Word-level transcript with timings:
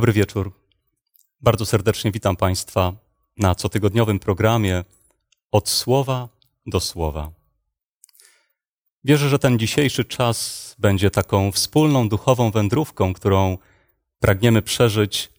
Dobry 0.00 0.12
wieczór. 0.12 0.52
Bardzo 1.40 1.66
serdecznie 1.66 2.12
witam 2.12 2.36
Państwa 2.36 2.92
na 3.36 3.54
cotygodniowym 3.54 4.18
programie 4.18 4.84
Od 5.52 5.68
Słowa 5.68 6.28
do 6.66 6.80
Słowa. 6.80 7.30
Wierzę, 9.04 9.28
że 9.28 9.38
ten 9.38 9.58
dzisiejszy 9.58 10.04
czas 10.04 10.74
będzie 10.78 11.10
taką 11.10 11.52
wspólną 11.52 12.08
duchową 12.08 12.50
wędrówką, 12.50 13.14
którą 13.14 13.58
pragniemy 14.20 14.62
przeżyć, 14.62 15.30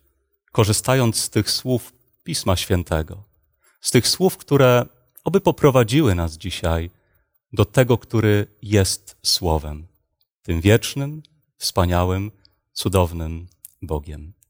korzystając 0.52 1.17
z 1.21 1.30
tych 1.30 1.52
słów 1.52 1.93
Pisma 2.23 2.55
Świętego, 2.55 3.23
z 3.81 3.91
tych 3.91 4.07
słów, 4.07 4.38
które 4.38 4.85
oby 5.23 5.41
poprowadziły 5.41 6.16
nas 6.16 6.38
dzisiaj 6.38 6.89
do 7.53 7.66
tego, 7.66 7.98
który 7.98 8.48
jest 8.62 9.17
Słowem, 9.23 9.88
tym 10.43 10.62
wiecznym, 10.62 11.23
wspaniałym, 11.57 12.31
cudownym 12.73 13.48
Bogiem. 13.81 14.41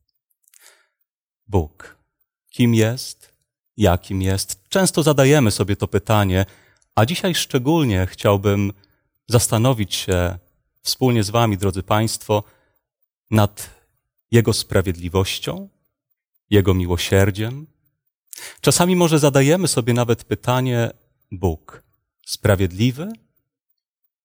Bóg. 1.51 1.97
Kim 2.49 2.73
jest? 2.73 3.33
Jakim 3.77 4.21
jest? 4.21 4.69
Często 4.69 5.03
zadajemy 5.03 5.51
sobie 5.51 5.75
to 5.75 5.87
pytanie, 5.87 6.45
a 6.95 7.05
dzisiaj 7.05 7.35
szczególnie 7.35 8.07
chciałbym 8.09 8.73
zastanowić 9.27 9.95
się 9.95 10.37
wspólnie 10.81 11.23
z 11.23 11.29
Wami, 11.29 11.57
drodzy 11.57 11.83
Państwo, 11.83 12.43
nad 13.31 13.69
Jego 14.31 14.53
sprawiedliwością, 14.53 15.69
Jego 16.49 16.73
miłosierdziem. 16.73 17.67
Czasami 18.61 18.95
może 18.95 19.19
zadajemy 19.19 19.67
sobie 19.67 19.93
nawet 19.93 20.23
pytanie: 20.23 20.91
Bóg 21.31 21.83
sprawiedliwy 22.25 23.11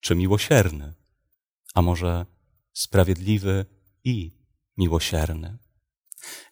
czy 0.00 0.14
miłosierny? 0.14 0.94
A 1.74 1.83
może 1.83 2.27
sprawiedliwy 2.72 3.66
i 4.05 4.30
miłosierny? 4.77 5.66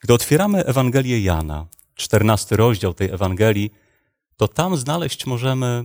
Gdy 0.00 0.14
otwieramy 0.14 0.64
Ewangelię 0.64 1.20
Jana, 1.20 1.66
czternasty 1.94 2.56
rozdział 2.56 2.94
tej 2.94 3.10
Ewangelii, 3.10 3.70
to 4.36 4.48
tam 4.48 4.76
znaleźć 4.76 5.26
możemy 5.26 5.84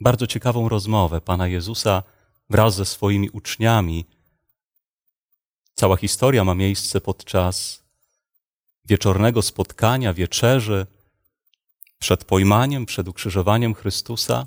bardzo 0.00 0.26
ciekawą 0.26 0.68
rozmowę 0.68 1.20
Pana 1.20 1.48
Jezusa 1.48 2.02
wraz 2.50 2.74
ze 2.74 2.84
swoimi 2.84 3.30
uczniami. 3.30 4.06
Cała 5.74 5.96
historia 5.96 6.44
ma 6.44 6.54
miejsce 6.54 7.00
podczas 7.00 7.82
wieczornego 8.84 9.42
spotkania, 9.42 10.14
wieczerzy, 10.14 10.86
przed 11.98 12.24
pojmaniem, 12.24 12.86
przed 12.86 13.08
ukrzyżowaniem 13.08 13.74
Chrystusa. 13.74 14.46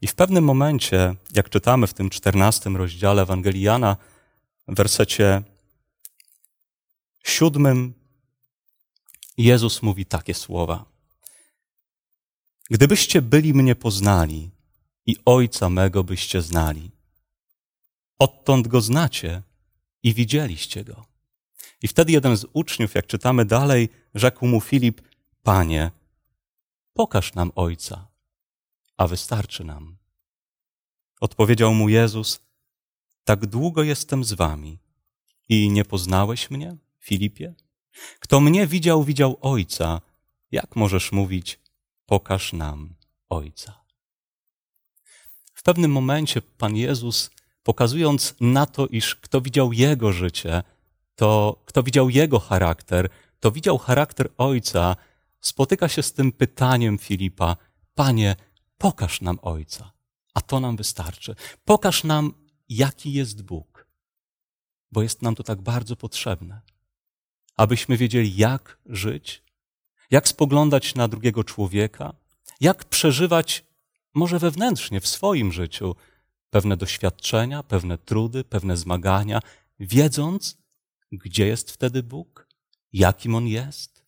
I 0.00 0.06
w 0.06 0.14
pewnym 0.14 0.44
momencie, 0.44 1.14
jak 1.34 1.50
czytamy 1.50 1.86
w 1.86 1.94
tym 1.94 2.10
czternastym 2.10 2.76
rozdziale 2.76 3.22
Ewangelii 3.22 3.62
Jana, 3.62 3.96
w 4.68 4.74
wersecie 4.74 5.42
siódmym 7.28 7.94
Jezus 9.38 9.82
mówi 9.82 10.06
takie 10.06 10.34
słowa. 10.34 10.84
Gdybyście 12.70 13.22
byli 13.22 13.54
mnie 13.54 13.74
poznali 13.74 14.50
i 15.06 15.16
Ojca 15.24 15.70
mego 15.70 16.04
byście 16.04 16.42
znali, 16.42 16.90
odtąd 18.18 18.68
go 18.68 18.80
znacie 18.80 19.42
i 20.02 20.14
widzieliście 20.14 20.84
go. 20.84 21.06
I 21.82 21.88
wtedy 21.88 22.12
jeden 22.12 22.36
z 22.36 22.46
uczniów, 22.52 22.94
jak 22.94 23.06
czytamy 23.06 23.44
dalej, 23.44 23.88
rzekł 24.14 24.46
mu 24.46 24.60
Filip, 24.60 25.02
Panie, 25.42 25.90
pokaż 26.92 27.34
nam 27.34 27.52
Ojca, 27.54 28.08
a 28.96 29.06
wystarczy 29.06 29.64
nam. 29.64 29.96
Odpowiedział 31.20 31.74
mu 31.74 31.88
Jezus, 31.88 32.40
tak 33.24 33.46
długo 33.46 33.82
jestem 33.82 34.24
z 34.24 34.32
wami 34.32 34.78
i 35.48 35.70
nie 35.70 35.84
poznałeś 35.84 36.50
mnie, 36.50 36.76
Filipie? 37.06 37.54
Kto 38.20 38.40
mnie 38.40 38.66
widział, 38.66 39.04
widział 39.04 39.38
Ojca. 39.40 40.00
Jak 40.50 40.76
możesz 40.76 41.12
mówić, 41.12 41.60
pokaż 42.06 42.52
nam 42.52 42.94
Ojca? 43.28 43.84
W 45.54 45.62
pewnym 45.62 45.90
momencie 45.90 46.42
Pan 46.42 46.76
Jezus, 46.76 47.30
pokazując 47.62 48.34
na 48.40 48.66
to, 48.66 48.86
iż 48.86 49.14
kto 49.14 49.40
widział 49.40 49.72
Jego 49.72 50.12
życie, 50.12 50.62
to 51.14 51.62
kto 51.66 51.82
widział 51.82 52.10
Jego 52.10 52.38
charakter, 52.38 53.08
to 53.40 53.52
widział 53.52 53.78
charakter 53.78 54.28
Ojca, 54.38 54.96
spotyka 55.40 55.88
się 55.88 56.02
z 56.02 56.12
tym 56.12 56.32
pytaniem 56.32 56.98
Filipa: 56.98 57.56
Panie, 57.94 58.36
pokaż 58.78 59.20
nam 59.20 59.38
Ojca, 59.42 59.92
a 60.34 60.40
to 60.40 60.60
nam 60.60 60.76
wystarczy. 60.76 61.34
Pokaż 61.64 62.04
nam, 62.04 62.34
jaki 62.68 63.12
jest 63.12 63.42
Bóg, 63.42 63.88
bo 64.92 65.02
jest 65.02 65.22
nam 65.22 65.34
to 65.34 65.42
tak 65.42 65.60
bardzo 65.62 65.96
potrzebne 65.96 66.75
abyśmy 67.56 67.96
wiedzieli, 67.96 68.36
jak 68.36 68.78
żyć, 68.86 69.42
jak 70.10 70.28
spoglądać 70.28 70.94
na 70.94 71.08
drugiego 71.08 71.44
człowieka, 71.44 72.14
jak 72.60 72.84
przeżywać 72.84 73.64
może 74.14 74.38
wewnętrznie 74.38 75.00
w 75.00 75.08
swoim 75.08 75.52
życiu 75.52 75.96
pewne 76.50 76.76
doświadczenia, 76.76 77.62
pewne 77.62 77.98
trudy, 77.98 78.44
pewne 78.44 78.76
zmagania, 78.76 79.40
wiedząc, 79.80 80.58
gdzie 81.12 81.46
jest 81.46 81.70
wtedy 81.70 82.02
Bóg, 82.02 82.48
jakim 82.92 83.34
On 83.34 83.46
jest, 83.46 84.04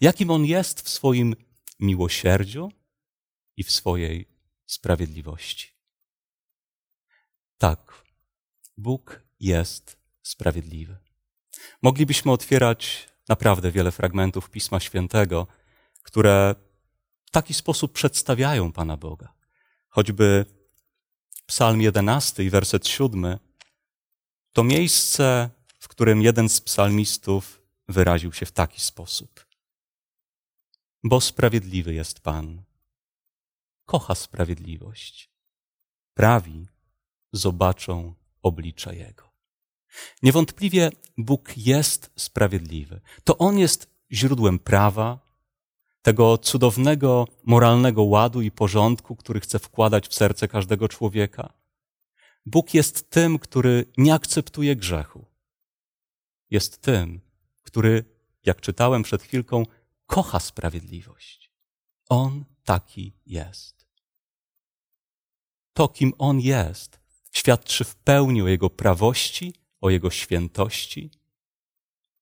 jakim 0.00 0.30
On 0.30 0.44
jest 0.44 0.80
w 0.80 0.88
swoim 0.88 1.36
miłosierdziu 1.80 2.72
i 3.56 3.64
w 3.64 3.70
swojej 3.70 4.28
sprawiedliwości. 4.66 5.68
Tak, 7.58 8.04
Bóg 8.76 9.22
jest 9.40 9.98
sprawiedliwy. 10.22 11.07
Moglibyśmy 11.82 12.32
otwierać 12.32 13.08
naprawdę 13.28 13.70
wiele 13.70 13.92
fragmentów 13.92 14.50
Pisma 14.50 14.80
Świętego, 14.80 15.46
które 16.02 16.54
w 17.26 17.30
taki 17.30 17.54
sposób 17.54 17.92
przedstawiają 17.92 18.72
Pana 18.72 18.96
Boga. 18.96 19.32
Choćby 19.88 20.44
Psalm 21.46 21.80
11 21.80 22.44
i 22.44 22.50
werset 22.50 22.88
7 22.88 23.38
to 24.52 24.64
miejsce, 24.64 25.50
w 25.78 25.88
którym 25.88 26.22
jeden 26.22 26.48
z 26.48 26.60
psalmistów 26.60 27.62
wyraził 27.88 28.32
się 28.32 28.46
w 28.46 28.52
taki 28.52 28.80
sposób. 28.80 29.46
Bo 31.04 31.20
sprawiedliwy 31.20 31.94
jest 31.94 32.20
Pan, 32.20 32.62
kocha 33.84 34.14
sprawiedliwość. 34.14 35.30
Prawi 36.14 36.66
zobaczą 37.32 38.14
oblicze 38.42 38.96
Jego. 38.96 39.27
Niewątpliwie 40.22 40.90
Bóg 41.18 41.52
jest 41.56 42.10
sprawiedliwy. 42.16 43.00
To 43.24 43.38
On 43.38 43.58
jest 43.58 43.90
źródłem 44.12 44.58
prawa, 44.58 45.28
tego 46.02 46.38
cudownego 46.38 47.26
moralnego 47.44 48.02
ładu 48.02 48.42
i 48.42 48.50
porządku, 48.50 49.16
który 49.16 49.40
chce 49.40 49.58
wkładać 49.58 50.08
w 50.08 50.14
serce 50.14 50.48
każdego 50.48 50.88
człowieka. 50.88 51.52
Bóg 52.46 52.74
jest 52.74 53.10
tym, 53.10 53.38
który 53.38 53.84
nie 53.96 54.14
akceptuje 54.14 54.76
grzechu. 54.76 55.26
Jest 56.50 56.82
tym, 56.82 57.20
który, 57.62 58.04
jak 58.44 58.60
czytałem 58.60 59.02
przed 59.02 59.22
chwilką, 59.22 59.62
kocha 60.06 60.40
sprawiedliwość. 60.40 61.52
On 62.08 62.44
taki 62.64 63.12
jest. 63.26 63.86
To, 65.72 65.88
kim 65.88 66.12
On 66.18 66.40
jest, 66.40 67.00
świadczy 67.32 67.84
w 67.84 67.96
pełni 67.96 68.42
o 68.42 68.48
Jego 68.48 68.70
prawości 68.70 69.54
o 69.80 69.90
Jego 69.90 70.10
świętości, 70.10 71.10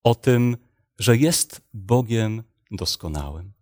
o 0.03 0.15
tym, 0.15 0.57
że 0.99 1.17
jest 1.17 1.61
Bogiem 1.73 2.43
doskonałym. 2.71 3.53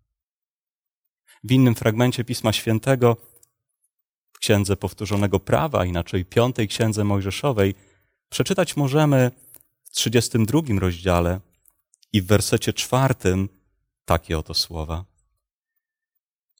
W 1.43 1.51
innym 1.51 1.75
fragmencie 1.75 2.23
Pisma 2.23 2.53
Świętego, 2.53 3.17
w 4.33 4.39
Księdze 4.39 4.77
Powtórzonego 4.77 5.39
Prawa, 5.39 5.85
inaczej 5.85 6.25
piątej 6.25 6.67
Księdze 6.67 7.03
Mojżeszowej, 7.03 7.75
przeczytać 8.29 8.77
możemy 8.77 9.31
w 9.83 9.89
32 9.89 10.61
rozdziale 10.79 11.39
i 12.13 12.21
w 12.21 12.25
wersecie 12.25 12.73
czwartym 12.73 13.49
takie 14.05 14.37
oto 14.37 14.53
słowa. 14.53 15.05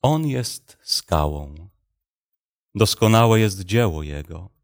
On 0.02 0.28
jest 0.28 0.78
skałą. 0.84 1.70
Doskonałe 2.76 3.40
jest 3.40 3.60
dzieło 3.60 4.04
Jego 4.04 4.55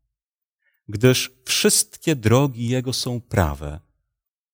gdyż 0.92 1.32
wszystkie 1.46 2.16
drogi 2.16 2.68
Jego 2.68 2.94
są 2.94 3.22
prawe. 3.22 3.80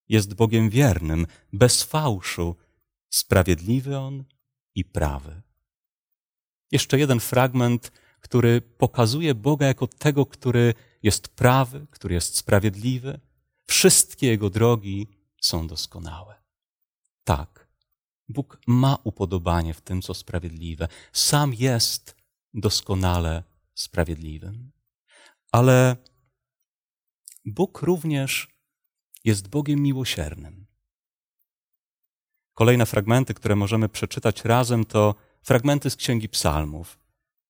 Jest 0.09 0.33
Bogiem 0.33 0.69
wiernym, 0.69 1.27
bez 1.53 1.83
fałszu, 1.83 2.55
sprawiedliwy 3.09 3.97
On 3.97 4.23
i 4.75 4.85
prawy. 4.85 5.41
Jeszcze 6.71 6.99
jeden 6.99 7.19
fragment, 7.19 7.91
który 8.19 8.61
pokazuje 8.61 9.35
Boga 9.35 9.67
jako 9.67 9.87
tego, 9.87 10.25
który 10.25 10.73
jest 11.03 11.27
prawy, 11.27 11.87
który 11.91 12.15
jest 12.15 12.37
sprawiedliwy. 12.37 13.19
Wszystkie 13.65 14.27
Jego 14.27 14.49
drogi 14.49 15.07
są 15.41 15.67
doskonałe. 15.67 16.35
Tak, 17.23 17.67
Bóg 18.29 18.61
ma 18.67 18.97
upodobanie 19.03 19.73
w 19.73 19.81
tym, 19.81 20.01
co 20.01 20.13
sprawiedliwe. 20.13 20.87
Sam 21.13 21.53
jest 21.53 22.15
doskonale 22.53 23.43
sprawiedliwym. 23.75 24.71
Ale 25.51 25.97
Bóg 27.49 27.81
również 27.81 28.47
jest 29.23 29.47
Bogiem 29.47 29.79
miłosiernym. 29.79 30.65
Kolejne 32.53 32.85
fragmenty, 32.85 33.33
które 33.33 33.55
możemy 33.55 33.89
przeczytać 33.89 34.45
razem, 34.45 34.85
to 34.85 35.15
fragmenty 35.41 35.89
z 35.89 35.95
Księgi 35.95 36.29
Psalmów. 36.29 36.99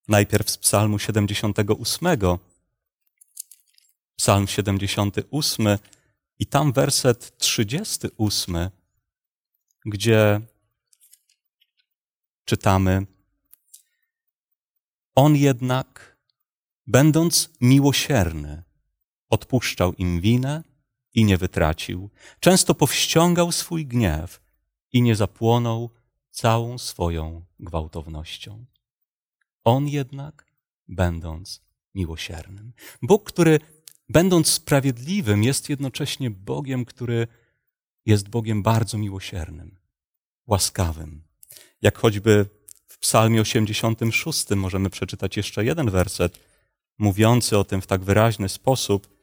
Najpierw 0.08 0.50
z 0.50 0.58
Psalmu 0.58 1.00
78, 1.00 2.08
Psalm 4.16 4.48
78 4.48 5.68
i 6.40 6.46
tam 6.46 6.74
werset 6.74 7.38
38, 7.38 8.70
gdzie 9.86 10.42
czytamy: 12.46 13.06
On 15.16 15.36
jednak, 15.36 16.18
będąc 16.88 17.50
miłosierny, 17.62 18.67
odpuszczał 19.30 19.94
im 19.94 20.22
winę 20.22 20.64
i 21.14 21.26
nie 21.26 21.38
wytracił. 21.38 22.10
Często 22.40 22.76
powściągał 22.76 23.52
swój 23.52 23.86
gniew 23.86 24.42
i 24.94 25.02
nie 25.02 25.16
zapłonął 25.16 25.90
całą 26.32 26.78
swoją 26.78 27.46
gwałtownością. 27.60 28.66
On 29.64 29.88
jednak, 29.88 30.46
będąc 30.88 31.62
miłosiernym. 31.96 32.74
Bóg, 33.02 33.24
który 33.24 33.60
będąc 34.10 34.52
sprawiedliwym, 34.52 35.44
jest 35.44 35.70
jednocześnie 35.70 36.30
Bogiem, 36.30 36.86
który 36.86 37.28
jest 38.06 38.30
Bogiem 38.30 38.64
bardzo 38.64 38.98
miłosiernym, 38.98 39.78
łaskawym. 40.48 41.24
Jak 41.82 41.98
choćby 41.98 42.46
w 42.88 42.98
Psalmie 42.98 43.42
86 43.42 44.50
możemy 44.50 44.90
przeczytać 44.90 45.38
jeszcze 45.38 45.66
jeden 45.66 45.90
werset, 45.90 46.40
mówiący 46.98 47.58
o 47.58 47.64
tym 47.64 47.82
w 47.82 47.88
tak 47.88 48.04
wyraźny 48.04 48.50
sposób, 48.50 49.17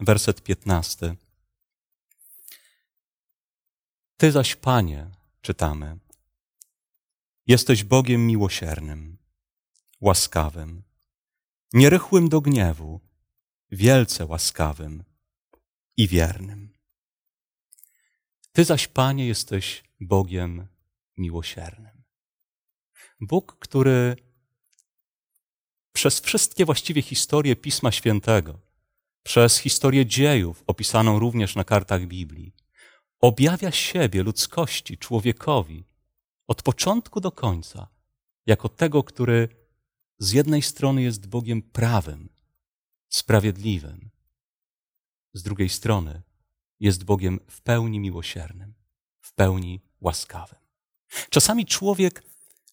werset 0.00 0.42
15. 0.42 1.16
Ty 4.16 4.32
zaś, 4.32 4.56
Panie, 4.56 5.10
czytamy, 5.40 5.98
jesteś 7.46 7.84
Bogiem 7.84 8.26
miłosiernym, 8.26 9.18
łaskawym, 10.00 10.82
nierychłym 11.72 12.28
do 12.28 12.40
gniewu, 12.40 13.00
wielce 13.70 14.26
łaskawym 14.26 15.04
i 15.96 16.08
wiernym. 16.08 16.72
Ty 18.52 18.64
zaś, 18.64 18.88
Panie, 18.88 19.26
jesteś 19.26 19.84
Bogiem 20.00 20.66
miłosiernym. 21.16 22.02
Bóg, 23.20 23.56
który 23.58 24.16
przez 25.92 26.20
wszystkie 26.20 26.64
właściwie 26.64 27.02
historie 27.02 27.56
Pisma 27.56 27.92
Świętego, 27.92 28.67
przez 29.22 29.58
historię 29.58 30.06
dziejów 30.06 30.64
opisaną 30.66 31.18
również 31.18 31.56
na 31.56 31.64
kartach 31.64 32.06
Biblii, 32.06 32.54
objawia 33.20 33.72
siebie 33.72 34.22
ludzkości, 34.22 34.98
człowiekowi 34.98 35.84
od 36.46 36.62
początku 36.62 37.20
do 37.20 37.32
końca, 37.32 37.88
jako 38.46 38.68
tego, 38.68 39.02
który 39.02 39.48
z 40.18 40.32
jednej 40.32 40.62
strony 40.62 41.02
jest 41.02 41.26
Bogiem 41.26 41.62
prawym, 41.62 42.28
sprawiedliwym, 43.08 44.10
z 45.32 45.42
drugiej 45.42 45.68
strony 45.68 46.22
jest 46.80 47.04
Bogiem 47.04 47.40
w 47.50 47.60
pełni 47.60 48.00
miłosiernym, 48.00 48.74
w 49.20 49.32
pełni 49.32 49.80
łaskawym. 50.00 50.58
Czasami 51.30 51.66
człowiek 51.66 52.22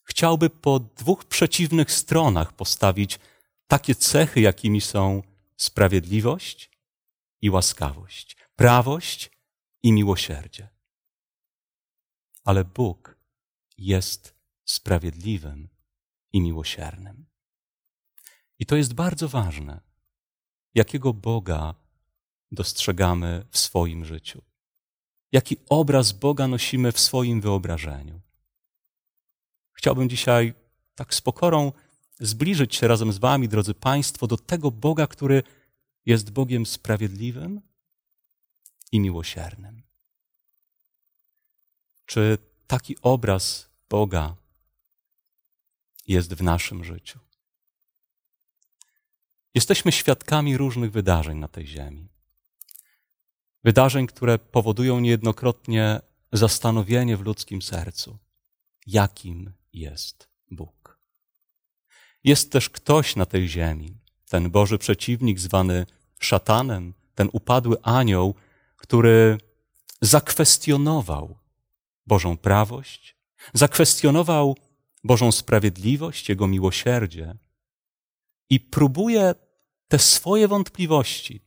chciałby 0.03 0.50
po 0.50 0.80
dwóch 0.80 1.25
przeciwnych 1.25 1.92
stronach 1.92 2.53
postawić 2.53 3.19
takie 3.68 3.95
cechy, 3.95 4.42
jakimi 4.42 4.81
są 4.81 5.24
sprawiedliwość 5.57 6.72
i 7.42 7.50
łaskawość, 7.50 8.38
prawość 8.56 9.31
i 9.84 9.92
miłosierdzie. 9.92 10.69
Ale 12.44 12.66
Bóg 12.66 13.18
jest 13.78 14.36
sprawiedliwym 14.66 15.69
i 16.34 16.42
miłosiernym. 16.42 17.25
I 18.60 18.66
to 18.66 18.75
jest 18.75 18.94
bardzo 18.94 19.30
ważne, 19.30 19.81
jakiego 20.74 21.13
Boga 21.13 21.75
dostrzegamy 22.52 23.46
w 23.52 23.57
swoim 23.57 24.06
życiu. 24.06 24.42
Jaki 25.31 25.57
obraz 25.69 26.12
Boga 26.12 26.48
nosimy 26.48 26.92
w 26.92 27.00
swoim 27.00 27.42
wyobrażeniu. 27.42 28.22
Chciałbym 29.74 30.10
dzisiaj 30.10 30.54
tak 30.96 31.13
z 31.13 31.22
pokorą 31.22 31.72
zbliżyć 32.19 32.75
się 32.75 32.88
razem 32.88 33.12
z 33.13 33.17
Wami, 33.17 33.50
drodzy 33.50 33.73
Państwo, 33.73 34.27
do 34.27 34.38
tego 34.38 34.71
Boga, 34.71 35.07
który 35.07 35.44
jest 36.06 36.31
Bogiem 36.31 36.65
sprawiedliwym 36.65 37.62
i 38.91 39.00
miłosiernym. 39.00 39.83
Czy 42.06 42.38
taki 42.67 42.95
obraz 43.01 43.69
Boga 43.89 44.35
jest 46.07 46.33
w 46.33 46.44
naszym 46.44 46.83
życiu? 46.83 47.19
Jesteśmy 49.53 49.91
świadkami 49.91 50.57
różnych 50.57 50.91
wydarzeń 50.91 51.38
na 51.38 51.47
tej 51.47 51.68
ziemi. 51.68 52.09
Wydarzeń, 53.63 54.07
które 54.07 54.39
powodują 54.39 55.00
niejednokrotnie 55.00 56.01
zastanowienie 56.31 57.18
w 57.18 57.21
ludzkim 57.21 57.61
sercu, 57.61 58.18
jakim 58.88 59.53
jest 59.73 60.29
Bóg. 60.51 60.84
Jest 62.25 62.51
też 62.51 62.69
ktoś 62.69 63.16
na 63.16 63.25
tej 63.25 63.50
ziemi, 63.50 63.98
ten 64.30 64.51
Boży 64.51 64.77
przeciwnik 64.77 65.39
zwany 65.39 65.86
szatanem, 66.19 66.94
ten 67.16 67.30
upadły 67.31 67.81
anioł, 67.81 68.36
który 68.75 69.38
zakwestionował 70.01 71.38
Bożą 72.07 72.38
prawość, 72.38 73.16
zakwestionował 73.54 74.57
Bożą 75.04 75.31
sprawiedliwość, 75.31 76.30
Jego 76.30 76.48
miłosierdzie 76.48 77.36
i 78.50 78.60
próbuje 78.60 79.36
te 79.88 80.00
swoje 80.00 80.48
wątpliwości, 80.48 81.42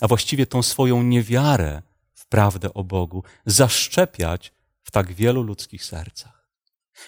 a 0.00 0.08
właściwie 0.08 0.46
tą 0.46 0.62
swoją 0.62 1.02
niewiarę 1.02 1.82
w 2.14 2.26
prawdę 2.26 2.74
o 2.74 2.84
Bogu, 2.84 3.24
zaszczepiać 3.46 4.52
w 4.82 4.90
tak 4.90 5.12
wielu 5.12 5.42
ludzkich 5.42 5.84
sercach. 5.84 6.39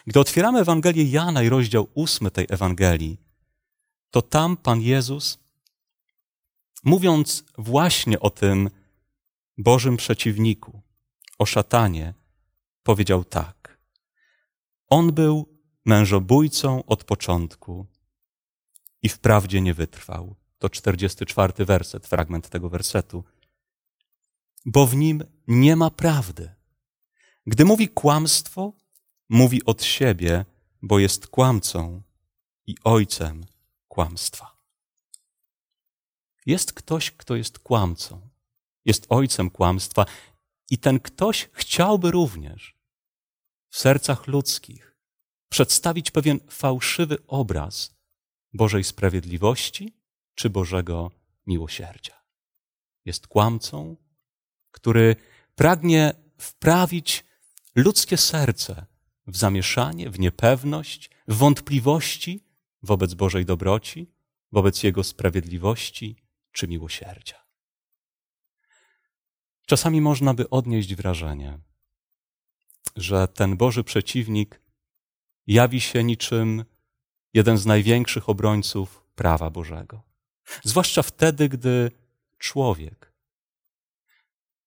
Gdy 0.07 0.21
otwieramy 0.21 0.61
Ewangelię 0.61 1.05
Jana 1.05 1.43
i 1.43 1.49
rozdział 1.49 1.89
ósmy 1.95 2.31
tej 2.31 2.47
Ewangelii, 2.49 3.21
to 4.11 4.23
tam 4.23 4.57
Pan 4.57 4.81
Jezus, 4.81 5.39
mówiąc 6.85 7.45
właśnie 7.59 8.21
o 8.21 8.31
tym 8.31 8.71
Bożym 9.59 9.97
przeciwniku, 9.97 10.83
o 11.39 11.47
szatanie, 11.47 12.15
powiedział 12.83 13.25
tak. 13.25 13.79
On 14.89 15.13
był 15.13 15.59
mężobójcą 15.85 16.85
od 16.85 17.05
początku 17.05 17.87
i 19.03 19.09
wprawdzie 19.09 19.61
nie 19.61 19.75
wytrwał. 19.75 20.37
To 20.59 20.71
44 20.71 21.65
werset, 21.65 22.07
fragment 22.07 22.49
tego 22.49 22.69
wersetu. 22.69 23.25
Bo 24.67 24.87
w 24.87 24.97
nim 24.97 25.25
nie 25.49 25.77
ma 25.77 25.91
prawdy. 25.91 26.55
Gdy 27.47 27.65
mówi 27.65 27.89
kłamstwo, 27.89 28.73
mówi 29.29 29.65
od 29.65 29.85
siebie, 29.85 30.45
bo 30.83 30.99
jest 30.99 31.27
kłamcą 31.27 32.03
i 32.67 32.77
ojcem 32.85 33.45
kłamstwa. 33.89 34.63
Jest 36.47 36.73
ktoś, 36.73 37.11
kto 37.11 37.37
jest 37.37 37.59
kłamcą, 37.59 38.29
jest 38.85 39.07
ojcem 39.09 39.51
kłamstwa, 39.51 40.07
i 40.71 40.79
ten 40.79 41.01
ktoś 41.01 41.49
chciałby 41.53 42.11
również 42.11 42.75
w 43.69 43.79
sercach 43.79 44.27
ludzkich 44.27 44.97
przedstawić 45.49 46.11
pewien 46.11 46.41
fałszywy 46.51 47.19
obraz 47.27 47.95
Bożej 48.53 48.85
sprawiedliwości 48.85 49.97
czy 50.35 50.51
Bożego 50.51 51.11
miłosierdzia. 51.47 52.23
Jest 53.05 53.27
kłamcą, 53.27 53.97
który 54.71 55.17
pragnie 55.55 56.15
wprawić 56.39 57.25
ludzkie 57.75 58.17
serce 58.17 58.87
w 59.27 59.37
zamieszanie, 59.37 60.11
w 60.11 60.19
niepewność, 60.19 61.11
w 61.29 61.37
wątpliwości 61.37 62.45
wobec 62.83 63.15
Bożej 63.15 63.45
dobroci, 63.45 64.11
wobec 64.53 64.83
Jego 64.83 65.05
sprawiedliwości 65.05 66.17
czy 66.53 66.69
miłosierdzia. 66.69 67.43
Czasami 69.67 70.01
można 70.01 70.35
by 70.35 70.51
odnieść 70.51 70.95
wrażenie, 70.95 71.59
że 72.97 73.29
ten 73.29 73.57
Boży 73.57 73.85
przeciwnik 73.85 74.61
jawi 75.47 75.81
się 75.81 76.05
niczym 76.05 76.65
jeden 77.35 77.59
z 77.59 77.67
największych 77.67 78.29
obrońców 78.29 79.05
prawa 79.15 79.51
Bożego. 79.51 80.03
Zwłaszcza 80.65 81.03
wtedy, 81.03 81.49
gdy 81.49 81.91
człowiek, 82.39 83.13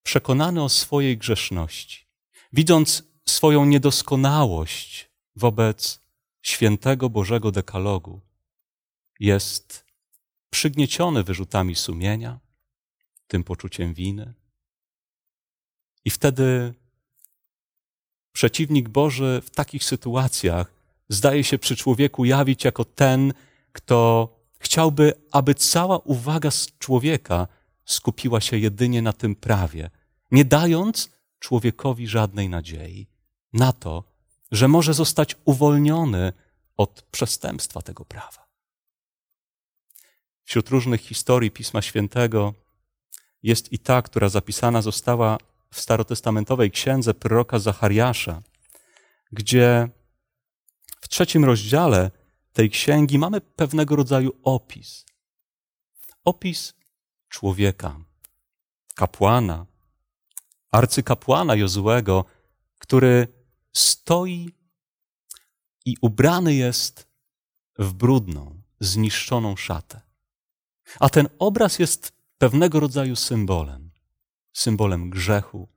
przekonany 0.02 0.62
o 0.62 0.68
swojej 0.68 1.18
grzeszności, 1.18 2.06
widząc 2.52 3.02
swoją 3.28 3.64
niedoskonałość 3.64 5.10
wobec 5.36 6.00
świętego 6.42 7.10
Bożego 7.10 7.52
dekalogu, 7.52 8.20
jest 9.20 9.84
przygnieciony 10.50 11.22
wyrzutami 11.22 11.74
sumienia, 11.74 12.38
tym 13.26 13.44
poczuciem 13.44 13.94
winy. 13.94 14.34
I 16.04 16.10
wtedy 16.10 16.74
przeciwnik 18.32 18.88
Boży 18.88 19.42
w 19.44 19.50
takich 19.50 19.84
sytuacjach 19.84 20.72
zdaje 21.08 21.44
się 21.44 21.58
przy 21.58 21.76
człowieku 21.76 22.24
jawić 22.24 22.64
jako 22.64 22.84
ten, 22.84 23.32
kto 23.72 24.28
chciałby, 24.58 25.12
aby 25.32 25.54
cała 25.54 25.98
uwaga 25.98 26.50
człowieka 26.78 27.48
skupiła 27.84 28.40
się 28.40 28.58
jedynie 28.58 29.02
na 29.02 29.12
tym 29.12 29.34
prawie, 29.34 29.90
nie 30.30 30.44
dając 30.44 31.10
człowiekowi 31.38 32.08
żadnej 32.08 32.48
nadziei 32.48 33.06
na 33.52 33.72
to, 33.72 34.04
że 34.52 34.68
może 34.68 34.94
zostać 34.94 35.36
uwolniony 35.44 36.32
od 36.76 37.02
przestępstwa 37.02 37.82
tego 37.82 38.04
prawa. 38.04 38.46
Wśród 40.44 40.68
różnych 40.68 41.00
historii 41.00 41.50
Pisma 41.50 41.82
Świętego 41.82 42.54
jest 43.42 43.72
i 43.72 43.78
ta, 43.78 44.02
która 44.02 44.28
zapisana 44.28 44.82
została 44.82 45.38
w 45.70 45.80
starotestamentowej 45.80 46.70
księdze 46.70 47.14
proroka 47.14 47.58
Zachariasza, 47.58 48.42
gdzie 49.32 49.88
w 51.00 51.08
trzecim 51.08 51.44
rozdziale 51.44 52.10
tej 52.52 52.70
księgi 52.70 53.18
mamy 53.18 53.40
pewnego 53.40 53.96
rodzaju 53.96 54.32
opis. 54.42 55.06
Opis 56.24 56.74
człowieka, 57.28 58.00
kapłana, 58.94 59.66
arcykapłana 60.70 61.54
Jozłego, 61.54 62.24
który 62.78 63.35
stoi 63.76 64.50
i 65.84 65.96
ubrany 66.00 66.54
jest 66.54 67.08
w 67.78 67.92
brudną, 67.92 68.62
zniszczoną 68.80 69.56
szatę. 69.56 70.00
A 71.00 71.08
ten 71.08 71.28
obraz 71.38 71.78
jest 71.78 72.12
pewnego 72.38 72.80
rodzaju 72.80 73.16
symbolem. 73.16 73.90
Symbolem 74.52 75.10
grzechu, 75.10 75.68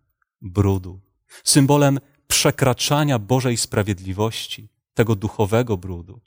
brudu, 0.42 1.02
symbolem 1.44 2.00
przekraczania 2.28 3.20
Bożej 3.20 3.58
sprawiedliwości, 3.58 4.70
tego 4.94 5.16
duchowego 5.16 5.78
brudu. 5.78 6.22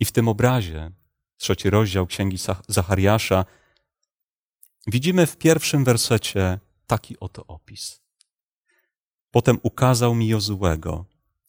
I 0.00 0.04
w 0.04 0.12
tym 0.12 0.28
obrazie, 0.28 0.90
trzeci 1.36 1.70
rozdział 1.70 2.06
Księgi 2.06 2.38
Zachariasza, 2.68 3.44
widzimy 4.86 5.26
w 5.26 5.36
pierwszym 5.36 5.84
wersecie 5.84 6.58
taki 6.86 7.20
oto 7.20 7.46
opis. 7.46 8.07
Potem 9.30 9.58
ukazał 9.62 10.14
mi 10.14 10.28
Jozułego, 10.28 11.04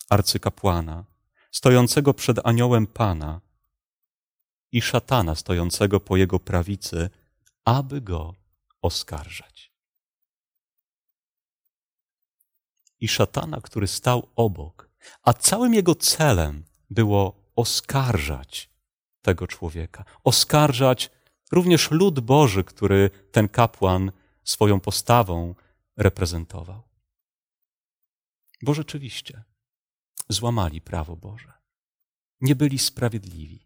arcykapłana, 0.09 1.05
stojącego 1.51 2.13
przed 2.13 2.39
aniołem 2.43 2.88
Pana 2.88 3.41
i 4.71 4.81
szatana 4.81 5.36
stojącego 5.36 6.00
po 6.00 6.17
jego 6.17 6.39
prawicy, 6.39 7.09
aby 7.65 8.01
go 8.01 8.33
oskarżać. 8.81 9.74
I 13.00 13.07
szatana, 13.07 13.62
który 13.62 13.88
stał 13.88 14.27
obok, 14.36 14.89
a 15.24 15.33
całym 15.33 15.74
jego 15.74 15.95
celem 15.95 16.63
było 16.89 17.51
oskarżać 17.55 18.69
tego 19.21 19.48
człowieka, 19.48 20.05
oskarżać 20.24 21.12
również 21.51 21.91
lud 21.91 22.19
Boży, 22.19 22.63
który 22.63 23.09
ten 23.31 23.50
kapłan 23.50 24.12
swoją 24.43 24.79
postawą 24.79 25.55
reprezentował. 25.98 26.88
Bo 28.61 28.73
rzeczywiście 28.73 29.43
złamali 30.29 30.81
prawo 30.81 31.15
Boże. 31.15 31.53
Nie 32.41 32.55
byli 32.55 32.79
sprawiedliwi. 32.79 33.59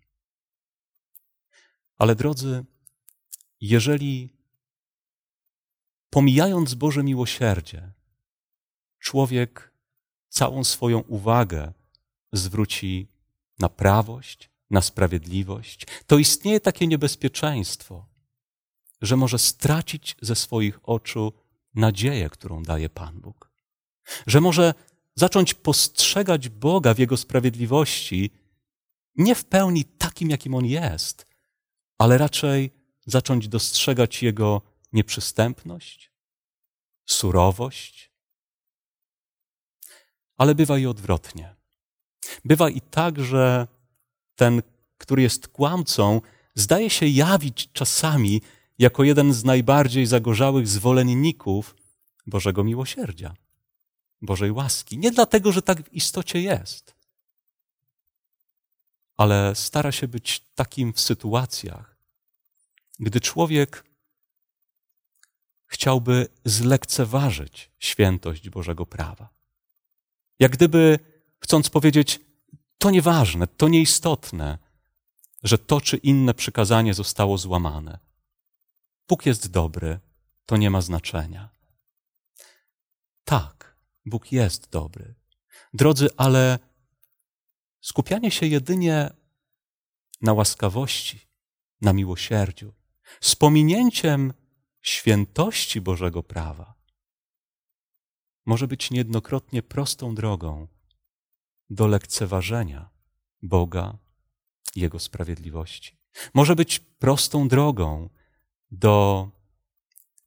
Ale 1.98 2.16
drodzy, 2.16 2.66
jeżeli 3.62 4.30
pomijając 6.10 6.74
Boże 6.74 7.04
miłosierdzie, 7.04 7.92
człowiek 9.00 9.74
całą 10.30 10.64
swoją 10.64 11.00
uwagę 11.00 11.74
zwróci 12.32 13.08
na 13.60 13.70
prawość, 13.70 14.50
na 14.70 14.82
sprawiedliwość, 14.82 15.88
to 16.08 16.18
istnieje 16.18 16.60
takie 16.60 16.88
niebezpieczeństwo, 16.88 18.06
że 19.02 19.18
może 19.18 19.40
stracić 19.40 20.16
ze 20.22 20.36
swoich 20.36 20.90
oczu 20.90 21.34
nadzieję, 21.76 22.30
którą 22.30 22.64
daje 22.64 22.90
Pan 22.90 23.20
Bóg. 23.22 23.53
Że 24.28 24.42
może 24.42 24.74
zacząć 25.16 25.54
postrzegać 25.54 26.50
Boga 26.50 26.94
w 26.94 27.00
Jego 27.00 27.18
sprawiedliwości 27.18 28.32
nie 29.16 29.36
w 29.36 29.46
pełni 29.46 29.86
takim, 29.86 30.30
jakim 30.30 30.56
On 30.56 30.66
jest, 30.66 31.26
ale 31.98 32.18
raczej 32.18 32.72
zacząć 33.06 33.48
dostrzegać 33.48 34.24
Jego 34.24 34.62
nieprzystępność, 34.94 36.12
surowość. 37.06 38.12
Ale 40.38 40.56
bywa 40.56 40.78
i 40.78 40.86
odwrotnie. 40.86 41.56
Bywa 42.46 42.70
i 42.70 42.82
tak, 42.82 43.20
że 43.20 43.68
ten, 44.36 44.62
który 44.98 45.22
jest 45.22 45.48
kłamcą, 45.48 46.22
zdaje 46.56 46.90
się 46.90 47.08
jawić 47.08 47.70
czasami 47.74 48.42
jako 48.80 49.04
jeden 49.04 49.34
z 49.34 49.44
najbardziej 49.44 50.06
zagorzałych 50.06 50.68
zwolenników 50.68 51.76
Bożego 52.28 52.64
miłosierdzia, 52.64 53.34
Bożej 54.24 54.52
łaski. 54.52 54.98
Nie 54.98 55.12
dlatego, 55.12 55.52
że 55.52 55.62
tak 55.62 55.84
w 55.84 55.94
istocie 55.94 56.42
jest, 56.42 56.96
ale 59.18 59.56
stara 59.56 59.92
się 59.92 60.08
być 60.08 60.42
takim 60.56 60.94
w 60.94 61.00
sytuacjach, 61.00 61.98
gdy 63.00 63.22
człowiek 63.22 63.84
chciałby 65.66 66.28
zlekceważyć 66.46 67.72
świętość 67.80 68.50
Bożego 68.50 68.86
prawa. 68.86 69.30
Jak 70.40 70.52
gdyby 70.52 71.00
chcąc 71.40 71.70
powiedzieć, 71.70 72.20
to 72.78 72.92
nieważne, 72.92 73.48
to 73.48 73.68
nieistotne, 73.68 74.58
że 75.44 75.58
to 75.58 75.82
czy 75.82 75.98
inne 75.98 76.34
przykazanie 76.34 76.94
zostało 76.94 77.38
złamane. 77.38 78.00
Bóg 79.08 79.26
jest 79.26 79.52
dobry, 79.52 80.00
to 80.46 80.58
nie 80.58 80.70
ma 80.70 80.82
znaczenia. 80.82 81.50
Tak, 83.24 83.53
Bóg 84.06 84.32
jest 84.32 84.70
dobry. 84.70 85.16
Drodzy, 85.74 86.10
ale 86.18 86.60
skupianie 87.82 88.32
się 88.32 88.46
jedynie 88.46 89.10
na 90.22 90.34
łaskawości, 90.34 91.20
na 91.82 91.94
miłosierdziu, 91.94 92.74
z 93.22 93.36
pominięciem 93.36 94.34
świętości 94.82 95.82
Bożego 95.82 96.24
prawa, 96.24 96.74
może 98.46 98.68
być 98.68 98.92
niejednokrotnie 98.92 99.64
prostą 99.64 100.16
drogą 100.16 100.68
do 101.70 101.88
lekceważenia 101.88 102.90
Boga 103.42 103.98
Jego 104.76 105.00
sprawiedliwości. 105.00 105.98
Może 106.34 106.56
być 106.56 106.80
prostą 106.80 107.48
drogą 107.48 108.10
do 108.72 109.30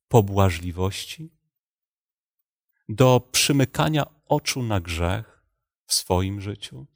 pobłażliwości, 0.09 1.36
do 2.89 3.29
przymykania 3.33 4.07
oczu 4.29 4.63
na 4.63 4.81
grzech 4.81 5.43
w 5.87 5.95
swoim 5.95 6.41
życiu. 6.41 6.87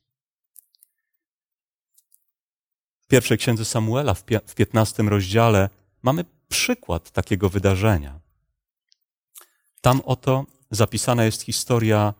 W 3.00 3.06
pierwszej 3.06 3.38
księdze 3.38 3.64
Samuela, 3.64 4.14
w 4.46 4.54
piętnastym 4.54 5.08
rozdziale, 5.08 5.68
mamy 6.02 6.24
przykład 6.48 7.10
takiego 7.10 7.48
wydarzenia. 7.48 8.20
Tam 9.80 10.00
oto 10.04 10.46
zapisana 10.70 11.24
jest 11.24 11.42
historia 11.42 12.14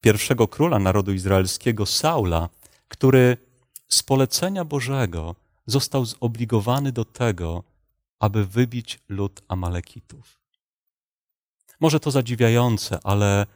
pierwszego 0.00 0.48
króla 0.48 0.78
narodu 0.78 1.12
izraelskiego, 1.12 1.86
Saula, 1.86 2.48
który 2.88 3.36
z 3.88 4.02
polecenia 4.02 4.64
Bożego 4.64 5.34
został 5.66 6.04
zobligowany 6.04 6.92
do 6.92 7.04
tego, 7.04 7.64
aby 8.18 8.46
wybić 8.46 8.98
lud 9.08 9.42
Amalekitów. 9.48 10.37
Może 11.80 12.00
to 12.00 12.10
zadziwiające, 12.10 12.98
ale 13.02 13.46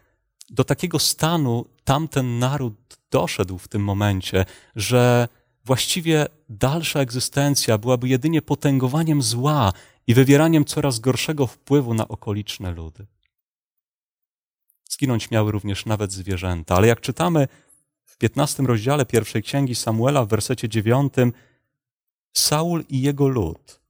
do 0.50 0.64
takiego 0.64 0.99
stanu 0.99 1.64
tamten 1.85 2.38
naród 2.38 2.75
doszedł 3.11 3.59
w 3.59 3.69
tym 3.69 3.85
momencie, 3.85 4.45
że 4.76 5.29
właściwie 5.64 6.26
dalsza 6.49 7.00
egzystencja 7.00 7.79
byłaby 7.79 8.09
jedynie 8.09 8.43
potęgowaniem 8.43 9.23
zła 9.23 9.73
i 10.07 10.14
wywieraniem 10.14 10.64
coraz 10.64 10.99
gorszego 10.99 11.47
wpływu 11.47 11.95
na 11.95 12.09
okoliczne 12.09 12.71
ludy. 12.71 13.07
Zginąć 14.91 15.31
miały 15.31 15.52
również 15.52 15.87
nawet 15.87 16.12
zwierzęta, 16.12 16.76
ale 16.76 16.87
jak 16.87 17.00
czytamy 17.00 17.49
w 18.05 18.19
15 18.19 18.62
rozdziale 18.62 19.07
pierwszej 19.07 19.43
księgi 19.43 19.75
Samuela 19.75 20.25
w 20.25 20.29
wersecie 20.29 20.69
9, 20.69 21.12
Saul 22.33 22.85
i 22.88 23.02
jego 23.02 23.29
lud 23.29 23.81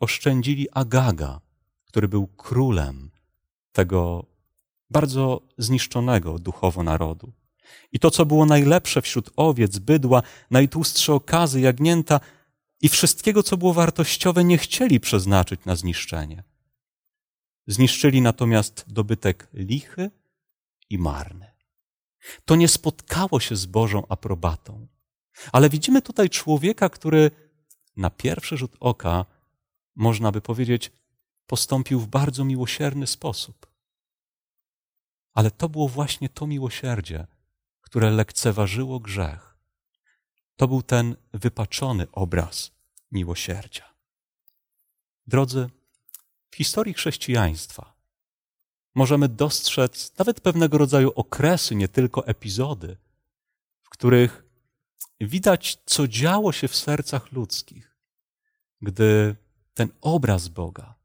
oszczędzili 0.00 0.70
Agaga, 0.72 1.40
który 1.84 2.08
był 2.08 2.26
królem 2.26 3.10
tego 3.76 4.26
bardzo 4.90 5.40
zniszczonego 5.58 6.38
duchowo 6.38 6.82
narodu. 6.82 7.32
I 7.92 7.98
to, 7.98 8.10
co 8.10 8.26
było 8.26 8.46
najlepsze 8.46 9.02
wśród 9.02 9.30
owiec, 9.36 9.78
bydła, 9.78 10.22
najtłustsze 10.50 11.12
okazy, 11.12 11.60
jagnięta 11.60 12.20
i 12.80 12.88
wszystkiego, 12.88 13.42
co 13.42 13.56
było 13.56 13.72
wartościowe, 13.74 14.44
nie 14.44 14.58
chcieli 14.58 15.00
przeznaczyć 15.00 15.60
na 15.64 15.76
zniszczenie. 15.76 16.42
Zniszczyli 17.66 18.20
natomiast 18.20 18.84
dobytek 18.88 19.48
lichy 19.52 20.10
i 20.90 20.98
marny. 20.98 21.50
To 22.44 22.56
nie 22.56 22.68
spotkało 22.68 23.40
się 23.40 23.56
z 23.56 23.66
Bożą 23.66 24.02
aprobatą. 24.08 24.86
Ale 25.52 25.70
widzimy 25.70 26.02
tutaj 26.02 26.30
człowieka, 26.30 26.88
który 26.88 27.30
na 27.96 28.10
pierwszy 28.10 28.56
rzut 28.56 28.76
oka, 28.80 29.24
można 29.96 30.32
by 30.32 30.40
powiedzieć, 30.40 30.92
postąpił 31.46 32.00
w 32.00 32.06
bardzo 32.06 32.44
miłosierny 32.44 33.06
sposób. 33.06 33.66
Ale 35.32 35.50
to 35.50 35.68
było 35.68 35.88
właśnie 35.88 36.28
to 36.28 36.46
miłosierdzie, 36.46 37.26
które 37.80 38.10
lekceważyło 38.10 39.00
grzech. 39.00 39.56
To 40.56 40.68
był 40.68 40.82
ten 40.82 41.16
wypaczony 41.32 42.06
obraz 42.12 42.70
miłosierdzia. 43.12 43.94
Drodzy, 45.26 45.70
w 46.50 46.56
historii 46.56 46.94
chrześcijaństwa 46.94 47.94
możemy 48.94 49.28
dostrzec 49.28 50.18
nawet 50.18 50.40
pewnego 50.40 50.78
rodzaju 50.78 51.12
okresy, 51.14 51.74
nie 51.74 51.88
tylko 51.88 52.26
epizody, 52.26 52.96
w 53.82 53.88
których 53.88 54.44
widać, 55.20 55.78
co 55.86 56.08
działo 56.08 56.52
się 56.52 56.68
w 56.68 56.76
sercach 56.76 57.32
ludzkich, 57.32 57.96
gdy 58.82 59.36
ten 59.74 59.88
obraz 60.00 60.48
Boga 60.48 60.95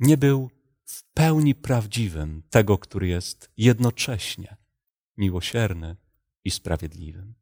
nie 0.00 0.16
był 0.16 0.50
w 0.84 1.04
pełni 1.04 1.54
prawdziwym 1.54 2.42
tego, 2.50 2.78
który 2.78 3.08
jest 3.08 3.50
jednocześnie 3.56 4.56
miłosierny 5.16 5.96
i 6.44 6.50
sprawiedliwym. 6.50 7.34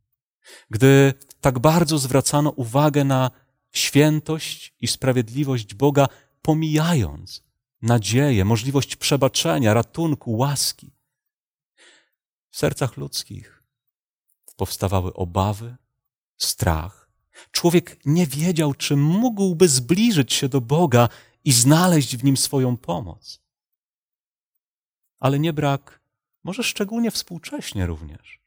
Gdy 0.70 1.14
tak 1.40 1.58
bardzo 1.58 1.98
zwracano 1.98 2.50
uwagę 2.50 3.04
na 3.04 3.30
świętość 3.72 4.74
i 4.80 4.86
sprawiedliwość 4.86 5.74
Boga, 5.74 6.06
pomijając 6.42 7.44
nadzieję, 7.82 8.44
możliwość 8.44 8.96
przebaczenia, 8.96 9.74
ratunku, 9.74 10.36
łaski. 10.36 10.92
W 12.50 12.58
sercach 12.58 12.96
ludzkich 12.96 13.62
powstawały 14.56 15.14
obawy, 15.14 15.76
strach. 16.36 17.10
Człowiek 17.50 18.00
nie 18.04 18.26
wiedział, 18.26 18.74
czy 18.74 18.96
mógłby 18.96 19.68
zbliżyć 19.68 20.32
się 20.32 20.48
do 20.48 20.60
Boga 20.60 21.08
i 21.44 21.52
znaleźć 21.52 22.16
w 22.16 22.24
nim 22.24 22.36
swoją 22.36 22.76
pomoc. 22.76 23.42
Ale 25.18 25.38
nie 25.38 25.52
brak, 25.52 26.00
może 26.44 26.62
szczególnie 26.62 27.10
współcześnie 27.10 27.86
również, 27.86 28.40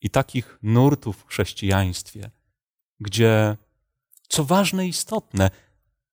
i 0.00 0.10
takich 0.10 0.58
nurtów 0.62 1.16
w 1.16 1.26
chrześcijaństwie, 1.26 2.30
gdzie, 3.00 3.56
co 4.28 4.44
ważne 4.44 4.86
i 4.86 4.88
istotne, 4.88 5.50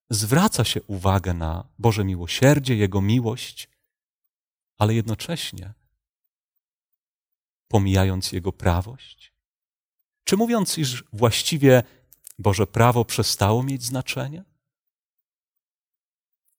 zwraca 0.09 0.63
się 0.63 0.81
uwagę 0.83 1.33
na 1.33 1.67
Boże 1.79 2.05
miłosierdzie, 2.05 2.75
Jego 2.75 3.01
miłość, 3.01 3.69
ale 4.77 4.93
jednocześnie 4.93 5.73
pomijając 7.67 8.31
Jego 8.31 8.51
prawość? 8.51 9.33
Czy 10.23 10.37
mówiąc, 10.37 10.77
iż 10.77 11.03
właściwie 11.13 11.83
Boże 12.39 12.67
prawo 12.67 13.05
przestało 13.05 13.63
mieć 13.63 13.83
znaczenie? 13.83 14.43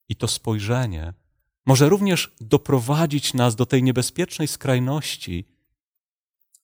I 0.08 0.16
to 0.16 0.28
spojrzenie 0.28 1.12
może 1.66 1.88
również 1.88 2.34
doprowadzić 2.40 3.34
nas 3.34 3.56
do 3.56 3.66
tej 3.66 3.82
niebezpiecznej 3.82 4.49
skrajności 4.49 5.44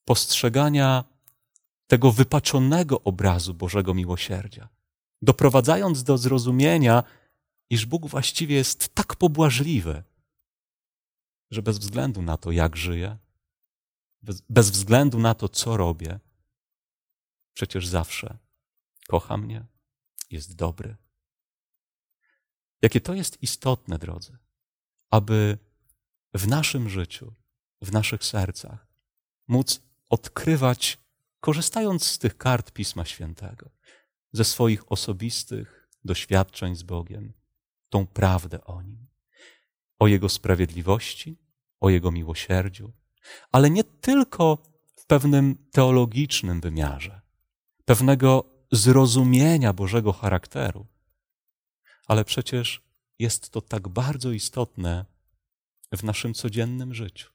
postrzegania 0.05 1.05
tego 1.87 2.13
wypaczonego 2.13 3.01
obrazu 3.03 3.55
Bożego 3.55 3.95
miłosierdzia, 3.95 4.69
doprowadzając 5.23 6.03
do 6.03 6.19
zrozumienia, 6.19 7.03
iż 7.71 7.87
Bóg 7.87 8.07
właściwie 8.07 8.57
jest 8.57 8.95
tak 8.95 9.17
pobłażliwy, 9.17 10.03
że 11.51 11.63
bez 11.63 11.79
względu 11.79 12.23
na 12.23 12.37
to, 12.37 12.53
jak 12.53 12.77
żyje, 12.77 13.19
bez, 14.23 14.41
bez 14.49 14.71
względu 14.71 15.19
na 15.19 15.35
to, 15.35 15.49
co 15.49 15.77
robię, 15.77 16.21
przecież 17.55 17.87
zawsze 17.87 18.39
kocha 19.09 19.37
mnie, 19.37 19.65
jest 20.31 20.57
dobry. 20.57 20.97
Jakie 22.83 23.01
to 23.01 23.15
jest 23.15 23.43
istotne, 23.43 23.99
drodzy, 23.99 24.39
aby 25.11 25.59
w 26.35 26.49
naszym 26.49 26.89
życiu, 26.89 27.35
w 27.83 27.93
naszych 27.93 28.25
sercach 28.25 28.87
móc 29.49 29.81
odkrywać, 30.09 30.99
korzystając 31.41 32.05
z 32.07 32.19
tych 32.19 32.37
kart 32.37 32.73
Pisma 32.73 33.05
Świętego, 33.05 33.71
ze 34.33 34.45
swoich 34.45 34.93
osobistych 34.93 35.89
doświadczeń 36.05 36.77
z 36.77 36.83
Bogiem, 36.83 37.33
tą 37.89 38.07
prawdę 38.07 38.65
o 38.65 38.83
Nim, 38.83 39.07
o 39.99 40.07
Jego 40.07 40.29
sprawiedliwości, 40.29 41.39
o 41.81 41.91
Jego 41.91 42.13
miłosierdziu, 42.13 42.93
ale 43.53 43.71
nie 43.71 43.85
tylko 43.85 44.59
w 44.97 45.07
pewnym 45.07 45.67
teologicznym 45.71 46.61
wymiarze, 46.61 47.21
pewnego 47.85 48.45
zrozumienia 48.73 49.73
Bożego 49.73 50.13
charakteru, 50.13 50.87
ale 52.07 52.25
przecież 52.25 52.83
jest 53.19 53.51
to 53.51 53.61
tak 53.61 53.89
bardzo 53.89 54.33
istotne 54.33 55.05
w 55.93 56.05
naszym 56.05 56.35
codziennym 56.35 56.95
życiu. 56.95 57.31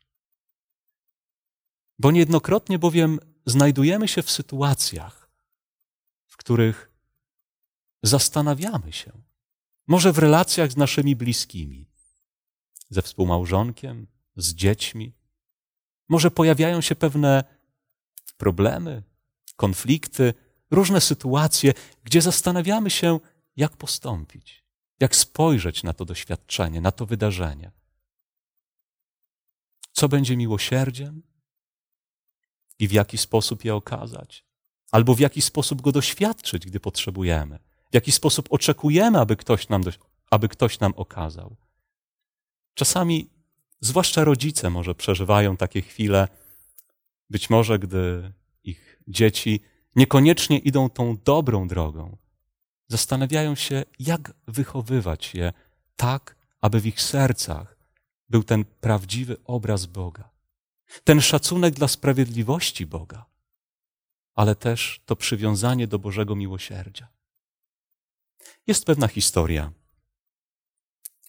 Bo 2.00 2.12
niejednokrotnie 2.12 2.80
bowiem 2.80 3.20
znajdujemy 3.46 4.08
się 4.08 4.22
w 4.22 4.32
sytuacjach, 4.32 5.30
w 6.28 6.38
których 6.38 6.92
zastanawiamy 8.04 8.92
się, 8.92 9.12
może 9.88 10.14
w 10.14 10.18
relacjach 10.18 10.72
z 10.72 10.78
naszymi 10.78 11.16
bliskimi, 11.16 11.90
ze 12.90 13.02
współmałżonkiem, 13.02 14.08
z 14.36 14.54
dziećmi, 14.54 15.14
może 16.10 16.32
pojawiają 16.32 16.82
się 16.82 16.96
pewne 16.96 17.44
problemy, 18.38 19.04
konflikty, 19.56 20.34
różne 20.72 21.02
sytuacje, 21.02 21.74
gdzie 22.04 22.22
zastanawiamy 22.22 22.90
się, 22.90 23.20
jak 23.58 23.78
postąpić, 23.78 24.64
jak 25.00 25.16
spojrzeć 25.16 25.84
na 25.84 25.94
to 25.94 26.06
doświadczenie, 26.06 26.82
na 26.82 26.92
to 26.92 27.06
wydarzenie. 27.06 27.72
Co 29.92 30.10
będzie 30.10 30.38
miłosierdziem 30.38 31.24
i 32.80 32.88
w 32.88 32.92
jaki 32.92 33.18
sposób 33.18 33.66
je 33.66 33.76
okazać, 33.76 34.46
albo 34.92 35.16
w 35.16 35.20
jaki 35.20 35.42
sposób 35.42 35.82
go 35.82 35.92
doświadczyć, 35.92 36.66
gdy 36.66 36.80
potrzebujemy, 36.80 37.60
w 37.92 37.96
jaki 37.96 38.12
sposób 38.12 38.48
oczekujemy, 38.50 39.20
aby 39.20 39.36
ktoś 39.36 39.70
nam, 39.70 39.84
aby 40.32 40.50
ktoś 40.50 40.80
nam 40.80 40.94
okazał. 40.96 41.56
Czasami 42.74 43.36
Zwłaszcza 43.86 44.24
rodzice 44.24 44.70
może 44.70 44.96
przeżywają 44.96 45.58
takie 45.58 45.82
chwile, 45.82 46.28
być 47.30 47.50
może 47.50 47.80
gdy 47.80 48.34
ich 48.64 49.02
dzieci 49.08 49.60
niekoniecznie 49.96 50.60
idą 50.60 50.90
tą 50.90 51.18
dobrą 51.26 51.68
drogą. 51.68 52.18
Zastanawiają 52.88 53.56
się, 53.56 53.84
jak 54.00 54.34
wychowywać 54.48 55.36
je 55.36 55.54
tak, 55.96 56.36
aby 56.62 56.80
w 56.82 56.86
ich 56.86 57.02
sercach 57.02 57.78
był 58.30 58.44
ten 58.44 58.66
prawdziwy 58.66 59.38
obraz 59.46 59.86
Boga, 59.86 60.30
ten 61.04 61.22
szacunek 61.22 61.74
dla 61.74 61.88
sprawiedliwości 61.88 62.86
Boga, 62.86 63.26
ale 64.36 64.56
też 64.56 65.02
to 65.06 65.16
przywiązanie 65.16 65.88
do 65.88 66.00
Bożego 66.00 66.36
miłosierdzia. 66.36 67.08
Jest 68.68 68.86
pewna 68.86 69.08
historia, 69.08 69.72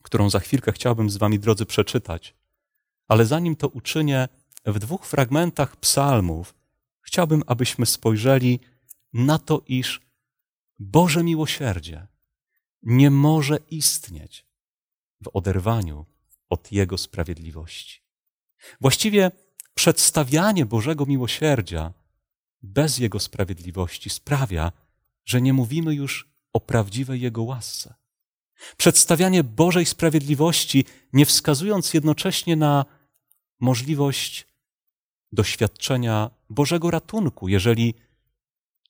którą 0.02 0.30
za 0.30 0.40
chwilkę 0.40 0.72
chciałbym 0.72 1.10
z 1.10 1.16
Wami, 1.16 1.38
drodzy, 1.38 1.66
przeczytać. 1.66 2.34
Ale 3.08 3.26
zanim 3.26 3.56
to 3.56 3.68
uczynię, 3.68 4.28
w 4.66 4.78
dwóch 4.78 5.06
fragmentach 5.06 5.76
psalmów 5.76 6.54
chciałbym, 7.00 7.42
abyśmy 7.46 7.86
spojrzeli 7.86 8.60
na 9.12 9.38
to, 9.38 9.62
iż 9.66 10.00
Boże 10.78 11.24
miłosierdzie 11.24 12.06
nie 12.82 13.10
może 13.10 13.58
istnieć 13.70 14.46
w 15.22 15.28
oderwaniu 15.32 16.06
od 16.50 16.72
Jego 16.72 16.98
sprawiedliwości. 16.98 18.00
Właściwie 18.80 19.30
przedstawianie 19.74 20.66
Bożego 20.66 21.06
miłosierdzia 21.06 21.92
bez 22.62 22.98
Jego 22.98 23.20
sprawiedliwości 23.20 24.10
sprawia, 24.10 24.72
że 25.24 25.40
nie 25.42 25.52
mówimy 25.52 25.94
już 25.94 26.28
o 26.52 26.60
prawdziwej 26.60 27.20
Jego 27.20 27.42
łasce. 27.42 27.94
Przedstawianie 28.76 29.44
Bożej 29.44 29.86
sprawiedliwości, 29.86 30.84
nie 31.12 31.26
wskazując 31.26 31.94
jednocześnie 31.94 32.56
na 32.56 32.84
możliwość 33.60 34.46
doświadczenia 35.32 36.30
Bożego 36.50 36.90
ratunku, 36.90 37.48
jeżeli 37.48 37.94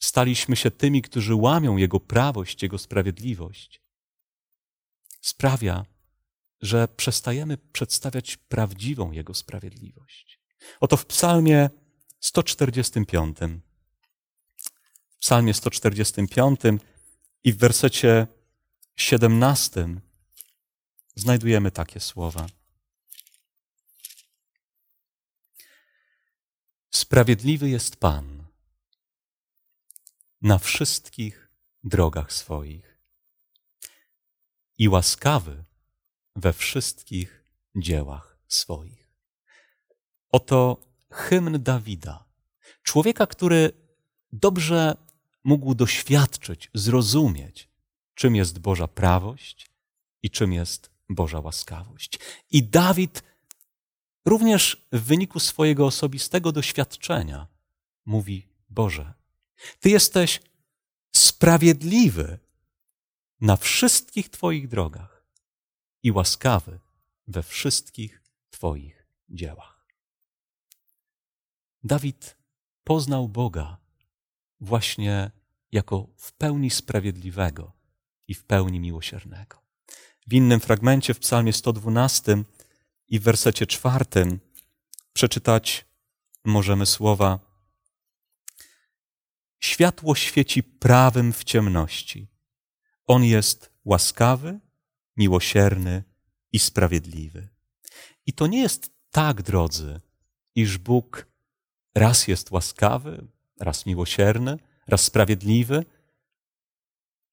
staliśmy 0.01 0.57
się 0.57 0.71
tymi, 0.71 1.03
którzy 1.03 1.35
łamią 1.35 1.77
Jego 1.77 2.01
prawość, 2.01 2.63
Jego 2.63 2.79
sprawiedliwość, 2.79 3.81
sprawia, 5.21 5.85
że 6.61 6.89
przestajemy 6.89 7.59
przedstawiać 7.59 8.37
prawdziwą 8.37 9.13
Jego 9.13 9.35
sprawiedliwość. 9.35 10.41
Oto 10.81 10.97
w 10.97 11.07
Psalmie 11.07 11.71
145, 12.21 13.37
w 15.09 15.19
Psalmie 15.19 15.55
145 15.55 16.61
i 17.45 17.53
w 17.53 17.59
wersecie 17.59 18.27
17 18.97 20.01
znajdujemy 21.15 21.71
takie 21.71 22.01
słowa. 22.01 22.47
Sprawiedliwy 26.91 27.69
jest 27.69 27.97
Pan 27.97 28.36
na 30.43 30.59
wszystkich 30.59 31.51
drogach 31.85 32.33
swoich 32.33 32.99
i 34.79 34.89
łaskawy 34.89 35.65
we 36.37 36.53
wszystkich 36.53 37.45
dziełach 37.77 38.39
swoich. 38.49 39.13
Oto 40.29 40.81
hymn 41.11 41.63
Dawida, 41.63 42.25
człowieka, 42.83 43.27
który 43.27 43.73
dobrze 44.33 44.97
mógł 45.45 45.75
doświadczyć, 45.75 46.71
zrozumieć, 46.75 47.69
czym 48.15 48.37
jest 48.37 48.59
Boża 48.59 48.89
prawość 48.89 49.71
i 50.23 50.31
czym 50.31 50.53
jest 50.53 50.91
Boża 51.09 51.41
łaskawość. 51.41 52.19
I 52.51 52.63
Dawid 52.63 53.23
również 54.25 54.87
w 54.93 55.01
wyniku 55.01 55.41
swojego 55.41 55.87
osobistego 55.87 56.53
doświadczenia 56.53 57.47
mówi: 58.07 58.49
Boże, 58.71 59.15
Ty 59.81 59.91
jesteś 59.91 60.41
sprawiedliwy 61.17 62.39
na 63.41 63.57
wszystkich 63.57 64.29
Twoich 64.29 64.69
drogach 64.69 65.27
i 66.03 66.13
łaskawy 66.13 66.81
we 67.27 67.43
wszystkich 67.43 68.23
Twoich 68.51 69.07
dziełach. 69.29 69.87
Dawid 71.85 72.37
poznał 72.85 73.29
Boga 73.29 73.77
właśnie 74.61 75.31
jako 75.73 76.09
w 76.17 76.33
pełni 76.33 76.71
sprawiedliwego 76.71 77.73
i 78.29 78.35
w 78.35 78.45
pełni 78.45 78.81
miłosiernego. 78.81 79.63
W 80.27 80.33
innym 80.33 80.61
fragmencie 80.61 81.15
w 81.15 81.19
Psalmie 81.19 81.53
112 81.53 82.45
i 83.09 83.19
w 83.19 83.23
wersecie 83.23 83.67
czwartym 83.67 84.41
przeczytać 85.13 85.85
możemy 86.45 86.87
słowa: 86.87 87.39
Światło 89.59 90.15
świeci 90.15 90.63
prawym 90.63 91.33
w 91.33 91.45
ciemności. 91.45 92.29
On 93.07 93.25
jest 93.25 93.71
łaskawy, 93.85 94.61
miłosierny 95.17 96.05
i 96.53 96.59
sprawiedliwy. 96.59 97.49
I 98.27 98.33
to 98.33 98.47
nie 98.47 98.61
jest 98.61 98.91
tak, 99.11 99.43
drodzy, 99.43 100.01
iż 100.55 100.79
Bóg 100.79 101.27
raz 101.95 102.29
jest 102.29 102.51
łaskawy, 102.51 103.27
raz 103.61 103.87
miłosierny, 103.87 104.59
raz 104.87 105.01
sprawiedliwy, 105.01 105.85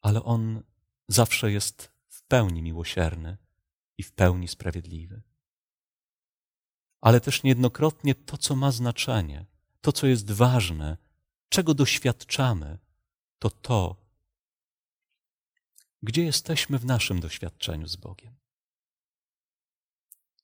ale 0.02 0.24
On 0.24 0.64
zawsze 1.08 1.52
jest 1.52 1.92
w 2.08 2.24
pełni 2.24 2.62
miłosierny 2.62 3.38
i 3.98 4.04
w 4.04 4.12
pełni 4.12 4.48
sprawiedliwy. 4.48 5.22
Ale 7.02 7.22
też 7.22 7.44
niejednokrotnie 7.44 8.16
to, 8.16 8.38
co 8.38 8.56
ma 8.56 8.72
znaczenie, 8.72 9.46
to, 9.82 9.92
co 9.92 10.08
jest 10.08 10.32
ważne, 10.32 10.98
czego 11.54 11.74
doświadczamy, 11.74 12.78
to 13.40 13.50
to, 13.50 13.96
gdzie 16.04 16.24
jesteśmy 16.24 16.80
w 16.80 16.86
naszym 16.86 17.20
doświadczeniu 17.20 17.88
z 17.88 17.96
Bogiem. 17.96 18.34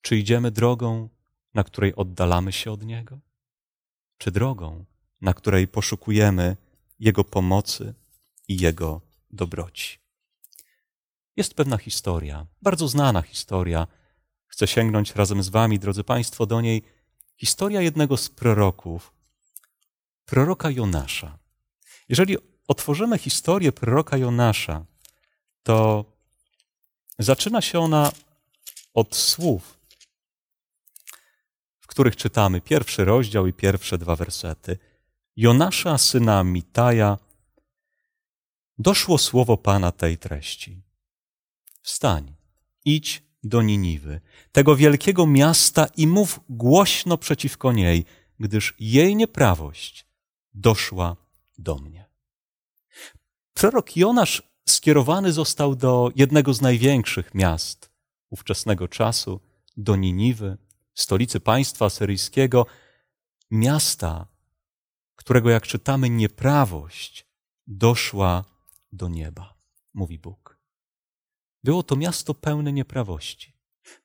Czy 0.01 0.17
idziemy 0.17 0.51
drogą, 0.51 1.09
na 1.53 1.63
której 1.63 1.95
oddalamy 1.95 2.51
się 2.51 2.71
od 2.71 2.83
Niego, 2.83 3.19
czy 4.17 4.31
drogą, 4.31 4.85
na 5.21 5.33
której 5.33 5.67
poszukujemy 5.67 6.57
Jego 6.99 7.23
pomocy 7.23 7.93
i 8.47 8.57
Jego 8.57 9.01
dobroci? 9.31 9.99
Jest 11.35 11.53
pewna 11.53 11.77
historia, 11.77 12.47
bardzo 12.61 12.87
znana 12.87 13.21
historia. 13.21 13.87
Chcę 14.47 14.67
sięgnąć 14.67 15.15
razem 15.15 15.43
z 15.43 15.49
Wami, 15.49 15.79
drodzy 15.79 16.03
Państwo, 16.03 16.45
do 16.45 16.61
niej. 16.61 16.83
Historia 17.37 17.81
jednego 17.81 18.17
z 18.17 18.29
proroków, 18.29 19.18
proroka 20.29 20.69
Jonasza. 20.69 21.37
Jeżeli 22.09 22.37
otworzymy 22.67 23.17
historię 23.17 23.71
proroka 23.71 24.17
Jonasza, 24.17 24.85
to 25.63 26.05
zaczyna 27.19 27.61
się 27.61 27.79
ona 27.79 28.11
od 28.93 29.15
słów, 29.15 29.79
w 31.79 31.87
których 31.87 32.15
czytamy 32.15 32.61
pierwszy 32.61 33.05
rozdział 33.05 33.47
i 33.47 33.53
pierwsze 33.53 33.97
dwa 33.97 34.15
wersety. 34.15 34.77
Jonasza, 35.35 35.97
syna 35.97 36.43
Mitaja, 36.43 37.17
doszło 38.77 39.17
słowo 39.17 39.57
Pana 39.57 39.91
tej 39.91 40.17
treści. 40.17 40.81
Wstań, 41.81 42.35
idź 42.85 43.23
do 43.43 43.61
Niniwy, 43.61 44.21
tego 44.51 44.75
wielkiego 44.75 45.27
miasta 45.27 45.87
i 45.97 46.07
mów 46.07 46.39
głośno 46.49 47.17
przeciwko 47.17 47.71
niej, 47.71 48.05
gdyż 48.39 48.75
jej 48.79 49.15
nieprawość 49.15 50.08
doszła 50.53 51.15
do 51.57 51.75
mnie. 51.75 52.09
Prorok 53.53 53.97
Jonasz 53.97 54.43
skierowany 54.67 55.31
został 55.33 55.75
do 55.75 56.11
jednego 56.15 56.53
z 56.53 56.61
największych 56.61 57.33
miast 57.33 57.91
ówczesnego 58.29 58.87
czasu, 58.87 59.39
do 59.77 59.95
Niniwy, 59.95 60.57
stolicy 60.93 61.39
państwa 61.39 61.85
asyryjskiego, 61.85 62.65
miasta, 63.51 64.27
którego, 65.15 65.49
jak 65.49 65.67
czytamy, 65.67 66.09
nieprawość 66.09 67.27
doszła 67.67 68.45
do 68.91 69.09
nieba, 69.09 69.57
mówi 69.93 70.19
Bóg. 70.19 70.59
Było 71.63 71.83
to 71.83 71.95
miasto 71.95 72.33
pełne 72.33 72.73
nieprawości, 72.73 73.53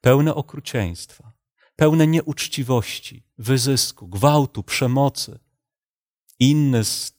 pełne 0.01 0.35
okrucieństwa, 0.35 1.33
pełne 1.77 2.07
nieuczciwości, 2.07 3.27
wyzysku, 3.39 4.09
gwałtu, 4.09 4.63
przemocy. 4.63 5.39
Inny 6.39 6.85
z 6.85 7.15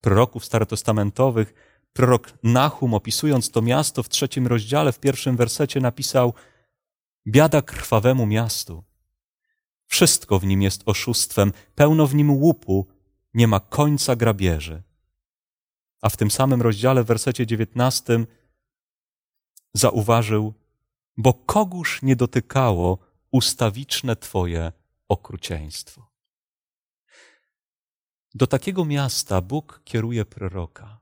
proroków 0.00 0.44
starotestamentowych, 0.44 1.54
prorok 1.92 2.32
Nahum, 2.42 2.94
opisując 2.94 3.50
to 3.50 3.62
miasto 3.62 4.02
w 4.02 4.08
trzecim 4.08 4.46
rozdziale, 4.46 4.92
w 4.92 5.00
pierwszym 5.00 5.36
wersecie 5.36 5.80
napisał: 5.80 6.34
Biada 7.26 7.62
krwawemu 7.62 8.26
miastu. 8.26 8.84
Wszystko 9.86 10.38
w 10.38 10.44
nim 10.46 10.62
jest 10.62 10.82
oszustwem, 10.86 11.52
pełno 11.74 12.06
w 12.06 12.14
nim 12.14 12.30
łupu, 12.30 12.86
nie 13.34 13.46
ma 13.46 13.60
końca 13.60 14.16
grabieży. 14.16 14.82
A 16.00 16.08
w 16.08 16.16
tym 16.16 16.30
samym 16.30 16.62
rozdziale, 16.62 17.04
w 17.04 17.06
wersecie 17.06 17.46
dziewiętnastym, 17.46 18.26
zauważył, 19.74 20.54
bo 21.16 21.34
kogóż 21.34 22.02
nie 22.02 22.16
dotykało 22.16 22.98
ustawiczne 23.30 24.16
Twoje 24.16 24.72
okrucieństwo. 25.08 26.07
Do 28.38 28.46
takiego 28.46 28.84
miasta 28.84 29.40
Bóg 29.40 29.80
kieruje 29.84 30.24
proroka. 30.24 30.98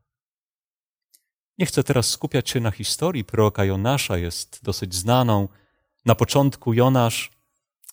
Nie 1.58 1.66
chcę 1.66 1.84
teraz 1.84 2.10
skupiać 2.10 2.50
się 2.50 2.60
na 2.60 2.70
historii 2.70 3.24
proroka 3.24 3.64
Jonasza, 3.64 4.18
jest 4.18 4.60
dosyć 4.62 4.94
znaną. 4.94 5.48
Na 6.04 6.14
początku 6.14 6.74
Jonasz 6.74 7.30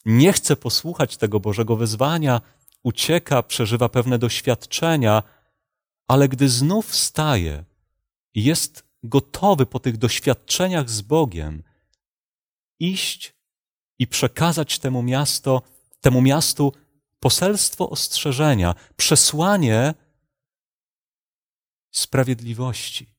nie 0.06 0.34
chce 0.34 0.56
posłuchać 0.56 1.18
tego 1.18 1.40
Bożego 1.40 1.76
wezwania, 1.76 2.42
ucieka, 2.84 3.44
przeżywa 3.44 3.90
pewne 3.90 4.20
doświadczenia, 4.20 5.24
ale 6.08 6.30
gdy 6.30 6.50
znów 6.50 6.90
wstaje 6.90 7.64
i 8.34 8.44
jest 8.44 8.86
gotowy 9.04 9.66
po 9.66 9.80
tych 9.80 9.98
doświadczeniach 9.98 10.90
z 10.90 11.02
Bogiem 11.02 11.64
iść 12.80 13.34
i 14.00 14.08
przekazać 14.08 14.80
temu 14.80 15.04
miasto, 15.04 15.62
temu 16.02 16.22
miastu 16.22 16.74
poselstwo 17.24 17.90
ostrzeżenia, 17.90 18.76
przesłanie 18.98 19.94
sprawiedliwości. 21.92 23.16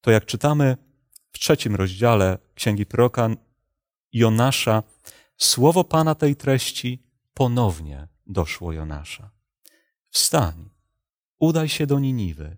To 0.00 0.10
jak 0.10 0.26
czytamy 0.26 0.76
w 1.32 1.38
trzecim 1.38 1.74
rozdziale 1.74 2.38
Księgi 2.54 2.86
Proroka 2.86 3.28
Jonasza, 4.12 4.82
słowo 5.36 5.84
Pana 5.84 6.14
tej 6.14 6.36
treści 6.36 7.02
ponownie 7.34 8.08
doszło 8.26 8.72
Jonasza. 8.72 9.30
Wstań, 10.10 10.70
udaj 11.38 11.68
się 11.68 11.86
do 11.86 11.98
Niniwy, 11.98 12.56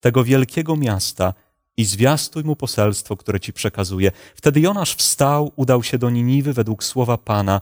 tego 0.00 0.24
wielkiego 0.24 0.76
miasta 0.76 1.34
i 1.76 1.84
zwiastuj 1.84 2.44
mu 2.44 2.56
poselstwo, 2.56 3.16
które 3.16 3.40
ci 3.40 3.52
przekazuje. 3.52 4.12
Wtedy 4.34 4.60
Jonasz 4.60 4.94
wstał, 4.94 5.52
udał 5.56 5.82
się 5.82 5.98
do 5.98 6.10
Niniwy 6.10 6.52
według 6.52 6.84
słowa 6.84 7.18
Pana, 7.18 7.60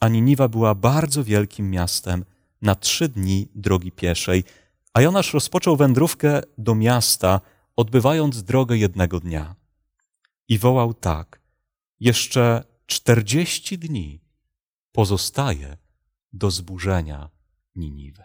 a 0.00 0.08
Niniwa 0.08 0.48
była 0.48 0.74
bardzo 0.74 1.24
wielkim 1.24 1.70
miastem 1.70 2.24
na 2.62 2.74
trzy 2.74 3.08
dni 3.08 3.48
drogi 3.54 3.92
pieszej, 3.92 4.44
a 4.92 5.00
Jonasz 5.00 5.34
rozpoczął 5.34 5.76
wędrówkę 5.76 6.42
do 6.58 6.74
miasta, 6.74 7.40
odbywając 7.76 8.42
drogę 8.42 8.76
jednego 8.76 9.20
dnia. 9.20 9.54
I 10.48 10.58
wołał 10.58 10.94
tak, 10.94 11.40
jeszcze 12.00 12.64
czterdzieści 12.86 13.78
dni 13.78 14.20
pozostaje 14.92 15.76
do 16.32 16.50
zburzenia 16.50 17.30
Niniwy. 17.76 18.24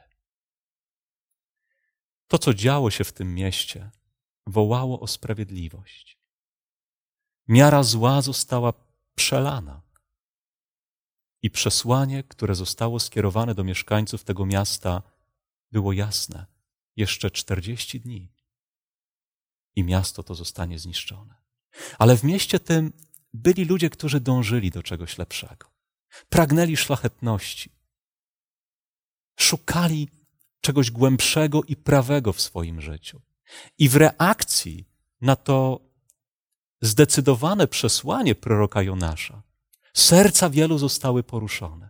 To, 2.27 2.38
co 2.38 2.53
działo 2.53 2.91
się 2.91 3.03
w 3.03 3.13
tym 3.13 3.36
mieście, 3.36 3.91
wołało 4.47 4.99
o 4.99 5.08
sprawiedliwość. 5.08 6.19
Miara 7.47 7.84
zła 7.84 8.21
została 8.21 8.73
przelana. 9.15 9.82
I 11.41 11.49
przesłanie, 11.49 12.23
które 12.23 12.56
zostało 12.56 12.99
skierowane 12.99 13.56
do 13.56 13.63
mieszkańców 13.63 14.23
tego 14.23 14.45
miasta, 14.45 15.02
było 15.71 15.93
jasne. 15.93 16.45
Jeszcze 16.95 17.32
czterdzieści 17.32 17.99
dni 17.99 18.32
i 19.75 19.84
miasto 19.84 20.23
to 20.23 20.36
zostanie 20.36 20.80
zniszczone. 20.80 21.36
Ale 21.99 22.17
w 22.17 22.23
mieście 22.23 22.60
tym 22.60 22.93
byli 23.34 23.65
ludzie, 23.65 23.89
którzy 23.89 24.19
dążyli 24.19 24.71
do 24.71 24.84
czegoś 24.84 25.17
lepszego. 25.17 25.71
Pragnęli 26.30 26.78
szlachetności. 26.78 27.71
Szukali 29.39 30.08
czegoś 30.62 30.91
głębszego 30.91 31.63
i 31.63 31.75
prawego 31.75 32.34
w 32.34 32.41
swoim 32.41 32.82
życiu. 32.82 33.21
I 33.78 33.89
w 33.89 33.95
reakcji 33.95 34.86
na 35.21 35.36
to 35.36 35.80
zdecydowane 36.82 37.67
przesłanie 37.67 38.36
proroka 38.36 38.82
Jonasza, 38.82 39.41
serca 39.93 40.49
wielu 40.49 40.78
zostały 40.78 41.23
poruszone. 41.23 41.89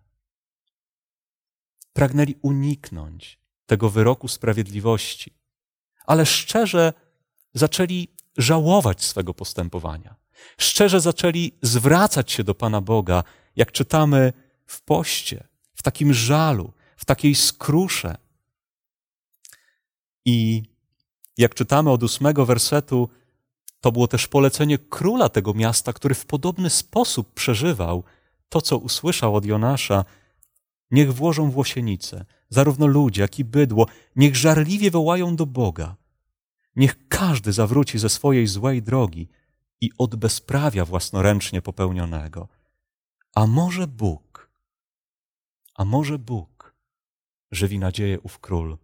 Pragnęli 1.93 2.35
uniknąć 2.41 3.39
tego 3.65 3.89
wyroku 3.89 4.27
sprawiedliwości, 4.27 5.33
ale 6.05 6.25
szczerze 6.25 6.93
zaczęli 7.53 8.07
żałować 8.37 9.03
swego 9.03 9.33
postępowania. 9.33 10.15
Szczerze 10.57 11.01
zaczęli 11.01 11.51
zwracać 11.61 12.31
się 12.31 12.43
do 12.43 12.55
Pana 12.55 12.81
Boga, 12.81 13.23
jak 13.55 13.71
czytamy 13.71 14.33
w 14.65 14.81
poście, 14.81 15.47
w 15.73 15.83
takim 15.83 16.13
żalu, 16.13 16.73
w 16.97 17.05
takiej 17.05 17.35
skrusze. 17.35 18.17
I 20.25 20.63
jak 21.37 21.55
czytamy 21.55 21.89
od 21.89 22.03
ósmego 22.03 22.45
wersetu, 22.45 23.09
to 23.81 23.91
było 23.91 24.07
też 24.07 24.27
polecenie 24.27 24.77
króla 24.77 25.29
tego 25.29 25.53
miasta, 25.53 25.93
który 25.93 26.15
w 26.15 26.25
podobny 26.25 26.69
sposób 26.69 27.33
przeżywał 27.33 28.03
to, 28.49 28.61
co 28.61 28.77
usłyszał 28.77 29.35
od 29.35 29.45
Jonasza. 29.45 30.05
Niech 30.91 31.13
włożą 31.13 31.51
włosienice, 31.51 32.25
zarówno 32.49 32.87
ludzie, 32.87 33.21
jak 33.21 33.39
i 33.39 33.45
bydło, 33.45 33.87
niech 34.15 34.35
żarliwie 34.35 34.91
wołają 34.91 35.35
do 35.35 35.45
Boga. 35.45 35.95
Niech 36.75 37.07
każdy 37.07 37.53
zawróci 37.53 37.99
ze 37.99 38.09
swojej 38.09 38.47
złej 38.47 38.81
drogi 38.81 39.27
i 39.81 39.91
od 39.97 40.15
bezprawia 40.15 40.85
własnoręcznie 40.85 41.61
popełnionego. 41.61 42.47
A 43.35 43.47
może 43.47 43.87
Bóg, 43.87 44.49
a 45.75 45.85
może 45.85 46.19
Bóg 46.19 46.75
żywi 47.51 47.79
nadzieję 47.79 48.19
ów 48.19 48.39
król, 48.39 48.77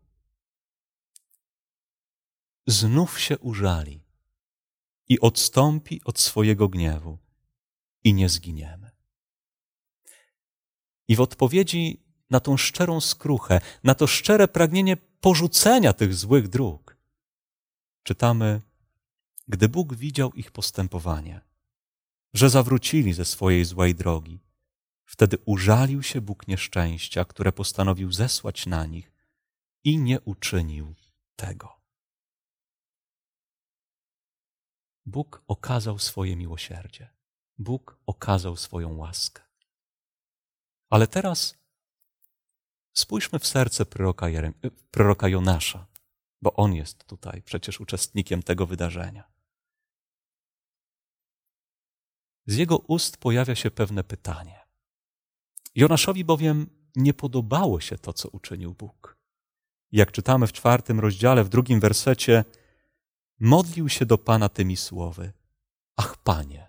znów 2.68 3.20
się 3.20 3.38
użali 3.38 4.05
i 5.10 5.20
odstąpi 5.20 6.02
od 6.06 6.20
swojego 6.20 6.70
gniewu 6.70 7.18
i 8.04 8.14
nie 8.14 8.30
zginiemy. 8.30 8.92
I 11.08 11.16
w 11.16 11.22
odpowiedzi 11.22 12.04
na 12.30 12.40
tą 12.40 12.58
szczerą 12.58 13.02
skruchę, 13.02 13.62
na 13.84 13.96
to 13.96 14.08
szczere 14.08 14.48
pragnienie 14.48 14.98
porzucenia 14.98 15.94
tych 15.94 16.16
złych 16.16 16.48
dróg, 16.48 16.98
czytamy, 18.04 18.62
gdy 19.48 19.70
Bóg 19.70 19.96
widział 19.96 20.34
ich 20.34 20.52
postępowanie, 20.52 21.42
że 22.34 22.50
zawrócili 22.50 23.14
ze 23.14 23.26
swojej 23.26 23.66
złej 23.66 23.96
drogi, 23.96 24.40
wtedy 25.06 25.38
użalił 25.46 26.04
się 26.04 26.22
Bóg 26.22 26.48
nieszczęścia, 26.48 27.26
które 27.26 27.52
postanowił 27.52 28.12
zesłać 28.12 28.66
na 28.66 28.86
nich 28.86 29.12
i 29.84 29.98
nie 29.98 30.22
uczynił 30.22 30.96
tego. 31.36 31.85
Bóg 35.06 35.44
okazał 35.48 36.00
swoje 36.00 36.36
miłosierdzie. 36.36 37.10
Bóg 37.58 38.00
okazał 38.06 38.56
swoją 38.56 38.98
łaskę. 38.98 39.42
Ale 40.90 41.08
teraz 41.08 41.58
spójrzmy 42.94 43.40
w 43.40 43.48
serce 43.48 43.86
proroka, 43.86 44.30
Jerem, 44.30 44.54
proroka 44.92 45.28
Jonasza 45.28 45.88
bo 46.46 46.54
on 46.54 46.74
jest 46.74 47.04
tutaj 47.04 47.42
przecież 47.42 47.80
uczestnikiem 47.80 48.44
tego 48.44 48.66
wydarzenia. 48.66 49.24
Z 52.46 52.56
jego 52.56 52.78
ust 52.78 53.18
pojawia 53.18 53.56
się 53.56 53.72
pewne 53.72 54.04
pytanie. 54.04 54.60
Jonaszowi 55.76 56.26
bowiem 56.26 56.70
nie 56.96 57.14
podobało 57.14 57.80
się 57.80 57.98
to, 57.98 58.14
co 58.14 58.30
uczynił 58.30 58.74
Bóg. 58.74 59.18
Jak 59.92 60.12
czytamy 60.12 60.48
w 60.48 60.54
czwartym 60.54 61.00
rozdziale, 61.00 61.44
w 61.44 61.50
drugim 61.50 61.80
wersecie, 61.80 62.46
modlił 63.40 63.90
się 63.90 64.06
do 64.06 64.18
Pana 64.18 64.50
tymi 64.50 64.78
słowy: 64.78 65.34
Ach, 65.96 66.18
Panie, 66.18 66.68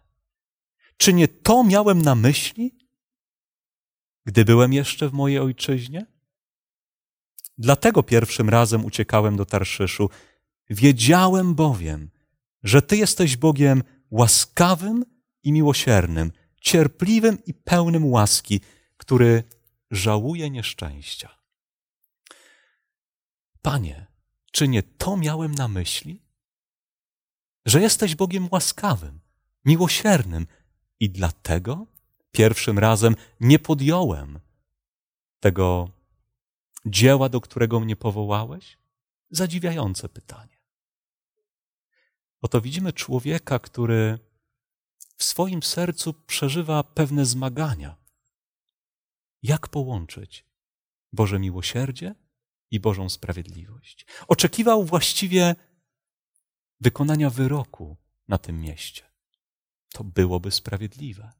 czy 0.97 1.13
nie 1.13 1.29
to 1.29 1.65
miałem 1.65 2.03
na 2.03 2.15
myśli, 2.15 2.79
gdy 4.25 4.45
byłem 4.45 4.73
jeszcze 4.73 5.09
w 5.09 5.13
mojej 5.13 5.39
ojczyźnie? 5.39 6.07
Dlatego 7.59 8.03
pierwszym 8.03 8.49
razem 8.49 8.85
uciekałem 8.85 9.37
do 9.37 9.45
Tarszyszu. 9.45 10.11
Wiedziałem 10.71 11.55
bowiem, 11.55 12.11
że 12.63 12.83
Ty 12.83 12.97
jesteś 12.97 13.37
Bogiem 13.37 13.83
łaskawym 14.11 15.05
i 15.43 15.53
miłosiernym, 15.53 16.33
cierpliwym 16.61 17.39
i 17.47 17.55
pełnym 17.55 18.07
łaski, 18.07 18.61
który 18.97 19.45
żałuje 19.91 20.51
nieszczęścia. 20.51 21.39
Panie, 23.63 24.07
czy 24.53 24.69
nie 24.69 24.83
to 24.83 25.17
miałem 25.17 25.55
na 25.55 25.69
myśli? 25.69 26.26
Że 27.67 27.81
jesteś 27.81 28.15
Bogiem 28.15 28.49
łaskawym, 28.51 29.21
miłosiernym 29.65 30.47
i 31.01 31.11
dlatego 31.11 31.87
pierwszym 32.33 32.79
razem 32.79 33.17
nie 33.41 33.59
podjąłem 33.59 34.41
tego 35.41 35.89
dzieła, 36.87 37.29
do 37.29 37.41
którego 37.41 37.81
mnie 37.81 37.97
powołałeś? 37.97 38.79
Zadziwiające 39.31 40.09
pytanie. 40.09 40.57
Oto 42.43 42.61
widzimy 42.61 42.93
człowieka, 42.93 43.59
który 43.59 44.19
w 45.17 45.25
swoim 45.25 45.63
sercu 45.63 46.15
przeżywa 46.15 46.83
pewne 46.83 47.27
zmagania. 47.27 47.97
Jak 49.43 49.69
połączyć 49.69 50.45
Boże 51.13 51.39
miłosierdzie 51.39 52.15
i 52.71 52.81
Bożą 52.81 53.09
sprawiedliwość? 53.09 54.07
Oczekiwał 54.29 54.85
właściwie 54.85 55.55
wykonania 56.81 57.31
wyroku 57.31 57.97
na 58.29 58.39
tym 58.39 58.61
mieście. 58.61 59.03
To 59.93 60.05
byłoby 60.05 60.51
sprawiedliwe. 60.51 61.33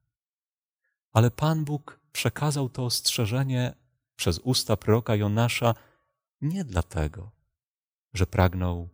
Ale 1.13 1.31
Pan 1.31 1.65
Bóg 1.65 2.01
przekazał 2.13 2.69
to 2.69 2.85
ostrzeżenie 2.85 3.75
przez 4.17 4.39
usta 4.39 4.77
proroka 4.77 5.17
Jonasza 5.17 5.75
nie 6.41 6.65
dlatego, 6.65 7.31
że 8.15 8.27
pragnął 8.27 8.89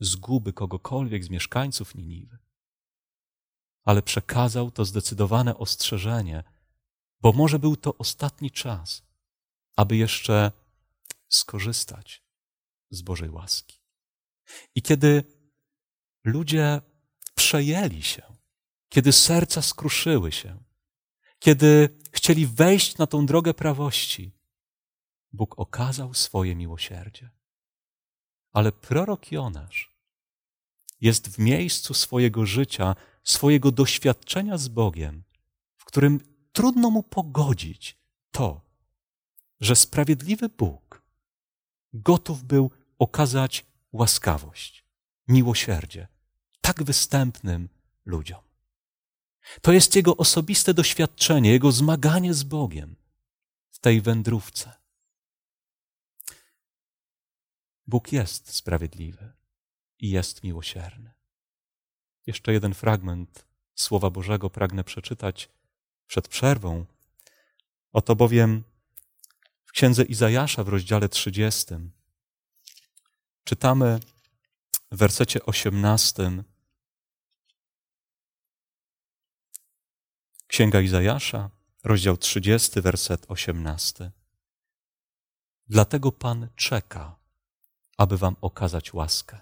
zguby 0.00 0.52
kogokolwiek 0.52 1.24
z 1.24 1.30
mieszkańców 1.30 1.94
Niniwy, 1.94 2.38
ale 3.84 4.02
przekazał 4.02 4.70
to 4.70 4.84
zdecydowane 4.84 5.56
ostrzeżenie, 5.56 6.44
bo 7.20 7.32
może 7.32 7.58
był 7.58 7.76
to 7.76 7.98
ostatni 7.98 8.50
czas, 8.50 9.02
aby 9.76 9.96
jeszcze 9.96 10.52
skorzystać 11.28 12.22
z 12.90 13.02
Bożej 13.02 13.30
łaski. 13.30 13.80
I 14.74 14.82
kiedy 14.82 15.37
ludzie 16.28 16.80
przejęli 17.34 18.02
się, 18.02 18.22
kiedy 18.88 19.12
serca 19.12 19.62
skruszyły 19.62 20.32
się, 20.32 20.58
kiedy 21.38 21.98
chcieli 22.12 22.46
wejść 22.46 22.98
na 22.98 23.06
tą 23.06 23.26
drogę 23.26 23.54
prawości, 23.54 24.32
Bóg 25.32 25.58
okazał 25.58 26.14
swoje 26.14 26.56
miłosierdzie. 26.56 27.30
Ale 28.52 28.72
prorok 28.72 29.32
Jonasz 29.32 29.98
jest 31.00 31.28
w 31.28 31.38
miejscu 31.38 31.94
swojego 31.94 32.46
życia, 32.46 32.96
swojego 33.24 33.70
doświadczenia 33.72 34.58
z 34.58 34.68
Bogiem, 34.68 35.22
w 35.76 35.84
którym 35.84 36.20
trudno 36.52 36.90
mu 36.90 37.02
pogodzić 37.02 37.98
to, 38.30 38.60
że 39.60 39.76
sprawiedliwy 39.76 40.48
Bóg 40.48 41.02
gotów 41.92 42.44
był 42.44 42.70
okazać 42.98 43.66
łaskawość, 43.92 44.84
miłosierdzie 45.28 46.08
tak 46.68 46.82
występnym 46.82 47.68
ludziom. 48.04 48.40
To 49.62 49.72
jest 49.72 49.96
jego 49.96 50.16
osobiste 50.16 50.74
doświadczenie, 50.74 51.50
jego 51.50 51.72
zmaganie 51.72 52.34
z 52.34 52.42
Bogiem 52.42 52.96
w 53.70 53.78
tej 53.78 54.00
wędrówce. 54.00 54.72
Bóg 57.86 58.12
jest 58.12 58.54
sprawiedliwy 58.54 59.32
i 59.98 60.10
jest 60.10 60.42
miłosierny. 60.42 61.10
Jeszcze 62.26 62.52
jeden 62.52 62.74
fragment 62.74 63.44
Słowa 63.74 64.10
Bożego 64.10 64.50
pragnę 64.50 64.84
przeczytać 64.84 65.48
przed 66.06 66.28
przerwą. 66.28 66.86
Oto 67.92 68.16
bowiem 68.16 68.64
w 69.64 69.72
księdze 69.72 70.02
Izajasza 70.02 70.64
w 70.64 70.68
rozdziale 70.68 71.08
30 71.08 71.74
czytamy 73.44 74.00
w 74.92 74.96
wersecie 74.96 75.46
18 75.46 76.42
Księga 80.48 80.80
Izajasza, 80.80 81.50
rozdział 81.84 82.16
30, 82.16 82.80
werset 82.80 83.26
18. 83.28 84.10
Dlatego 85.66 86.12
Pan 86.12 86.48
czeka, 86.56 87.16
aby 87.96 88.18
wam 88.18 88.36
okazać 88.40 88.94
łaskę. 88.94 89.40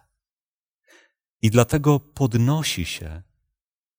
I 1.42 1.50
dlatego 1.50 2.00
podnosi 2.00 2.84
się, 2.84 3.22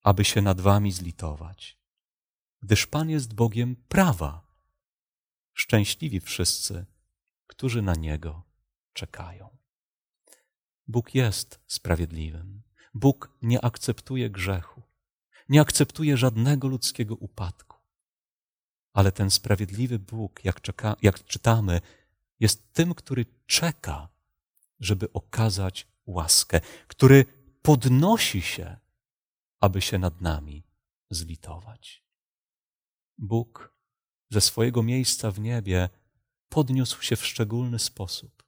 aby 0.04 0.26
się 0.26 0.42
nad 0.42 0.62
wami 0.62 0.92
zlitować. 0.92 1.80
Gdyż 2.62 2.88
Pan 2.88 3.10
jest 3.10 3.34
Bogiem 3.34 3.76
prawa. 3.76 4.48
Szczęśliwi 5.54 6.20
wszyscy, 6.20 6.86
którzy 7.48 7.82
na 7.82 7.94
Niego 7.94 8.44
czekają. 8.94 9.58
Bóg 10.88 11.16
jest 11.16 11.60
sprawiedliwym. 11.68 12.64
Bóg 12.94 13.38
nie 13.42 13.66
akceptuje 13.66 14.30
grzechu, 14.30 14.87
nie 15.50 15.62
akceptuje 15.62 16.18
żadnego 16.18 16.68
ludzkiego 16.68 17.16
upadku. 17.16 17.78
Ale 18.94 19.12
ten 19.12 19.32
sprawiedliwy 19.32 20.00
Bóg, 20.00 20.46
jak, 20.46 20.62
czeka, 20.62 20.96
jak 21.02 21.26
czytamy, 21.26 21.82
jest 22.40 22.74
tym, 22.74 22.94
który 22.94 23.26
czeka, 23.46 24.10
żeby 24.80 25.14
okazać 25.14 25.88
łaskę, 26.06 26.62
który 26.88 27.26
podnosi 27.62 28.42
się, 28.42 28.78
aby 29.60 29.82
się 29.82 29.98
nad 29.98 30.22
nami 30.22 30.64
zlitować. 31.10 32.04
Bóg 33.18 33.74
ze 34.30 34.42
swojego 34.42 34.84
miejsca 34.84 35.32
w 35.32 35.40
niebie 35.40 35.90
podniósł 36.50 37.02
się 37.02 37.16
w 37.16 37.26
szczególny 37.26 37.80
sposób, 37.80 38.44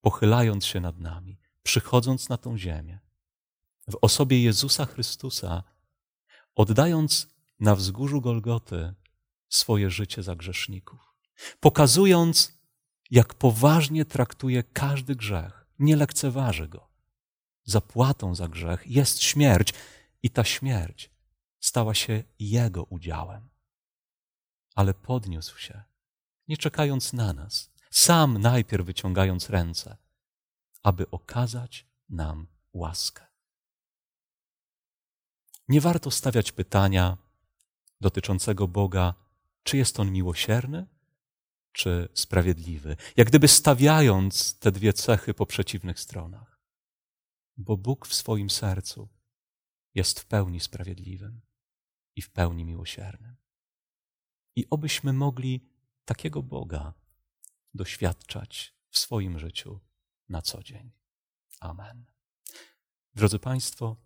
pochylając 0.00 0.66
się 0.66 0.80
nad 0.80 0.98
nami, 0.98 1.38
przychodząc 1.62 2.28
na 2.28 2.36
tą 2.36 2.58
ziemię, 2.58 3.03
w 3.90 3.98
osobie 4.02 4.42
Jezusa 4.42 4.86
Chrystusa, 4.86 5.62
oddając 6.54 7.28
na 7.60 7.74
wzgórzu 7.76 8.20
Golgoty 8.20 8.94
swoje 9.48 9.90
życie 9.90 10.22
za 10.22 10.36
grzeszników, 10.36 11.00
pokazując, 11.60 12.52
jak 13.10 13.34
poważnie 13.34 14.04
traktuje 14.04 14.62
każdy 14.62 15.16
grzech, 15.16 15.66
nie 15.78 15.96
lekceważy 15.96 16.68
go. 16.68 16.88
Zapłatą 17.64 18.34
za 18.34 18.48
grzech 18.48 18.86
jest 18.86 19.22
śmierć 19.22 19.74
i 20.22 20.30
ta 20.30 20.44
śmierć 20.44 21.10
stała 21.60 21.94
się 21.94 22.24
jego 22.38 22.84
udziałem. 22.84 23.48
Ale 24.74 24.94
podniósł 24.94 25.58
się, 25.58 25.82
nie 26.48 26.56
czekając 26.56 27.12
na 27.12 27.32
nas, 27.32 27.70
sam 27.90 28.38
najpierw 28.38 28.86
wyciągając 28.86 29.50
ręce, 29.50 29.96
aby 30.82 31.10
okazać 31.10 31.86
nam 32.08 32.46
łaskę. 32.72 33.23
Nie 35.68 35.80
warto 35.80 36.10
stawiać 36.10 36.52
pytania 36.52 37.18
dotyczącego 38.00 38.68
Boga, 38.68 39.14
czy 39.62 39.76
jest 39.76 40.00
On 40.00 40.12
miłosierny, 40.12 40.86
czy 41.72 42.08
sprawiedliwy, 42.14 42.96
jak 43.16 43.28
gdyby 43.28 43.48
stawiając 43.48 44.58
te 44.58 44.72
dwie 44.72 44.92
cechy 44.92 45.34
po 45.34 45.46
przeciwnych 45.46 46.00
stronach. 46.00 46.60
Bo 47.56 47.76
Bóg 47.76 48.06
w 48.06 48.14
swoim 48.14 48.50
sercu 48.50 49.08
jest 49.94 50.20
w 50.20 50.26
pełni 50.26 50.60
sprawiedliwym 50.60 51.40
i 52.16 52.22
w 52.22 52.30
pełni 52.30 52.64
miłosiernym. 52.64 53.36
I 54.56 54.66
obyśmy 54.70 55.12
mogli 55.12 55.68
takiego 56.04 56.42
Boga 56.42 56.94
doświadczać 57.74 58.74
w 58.90 58.98
swoim 58.98 59.38
życiu 59.38 59.80
na 60.28 60.42
co 60.42 60.62
dzień. 60.62 60.92
Amen. 61.60 62.04
Drodzy 63.14 63.38
Państwo, 63.38 63.96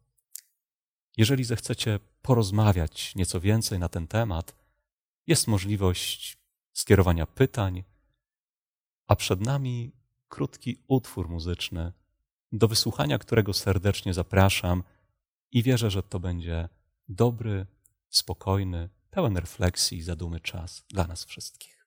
jeżeli 1.18 1.44
zechcecie 1.44 2.00
porozmawiać 2.22 3.14
nieco 3.14 3.40
więcej 3.40 3.78
na 3.78 3.88
ten 3.88 4.07
temat, 4.07 4.54
jest 5.26 5.46
możliwość 5.46 6.38
skierowania 6.72 7.26
pytań, 7.26 7.85
a 9.07 9.16
przed 9.16 9.40
nami 9.40 9.92
krótki 10.28 10.78
utwór 10.88 11.28
muzyczny, 11.28 11.92
do 12.52 12.68
wysłuchania 12.68 13.18
którego 13.18 13.52
serdecznie 13.52 14.14
zapraszam 14.14 14.83
i 15.52 15.62
wierzę, 15.62 15.90
że 15.90 16.02
to 16.02 16.20
będzie 16.20 16.68
dobry, 17.09 17.66
spokojny, 18.09 18.88
pełen 19.11 19.37
refleksji 19.37 19.98
i 19.98 20.02
zadumy 20.02 20.40
czas 20.40 20.85
dla 20.88 21.07
nas 21.07 21.24
wszystkich. 21.24 21.87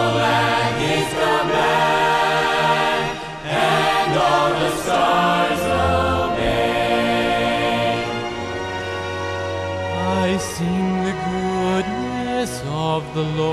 the 13.21 13.27
Lord 13.27 13.50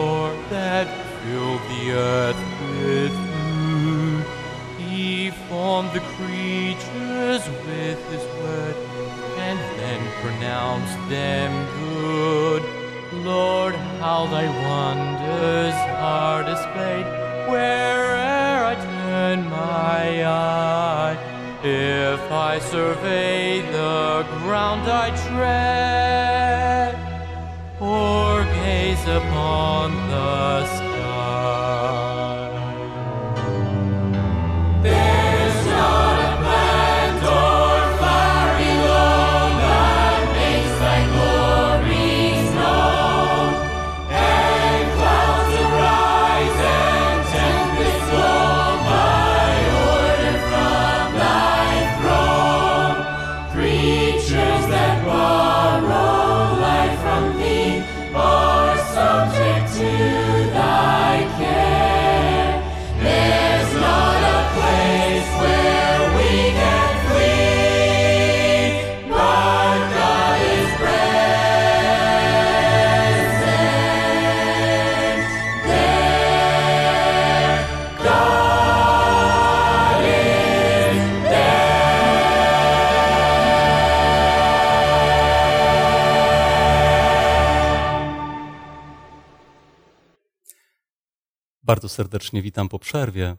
serdecznie 91.99 92.42
witam 92.42 92.68
po 92.68 92.78
przerwie. 92.78 93.36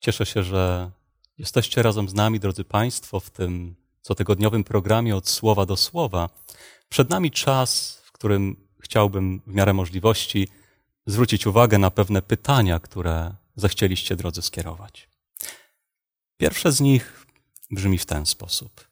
Cieszę 0.00 0.26
się, 0.26 0.42
że 0.42 0.90
jesteście 1.38 1.82
razem 1.82 2.08
z 2.08 2.14
nami, 2.14 2.40
drodzy 2.40 2.64
Państwo, 2.64 3.20
w 3.20 3.30
tym 3.30 3.74
cotygodniowym 4.02 4.64
programie 4.64 5.16
od 5.16 5.28
słowa 5.28 5.66
do 5.66 5.76
słowa. 5.76 6.28
Przed 6.88 7.10
nami 7.10 7.30
czas, 7.30 8.00
w 8.04 8.12
którym 8.12 8.56
chciałbym 8.80 9.40
w 9.46 9.54
miarę 9.54 9.72
możliwości 9.72 10.48
zwrócić 11.06 11.46
uwagę 11.46 11.78
na 11.78 11.90
pewne 11.90 12.22
pytania, 12.22 12.80
które 12.80 13.34
zechcieliście, 13.56 14.16
drodzy, 14.16 14.42
skierować. 14.42 15.08
Pierwsze 16.36 16.72
z 16.72 16.80
nich 16.80 17.26
brzmi 17.70 17.98
w 17.98 18.06
ten 18.06 18.26
sposób. 18.26 18.88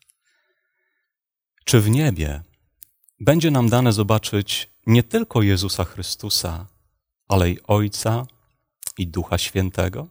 Czy 1.64 1.80
w 1.80 1.90
niebie 1.90 2.42
będzie 3.20 3.50
nam 3.50 3.68
dane 3.68 3.92
zobaczyć 3.92 4.70
nie 4.86 5.02
tylko 5.02 5.42
Jezusa 5.42 5.84
Chrystusa, 5.84 6.66
ale 7.28 7.50
i 7.50 7.62
Ojca 7.62 8.26
i 8.98 9.06
Ducha 9.06 9.38
Świętego? 9.38 10.08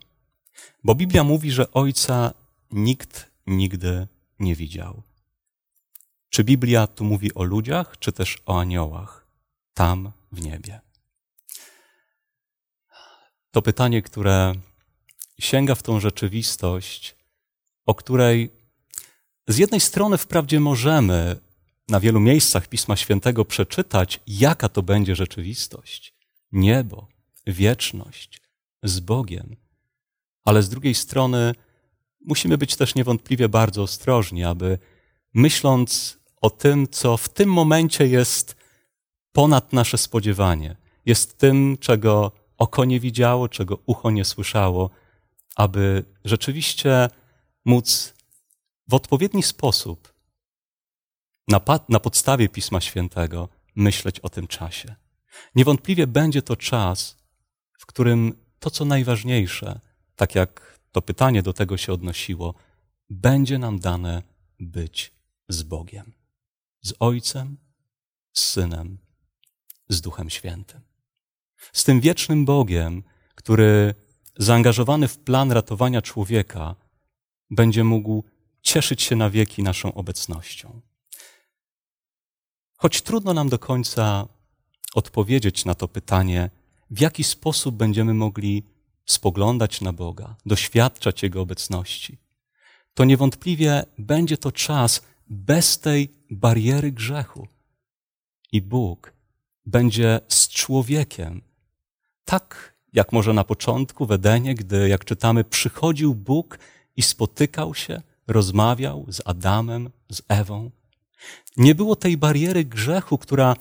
Bo 0.83 0.95
Biblia 0.95 1.23
mówi, 1.23 1.51
że 1.51 1.71
Ojca 1.71 2.33
nikt 2.71 3.31
nigdy 3.47 4.07
nie 4.39 4.55
widział. 4.55 5.03
Czy 6.29 6.43
Biblia 6.43 6.87
tu 6.87 7.03
mówi 7.03 7.33
o 7.33 7.43
ludziach, 7.43 7.99
czy 7.99 8.11
też 8.11 8.37
o 8.45 8.59
aniołach 8.59 9.27
tam 9.73 10.11
w 10.31 10.41
niebie? 10.41 10.81
To 13.51 13.61
pytanie, 13.61 14.01
które 14.01 14.53
sięga 15.39 15.75
w 15.75 15.83
tą 15.83 15.99
rzeczywistość, 15.99 17.15
o 17.85 17.95
której 17.95 18.49
z 19.47 19.57
jednej 19.57 19.79
strony 19.79 20.17
wprawdzie 20.17 20.59
możemy 20.59 21.39
na 21.89 21.99
wielu 21.99 22.19
miejscach 22.19 22.67
Pisma 22.67 22.95
Świętego 22.95 23.45
przeczytać, 23.45 24.19
jaka 24.27 24.69
to 24.69 24.83
będzie 24.83 25.15
rzeczywistość 25.15 26.13
niebo, 26.51 27.07
wieczność 27.47 28.42
z 28.83 28.99
Bogiem, 28.99 29.55
ale 30.45 30.63
z 30.63 30.69
drugiej 30.69 30.95
strony 30.95 31.55
musimy 32.25 32.57
być 32.57 32.75
też 32.75 32.95
niewątpliwie 32.95 33.49
bardzo 33.49 33.83
ostrożni, 33.83 34.43
aby 34.43 34.77
myśląc 35.33 36.17
o 36.41 36.49
tym, 36.49 36.87
co 36.87 37.17
w 37.17 37.29
tym 37.29 37.49
momencie 37.49 38.07
jest 38.07 38.55
ponad 39.31 39.73
nasze 39.73 39.97
spodziewanie, 39.97 40.75
jest 41.05 41.37
tym, 41.37 41.77
czego 41.79 42.31
oko 42.57 42.85
nie 42.85 42.99
widziało, 42.99 43.49
czego 43.49 43.79
ucho 43.85 44.11
nie 44.11 44.25
słyszało, 44.25 44.89
aby 45.55 46.05
rzeczywiście 46.25 47.09
móc 47.65 48.13
w 48.87 48.93
odpowiedni 48.93 49.43
sposób 49.43 50.13
na, 51.47 51.61
na 51.89 51.99
podstawie 51.99 52.49
Pisma 52.49 52.81
Świętego 52.81 53.49
myśleć 53.75 54.19
o 54.19 54.29
tym 54.29 54.47
czasie. 54.47 54.95
Niewątpliwie 55.55 56.07
będzie 56.07 56.41
to 56.41 56.55
czas, 56.55 57.17
w 57.79 57.85
którym 57.85 58.42
to, 58.63 58.71
co 58.71 58.85
najważniejsze, 58.85 59.79
tak 60.15 60.35
jak 60.35 60.79
to 60.91 61.01
pytanie 61.01 61.43
do 61.43 61.53
tego 61.53 61.77
się 61.77 61.93
odnosiło, 61.93 62.53
będzie 63.09 63.57
nam 63.57 63.79
dane 63.79 64.23
być 64.59 65.11
z 65.49 65.63
Bogiem, 65.63 66.13
z 66.81 66.93
Ojcem, 66.99 67.57
z 68.33 68.43
Synem, 68.43 68.97
z 69.89 70.01
Duchem 70.01 70.29
Świętym. 70.29 70.81
Z 71.73 71.83
tym 71.83 72.01
wiecznym 72.01 72.45
Bogiem, 72.45 73.03
który 73.35 73.95
zaangażowany 74.37 75.07
w 75.07 75.17
plan 75.17 75.51
ratowania 75.51 76.01
człowieka 76.01 76.75
będzie 77.49 77.83
mógł 77.83 78.23
cieszyć 78.61 79.01
się 79.01 79.15
na 79.15 79.29
wieki 79.29 79.63
naszą 79.63 79.93
obecnością. 79.93 80.81
Choć 82.77 83.01
trudno 83.01 83.33
nam 83.33 83.49
do 83.49 83.59
końca 83.59 84.27
odpowiedzieć 84.93 85.65
na 85.65 85.75
to 85.75 85.87
pytanie, 85.87 86.49
w 86.93 87.01
jaki 87.01 87.23
sposób 87.23 87.75
będziemy 87.75 88.13
mogli 88.13 88.63
spoglądać 89.05 89.81
na 89.81 89.93
Boga, 89.93 90.35
doświadczać 90.45 91.23
Jego 91.23 91.41
obecności, 91.41 92.17
to 92.93 93.05
niewątpliwie 93.05 93.83
będzie 93.97 94.37
to 94.37 94.51
czas 94.51 95.01
bez 95.27 95.79
tej 95.79 96.09
bariery 96.31 96.91
grzechu. 96.91 97.47
I 98.51 98.61
Bóg 98.61 99.13
będzie 99.65 100.19
z 100.27 100.47
człowiekiem, 100.47 101.41
tak 102.25 102.73
jak 102.93 103.11
może 103.11 103.33
na 103.33 103.43
początku 103.43 104.05
w 104.05 104.11
Edenie, 104.11 104.55
gdy, 104.55 104.89
jak 104.89 105.05
czytamy, 105.05 105.43
przychodził 105.43 106.15
Bóg 106.15 106.59
i 106.95 107.01
spotykał 107.01 107.75
się, 107.75 108.01
rozmawiał 108.27 109.05
z 109.09 109.21
Adamem, 109.25 109.89
z 110.11 110.21
Ewą. 110.27 110.71
Nie 111.57 111.75
było 111.75 111.95
tej 111.95 112.17
bariery 112.17 112.65
grzechu, 112.65 113.17
która 113.17 113.55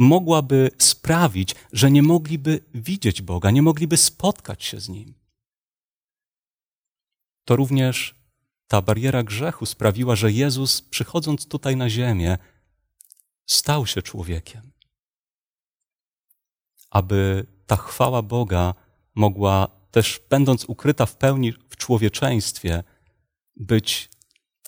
mogłaby 0.00 0.70
sprawić, 0.78 1.54
że 1.72 1.90
nie 1.90 2.02
mogliby 2.02 2.60
widzieć 2.74 3.22
Boga, 3.22 3.50
nie 3.50 3.62
mogliby 3.62 3.96
spotkać 3.96 4.64
się 4.64 4.80
z 4.80 4.88
Nim. 4.88 5.14
To 7.44 7.56
również 7.56 8.14
ta 8.68 8.82
bariera 8.82 9.22
grzechu 9.22 9.66
sprawiła, 9.66 10.16
że 10.16 10.32
Jezus, 10.32 10.82
przychodząc 10.82 11.46
tutaj 11.46 11.76
na 11.76 11.90
ziemię, 11.90 12.38
stał 13.46 13.86
się 13.86 14.02
człowiekiem. 14.02 14.72
Aby 16.90 17.46
ta 17.66 17.76
chwała 17.76 18.22
Boga 18.22 18.74
mogła 19.14 19.68
też, 19.90 20.20
będąc 20.30 20.64
ukryta 20.64 21.06
w 21.06 21.16
pełni 21.16 21.52
w 21.52 21.76
człowieczeństwie, 21.76 22.84
być, 23.56 24.10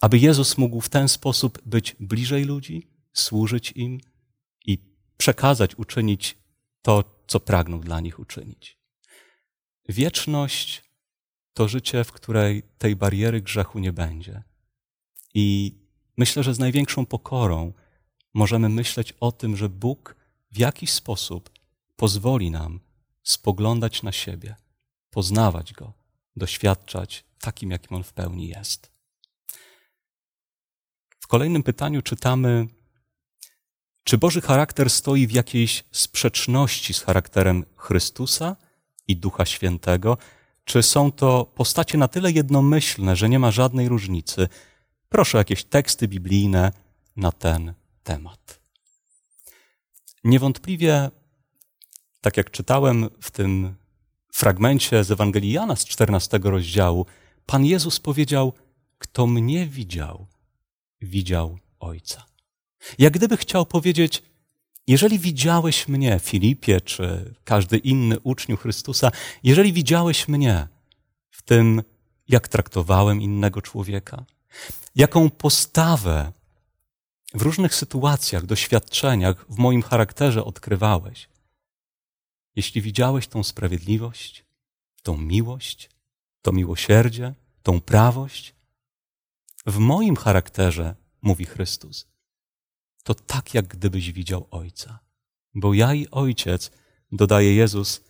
aby 0.01 0.19
Jezus 0.19 0.59
mógł 0.59 0.81
w 0.81 0.89
ten 0.89 1.09
sposób 1.09 1.63
być 1.67 1.97
bliżej 2.01 2.45
ludzi, 2.45 2.91
służyć 3.13 3.73
im 3.73 4.01
przekazać, 5.23 5.75
uczynić 5.75 6.39
to, 6.83 7.05
co 7.27 7.41
pragnął 7.41 7.81
dla 7.81 8.01
nich 8.01 8.19
uczynić. 8.19 8.79
Wieczność 9.89 10.83
to 11.55 11.69
życie, 11.69 12.05
w 12.05 12.13
której 12.13 12.63
tej 12.79 12.97
bariery 12.97 13.41
grzechu 13.41 13.79
nie 13.79 13.93
będzie. 13.93 14.43
I 15.35 15.75
myślę, 16.17 16.43
że 16.43 16.55
z 16.55 16.59
największą 16.59 17.07
pokorą 17.07 17.73
możemy 18.35 18.69
myśleć 18.69 19.13
o 19.21 19.33
tym, 19.33 19.57
że 19.57 19.69
Bóg 19.69 20.17
w 20.53 20.59
jakiś 20.59 20.91
sposób 20.91 21.51
pozwoli 21.97 22.51
nam 22.51 22.81
spoglądać 23.23 24.03
na 24.03 24.13
siebie, 24.13 24.57
poznawać 25.11 25.73
Go, 25.73 25.93
doświadczać 26.37 27.25
takim, 27.41 27.71
jakim 27.71 27.97
On 27.97 28.03
w 28.03 28.13
pełni 28.13 28.49
jest. 28.49 28.93
W 31.21 31.27
kolejnym 31.27 31.63
pytaniu 31.63 32.03
czytamy, 32.03 32.67
czy 34.05 34.19
Boży 34.19 34.41
charakter 34.41 34.91
stoi 34.91 35.27
w 35.27 35.33
jakiejś 35.33 35.85
sprzeczności 35.91 36.95
z 36.95 37.01
charakterem 37.01 37.65
Chrystusa 37.77 38.57
i 39.09 39.17
Ducha 39.17 39.47
Świętego, 39.47 40.19
czy 40.65 40.83
są 40.83 41.13
to 41.13 41.45
postacie 41.45 41.99
na 41.99 42.09
tyle 42.09 42.33
jednomyślne, 42.33 43.17
że 43.17 43.29
nie 43.29 43.39
ma 43.39 43.51
żadnej 43.51 43.89
różnicy? 43.89 44.49
Proszę 45.09 45.39
jakieś 45.39 45.65
teksty 45.65 46.09
biblijne 46.09 46.73
na 47.17 47.33
ten 47.33 47.75
temat. 48.03 48.61
Niewątpliwie, 50.25 51.11
tak 52.21 52.37
jak 52.37 52.51
czytałem 52.51 53.09
w 53.21 53.31
tym 53.31 53.75
fragmencie 54.33 55.05
z 55.05 55.11
Ewangelii 55.11 55.53
Jana 55.53 55.77
z 55.77 55.85
14 55.85 56.41
rozdziału, 56.43 57.07
Pan 57.47 57.65
Jezus 57.65 58.01
powiedział: 58.01 58.53
Kto 58.99 59.27
mnie 59.27 59.67
widział, 59.67 60.27
widział 61.01 61.59
Ojca. 61.81 62.32
Jak 62.99 63.13
gdyby 63.13 63.37
chciał 63.37 63.67
powiedzieć: 63.67 64.23
jeżeli 64.87 65.19
widziałeś 65.19 65.89
mnie, 65.89 66.21
Filipie, 66.23 66.81
czy 66.81 67.35
każdy 67.45 67.79
inny 67.79 68.21
uczniu 68.21 68.57
Chrystusa, 68.57 69.11
jeżeli 69.43 69.73
widziałeś 69.73 70.29
mnie 70.29 70.69
w 71.31 71.43
tym, 71.43 71.83
jak 72.29 72.49
traktowałem 72.49 73.21
innego 73.23 73.63
człowieka, 73.63 74.25
jaką 74.95 75.31
postawę 75.31 76.33
w 77.35 77.43
różnych 77.43 77.75
sytuacjach, 77.75 78.47
doświadczeniach 78.47 79.47
w 79.49 79.59
moim 79.59 79.83
charakterze 79.83 80.45
odkrywałeś, 80.45 81.29
jeśli 82.57 82.83
widziałeś 82.83 83.27
tą 83.27 83.43
sprawiedliwość, 83.43 84.45
tą 85.03 85.17
miłość, 85.17 85.91
to 86.43 86.53
miłosierdzie, 86.53 87.35
tą 87.63 87.81
prawość, 87.81 88.55
w 89.67 89.79
moim 89.79 90.17
charakterze, 90.17 90.95
mówi 91.23 91.45
Chrystus, 91.45 92.07
to 93.03 93.15
tak, 93.15 93.55
jak 93.55 93.67
gdybyś 93.67 94.13
widział 94.13 94.47
Ojca. 94.51 94.99
Bo 95.55 95.75
ja 95.75 95.95
i 95.95 96.07
Ojciec, 96.11 96.71
dodaje 97.13 97.55
Jezus, 97.55 98.01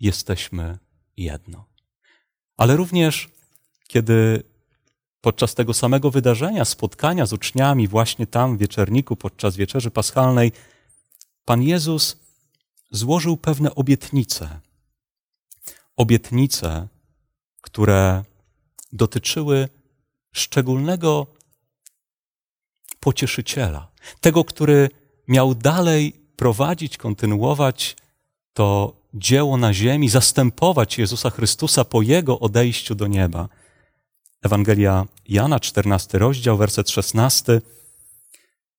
jesteśmy 0.00 0.78
jedno. 1.16 1.64
Ale 2.56 2.76
również, 2.76 3.28
kiedy 3.88 4.42
podczas 5.20 5.54
tego 5.54 5.74
samego 5.74 6.10
wydarzenia, 6.10 6.64
spotkania 6.64 7.26
z 7.26 7.32
uczniami, 7.32 7.88
właśnie 7.88 8.26
tam 8.26 8.56
w 8.56 8.60
wieczerniku, 8.60 9.16
podczas 9.16 9.56
wieczerzy 9.56 9.90
paschalnej, 9.90 10.52
Pan 11.44 11.62
Jezus 11.62 12.16
złożył 12.90 13.36
pewne 13.36 13.74
obietnice. 13.74 14.60
Obietnice, 15.96 16.88
które 17.60 18.24
dotyczyły 18.92 19.68
szczególnego 20.32 21.26
pocieszyciela, 23.00 23.90
tego, 24.20 24.44
który 24.44 24.90
miał 25.28 25.54
dalej 25.54 26.12
prowadzić, 26.36 26.96
kontynuować 26.96 27.96
to 28.52 28.96
dzieło 29.14 29.56
na 29.56 29.74
ziemi, 29.74 30.08
zastępować 30.08 30.98
Jezusa 30.98 31.30
Chrystusa 31.30 31.84
po 31.84 32.02
Jego 32.02 32.40
odejściu 32.40 32.94
do 32.94 33.06
nieba. 33.06 33.48
Ewangelia 34.42 35.06
Jana, 35.28 35.60
14 35.60 36.18
rozdział, 36.18 36.56
werset 36.56 36.90
16. 36.90 37.60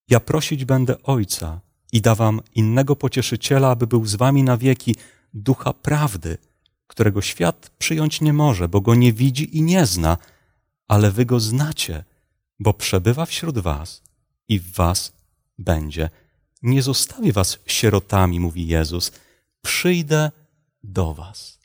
Ja 0.09 0.19
prosić 0.19 0.65
będę 0.65 1.03
Ojca 1.03 1.59
i 1.91 2.01
dawam 2.01 2.41
innego 2.55 2.95
pocieszyciela, 2.95 3.69
aby 3.69 3.87
był 3.87 4.05
z 4.05 4.15
wami 4.15 4.43
na 4.43 4.57
wieki, 4.57 4.95
ducha 5.33 5.73
prawdy, 5.73 6.37
którego 6.87 7.21
świat 7.21 7.71
przyjąć 7.77 8.21
nie 8.21 8.33
może, 8.33 8.67
bo 8.67 8.81
go 8.81 8.95
nie 8.95 9.13
widzi 9.13 9.57
i 9.57 9.61
nie 9.61 9.85
zna, 9.85 10.17
ale 10.87 11.11
wy 11.11 11.25
go 11.25 11.39
znacie, 11.39 12.03
bo 12.59 12.73
przebywa 12.73 13.25
wśród 13.25 13.59
was 13.59 14.01
i 14.47 14.59
w 14.59 14.73
was 14.73 15.18
będzie. 15.59 16.09
Nie 16.61 16.81
zostawię 16.81 17.33
was 17.33 17.59
sierotami, 17.65 18.39
mówi 18.39 18.67
Jezus. 18.67 19.11
Przyjdę 19.61 20.31
do 20.83 21.13
was. 21.13 21.59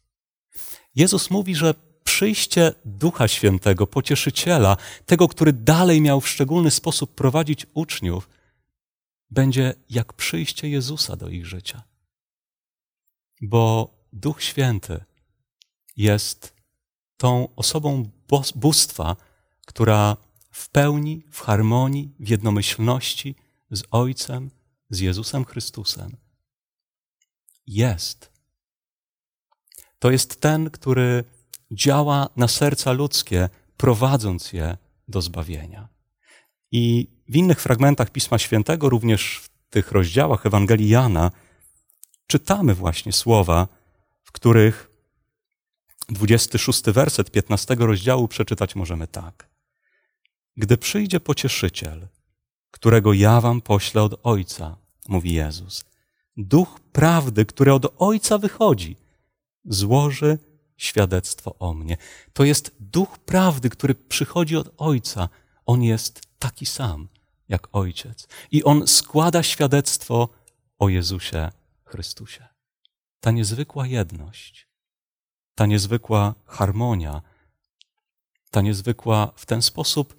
Jezus 0.95 1.31
mówi, 1.31 1.55
że 1.55 1.75
przyjście 2.05 2.73
Ducha 2.85 3.29
Świętego, 3.29 3.87
pocieszyciela, 3.87 4.77
tego, 5.07 5.29
który 5.29 5.53
dalej 5.53 6.01
miał 6.01 6.21
w 6.21 6.29
szczególny 6.29 6.71
sposób 6.71 7.15
prowadzić 7.15 7.67
uczniów, 7.75 8.29
będzie 9.31 9.75
jak 9.91 10.13
przyjście 10.13 10.69
Jezusa 10.69 11.17
do 11.17 11.29
ich 11.29 11.47
życia. 11.47 11.83
Bo 13.43 13.95
Duch 14.13 14.43
Święty 14.43 15.05
jest 15.97 16.55
tą 17.17 17.49
osobą 17.57 18.11
bóstwa, 18.55 19.17
która 19.67 20.17
w 20.51 20.69
pełni, 20.69 21.23
w 21.31 21.41
harmonii, 21.41 22.15
w 22.21 22.29
jednomyślności 22.29 23.35
z 23.77 23.83
Ojcem, 23.91 24.51
z 24.91 25.01
Jezusem 25.01 25.45
Chrystusem 25.45 26.17
jest. 27.67 28.33
To 29.99 30.11
jest 30.11 30.41
ten, 30.41 30.71
który 30.71 31.25
działa 31.71 32.29
na 32.37 32.49
serca 32.49 32.93
ludzkie, 32.93 33.49
prowadząc 33.77 34.53
je 34.53 34.77
do 35.09 35.23
zbawienia. 35.23 35.89
I 36.73 37.09
w 37.29 37.37
innych 37.37 37.61
fragmentach 37.61 38.11
Pisma 38.11 38.39
Świętego, 38.39 38.89
również 38.89 39.37
w 39.43 39.49
tych 39.71 39.93
rozdziałach 39.93 40.47
Ewangelii 40.47 40.89
Jana, 40.89 41.31
czytamy 42.27 42.75
właśnie 42.75 43.13
słowa, 43.13 43.69
w 44.25 44.33
których 44.33 44.91
26 46.09 46.83
werset 46.83 47.31
15 47.31 47.75
rozdziału 47.75 48.29
przeczytać 48.29 48.75
możemy 48.75 49.07
tak. 49.07 49.49
Gdy 50.57 50.77
przyjdzie 50.77 51.21
pocieszyciel, 51.21 52.09
którego 52.75 53.13
ja 53.13 53.41
wam 53.41 53.61
poślę 53.61 54.03
od 54.03 54.21
Ojca, 54.23 54.77
mówi 55.09 55.33
Jezus, 55.33 55.85
duch 56.37 56.81
prawdy, 56.81 57.47
który 57.47 57.73
od 57.73 57.95
Ojca 57.99 58.39
wychodzi, 58.39 58.97
złoży 59.65 60.39
świadectwo 60.77 61.59
o 61.59 61.75
mnie. 61.75 61.97
To 62.33 62.45
jest 62.45 62.77
duch 62.81 63.19
prawdy, 63.19 63.71
który 63.71 63.95
przychodzi 63.95 64.57
od 64.57 64.75
Ojca. 64.77 65.29
On 65.67 65.83
jest 65.83 66.21
taki 66.39 66.67
sam 66.67 67.09
jak 67.49 67.69
Ojciec. 67.73 68.29
I 68.51 68.65
on 68.65 68.87
składa 68.87 69.43
świadectwo 69.43 70.29
o 70.79 70.89
Jezusie 70.89 71.51
Chrystusie. 71.85 72.47
Ta 73.21 73.31
niezwykła 73.31 73.87
jedność, 73.87 74.69
ta 75.55 75.67
niezwykła 75.67 76.35
harmonia, 76.47 77.23
ta 78.51 78.61
niezwykła 78.61 79.33
w 79.37 79.47
ten 79.47 79.63
sposób 79.63 80.15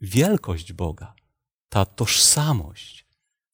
wielkość 0.00 0.72
Boga, 0.72 1.14
ta 1.72 1.84
tożsamość, 1.84 3.06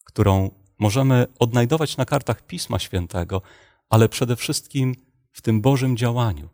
którą 0.04 0.50
możemy 0.78 1.26
odnajdować 1.38 1.96
na 1.96 2.04
kartach 2.04 2.46
Pisma 2.46 2.78
Świętego, 2.78 3.42
ale 3.88 4.08
przede 4.08 4.36
wszystkim 4.36 4.94
w 5.32 5.42
tym 5.42 5.60
Bożym 5.60 5.96
działaniu 5.96 6.48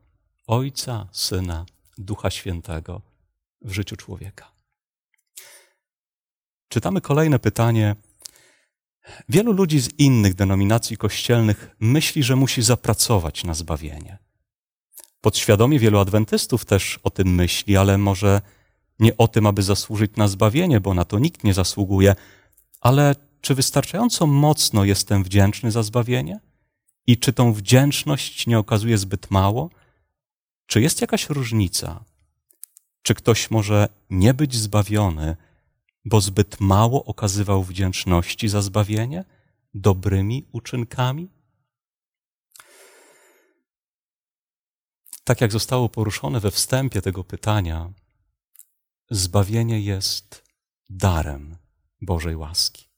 Ojca, 0.46 1.08
Syna, 1.12 1.66
Ducha 1.98 2.30
Świętego 2.30 3.02
w 3.62 3.72
życiu 3.72 3.96
człowieka. 3.96 4.52
Czytamy 6.68 7.00
kolejne 7.00 7.38
pytanie. 7.38 7.96
Wielu 9.28 9.52
ludzi 9.52 9.80
z 9.80 9.98
innych 9.98 10.34
denominacji 10.34 10.96
kościelnych 10.96 11.76
myśli, 11.80 12.22
że 12.22 12.36
musi 12.36 12.62
zapracować 12.62 13.44
na 13.44 13.54
zbawienie. 13.54 14.18
Podświadomie 15.20 15.78
wielu 15.78 15.98
adwentystów 15.98 16.64
też 16.64 17.00
o 17.02 17.10
tym 17.10 17.34
myśli, 17.34 17.76
ale 17.76 17.98
może 17.98 18.40
nie 18.98 19.16
o 19.16 19.28
tym, 19.28 19.46
aby 19.46 19.62
zasłużyć 19.62 20.16
na 20.16 20.28
zbawienie, 20.28 20.80
bo 20.80 20.94
na 20.94 21.04
to 21.04 21.18
nikt 21.18 21.44
nie 21.44 21.54
zasługuje, 21.54 22.16
ale 22.80 23.14
czy 23.40 23.54
wystarczająco 23.54 24.26
mocno 24.26 24.84
jestem 24.84 25.24
wdzięczny 25.24 25.70
za 25.70 25.82
zbawienie? 25.82 26.40
I 27.06 27.18
czy 27.18 27.32
tą 27.32 27.52
wdzięczność 27.52 28.46
nie 28.46 28.58
okazuje 28.58 28.98
zbyt 28.98 29.30
mało? 29.30 29.70
Czy 30.66 30.80
jest 30.80 31.00
jakaś 31.00 31.28
różnica? 31.28 32.04
Czy 33.02 33.14
ktoś 33.14 33.50
może 33.50 33.88
nie 34.10 34.34
być 34.34 34.56
zbawiony, 34.56 35.36
bo 36.04 36.20
zbyt 36.20 36.60
mało 36.60 37.04
okazywał 37.04 37.64
wdzięczności 37.64 38.48
za 38.48 38.62
zbawienie 38.62 39.24
dobrymi 39.74 40.44
uczynkami? 40.52 41.28
Tak 45.24 45.40
jak 45.40 45.52
zostało 45.52 45.88
poruszone 45.88 46.40
we 46.40 46.50
wstępie 46.50 47.02
tego 47.02 47.24
pytania, 47.24 47.92
zbawienie 49.10 49.80
jest 49.80 50.44
darem 50.90 51.56
Bożej 52.00 52.36
łaski. 52.36 52.88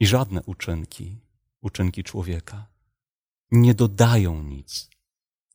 I 0.00 0.06
żadne 0.06 0.42
uczynki, 0.42 1.18
uczynki 1.60 2.04
człowieka, 2.04 2.66
nie 3.50 3.74
dodają 3.74 4.42
nic 4.42 4.90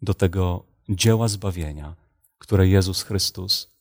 do 0.02 0.14
tego 0.14 0.66
dzieła 0.90 1.28
zbawienia, 1.28 1.96
które 2.38 2.68
Jezus 2.68 3.04
Chrystus 3.04 3.78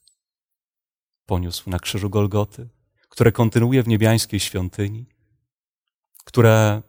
poniósł 1.27 1.71
na 1.71 1.79
krzyżu 1.79 2.11
Golgoty, 2.11 2.69
które 3.09 3.33
kontynuuje 3.33 3.83
w 3.83 3.89
niebiańskiej 3.89 4.41
świątyni, 4.41 5.07
które 6.25 6.83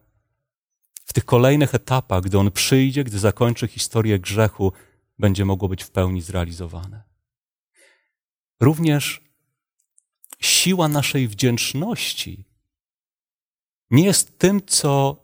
w 1.05 1.13
tych 1.13 1.25
kolejnych 1.25 1.75
etapach, 1.75 2.23
gdy 2.23 2.37
On 2.37 2.51
przyjdzie, 2.51 3.03
gdy 3.03 3.19
zakończy 3.19 3.67
historię 3.67 4.19
grzechu, 4.19 4.73
będzie 5.19 5.45
mogło 5.45 5.69
być 5.69 5.83
w 5.83 5.91
pełni 5.91 6.21
zrealizowane. 6.21 7.03
Również 8.59 9.21
siła 10.39 10.87
naszej 10.87 11.27
wdzięczności 11.27 12.45
nie 13.91 14.03
jest 14.05 14.37
tym, 14.39 14.65
co 14.65 15.23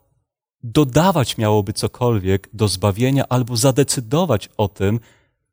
dodawać 0.62 1.38
miałoby 1.38 1.72
cokolwiek 1.72 2.48
do 2.52 2.68
zbawienia 2.68 3.28
albo 3.28 3.56
zadecydować 3.56 4.48
o 4.56 4.68
tym, 4.68 5.00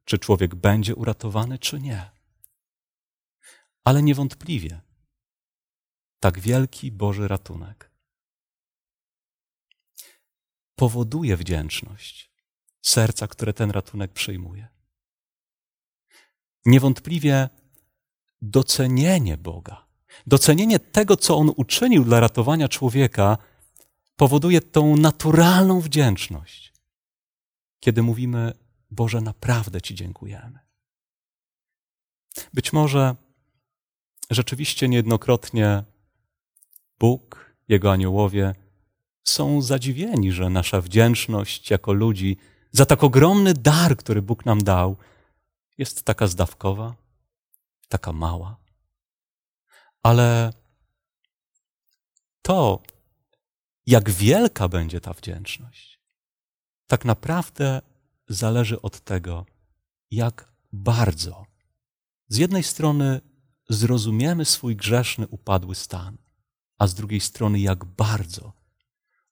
czy 0.05 0.19
człowiek 0.19 0.55
będzie 0.55 0.95
uratowany, 0.95 1.59
czy 1.59 1.79
nie. 1.79 2.11
Ale 3.83 4.03
niewątpliwie 4.03 4.81
tak 6.19 6.39
wielki 6.39 6.91
Boży 6.91 7.27
ratunek 7.27 7.91
powoduje 10.75 11.37
wdzięczność 11.37 12.26
serca, 12.81 13.27
które 13.27 13.53
ten 13.53 13.71
ratunek 13.71 14.11
przyjmuje. 14.11 14.67
Niewątpliwie 16.65 17.49
docenienie 18.41 19.37
Boga 19.37 19.87
Docenienie 20.27 20.79
tego, 20.79 21.17
co 21.17 21.37
On 21.37 21.51
uczynił 21.55 22.03
dla 22.03 22.19
ratowania 22.19 22.67
człowieka, 22.67 23.37
powoduje 24.15 24.61
tą 24.61 24.97
naturalną 24.97 25.81
wdzięczność, 25.81 26.73
kiedy 27.79 28.03
mówimy: 28.03 28.53
Boże, 28.91 29.21
naprawdę 29.21 29.81
Ci 29.81 29.95
dziękujemy. 29.95 30.59
Być 32.53 32.73
może 32.73 33.15
rzeczywiście 34.29 34.87
niejednokrotnie 34.87 35.83
Bóg, 36.99 37.53
Jego 37.67 37.91
aniołowie 37.91 38.55
są 39.23 39.61
zadziwieni, 39.61 40.31
że 40.31 40.49
nasza 40.49 40.81
wdzięczność 40.81 41.71
jako 41.71 41.93
ludzi 41.93 42.37
za 42.71 42.85
tak 42.85 43.03
ogromny 43.03 43.53
dar, 43.53 43.97
który 43.97 44.21
Bóg 44.21 44.45
nam 44.45 44.63
dał, 44.63 44.97
jest 45.77 46.03
taka 46.03 46.27
zdawkowa, 46.27 46.95
taka 47.89 48.13
mała. 48.13 48.57
Ale 50.03 50.53
to, 52.41 52.81
jak 53.85 54.09
wielka 54.09 54.67
będzie 54.67 55.01
ta 55.01 55.13
wdzięczność, 55.13 55.99
tak 56.87 57.05
naprawdę 57.05 57.81
zależy 58.27 58.81
od 58.81 58.99
tego, 58.99 59.45
jak 60.11 60.51
bardzo 60.73 61.45
z 62.27 62.37
jednej 62.37 62.63
strony 62.63 63.21
zrozumiemy 63.69 64.45
swój 64.45 64.75
grzeszny, 64.75 65.27
upadły 65.27 65.75
stan, 65.75 66.17
a 66.77 66.87
z 66.87 66.93
drugiej 66.93 67.21
strony, 67.21 67.59
jak 67.59 67.85
bardzo 67.85 68.53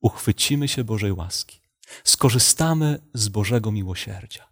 uchwycimy 0.02 0.68
się 0.68 0.84
Bożej 0.84 1.12
łaski, 1.12 1.62
skorzystamy 2.04 3.00
z 3.14 3.30
Bożego 3.30 3.72
miłosierdzia. 3.72 4.48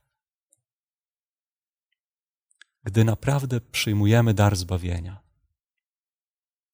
Gdy 2.84 3.04
naprawdę 3.04 3.62
przyjmujemy 3.62 4.34
dar 4.34 4.56
zbawienia, 4.56 5.22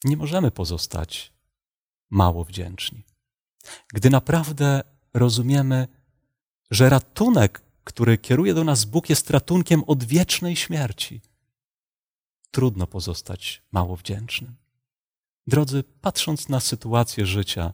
nie 0.04 0.18
możemy 0.18 0.52
pozostać 0.52 1.34
mało 2.10 2.44
wdzięczni. 2.44 3.06
Gdy 3.94 4.10
naprawdę 4.10 4.84
rozumiemy, 5.14 5.88
że 6.72 6.90
ratunek, 6.90 7.62
który 7.84 8.18
kieruje 8.18 8.54
do 8.54 8.64
nas 8.64 8.86
Bóg, 8.86 9.10
jest 9.10 9.30
ratunkiem 9.30 9.84
od 9.84 10.04
wiecznej 10.04 10.56
śmierci, 10.56 11.22
trudno 12.52 12.88
pozostać 12.88 13.62
mało 13.72 13.96
wdzięcznym. 13.96 14.56
Drodzy, 15.48 15.84
patrząc 16.02 16.50
na 16.50 16.60
sytuację 16.60 17.26
życia, 17.26 17.74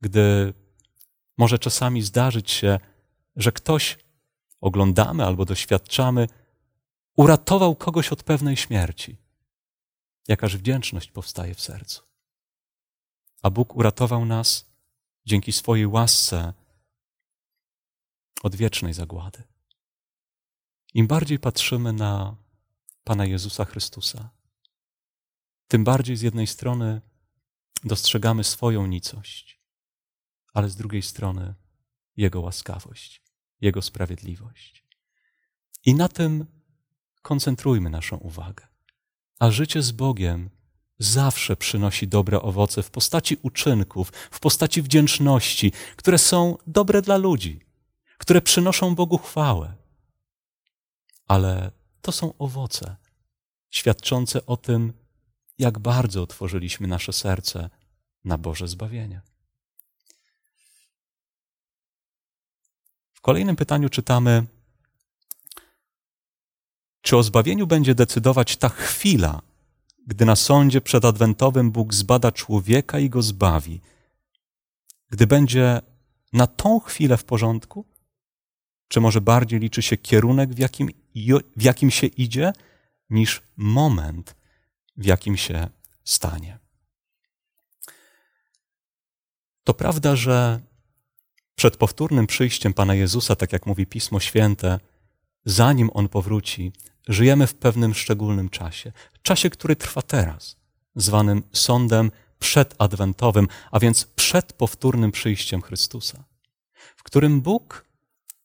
gdy 0.00 0.54
może 1.40 1.58
czasami 1.58 2.02
zdarzyć 2.02 2.50
się, 2.50 2.78
że 3.36 3.52
ktoś 3.52 3.98
oglądamy 4.60 5.24
albo 5.24 5.44
doświadczamy, 5.44 6.28
uratował 7.16 7.76
kogoś 7.76 8.12
od 8.12 8.22
pewnej 8.22 8.56
śmierci 8.56 9.16
jakaż 10.28 10.56
wdzięczność 10.56 11.10
powstaje 11.10 11.54
w 11.54 11.60
sercu. 11.60 12.02
A 13.42 13.50
Bóg 13.50 13.76
uratował 13.76 14.24
nas 14.24 14.66
dzięki 15.26 15.52
swojej 15.52 15.86
łasce 15.86 16.54
od 18.42 18.56
wiecznej 18.56 18.94
zagłady. 18.94 19.42
Im 20.94 21.06
bardziej 21.06 21.38
patrzymy 21.38 21.92
na 21.92 22.36
Pana 23.04 23.26
Jezusa 23.26 23.64
Chrystusa, 23.64 24.30
tym 25.68 25.84
bardziej 25.84 26.16
z 26.16 26.22
jednej 26.22 26.46
strony 26.46 27.00
dostrzegamy 27.84 28.44
swoją 28.44 28.86
nicość, 28.86 29.59
ale 30.54 30.68
z 30.68 30.76
drugiej 30.76 31.02
strony 31.02 31.54
Jego 32.16 32.40
łaskawość, 32.40 33.22
Jego 33.60 33.82
sprawiedliwość. 33.82 34.84
I 35.86 35.94
na 35.94 36.08
tym 36.08 36.46
koncentrujmy 37.22 37.90
naszą 37.90 38.16
uwagę. 38.16 38.66
A 39.38 39.50
życie 39.50 39.82
z 39.82 39.92
Bogiem 39.92 40.50
zawsze 40.98 41.56
przynosi 41.56 42.08
dobre 42.08 42.42
owoce 42.42 42.82
w 42.82 42.90
postaci 42.90 43.36
uczynków, 43.42 44.12
w 44.30 44.40
postaci 44.40 44.82
wdzięczności, 44.82 45.72
które 45.96 46.18
są 46.18 46.56
dobre 46.66 47.02
dla 47.02 47.16
ludzi, 47.16 47.60
które 48.18 48.42
przynoszą 48.42 48.94
Bogu 48.94 49.18
chwałę. 49.18 49.74
Ale 51.28 51.70
to 52.02 52.12
są 52.12 52.38
owoce 52.38 52.96
świadczące 53.70 54.46
o 54.46 54.56
tym, 54.56 54.92
jak 55.58 55.78
bardzo 55.78 56.22
otworzyliśmy 56.22 56.86
nasze 56.86 57.12
serce 57.12 57.70
na 58.24 58.38
Boże 58.38 58.68
zbawienie. 58.68 59.20
W 63.20 63.22
kolejnym 63.22 63.56
pytaniu 63.56 63.88
czytamy, 63.88 64.46
czy 67.00 67.16
o 67.16 67.22
zbawieniu 67.22 67.66
będzie 67.66 67.94
decydować 67.94 68.56
ta 68.56 68.68
chwila, 68.68 69.42
gdy 70.06 70.24
na 70.24 70.36
sądzie 70.36 70.80
przedadwentowym 70.80 71.70
Bóg 71.70 71.94
zbada 71.94 72.32
człowieka 72.32 72.98
i 72.98 73.10
go 73.10 73.22
zbawi? 73.22 73.80
Gdy 75.10 75.26
będzie 75.26 75.80
na 76.32 76.46
tą 76.46 76.80
chwilę 76.80 77.16
w 77.16 77.24
porządku? 77.24 77.84
Czy 78.88 79.00
może 79.00 79.20
bardziej 79.20 79.60
liczy 79.60 79.82
się 79.82 79.96
kierunek, 79.96 80.54
w 80.54 80.58
jakim, 80.58 80.90
w 81.56 81.62
jakim 81.62 81.90
się 81.90 82.06
idzie, 82.06 82.52
niż 83.10 83.42
moment, 83.56 84.34
w 84.96 85.04
jakim 85.04 85.36
się 85.36 85.68
stanie? 86.04 86.58
To 89.64 89.74
prawda, 89.74 90.16
że 90.16 90.60
przed 91.60 91.76
powtórnym 91.76 92.26
przyjściem 92.26 92.72
Pana 92.72 92.94
Jezusa, 92.94 93.36
tak 93.36 93.52
jak 93.52 93.66
mówi 93.66 93.86
Pismo 93.86 94.20
Święte, 94.20 94.80
zanim 95.44 95.90
On 95.94 96.08
powróci, 96.08 96.72
żyjemy 97.08 97.46
w 97.46 97.54
pewnym 97.54 97.94
szczególnym 97.94 98.48
czasie. 98.48 98.92
Czasie, 99.22 99.50
który 99.50 99.76
trwa 99.76 100.02
teraz, 100.02 100.56
zwanym 100.96 101.42
sądem 101.52 102.10
przedadwentowym, 102.38 103.48
a 103.70 103.78
więc 103.78 104.04
przed 104.04 104.52
powtórnym 104.52 105.12
przyjściem 105.12 105.62
Chrystusa, 105.62 106.24
w 106.96 107.02
którym 107.02 107.40
Bóg 107.40 107.84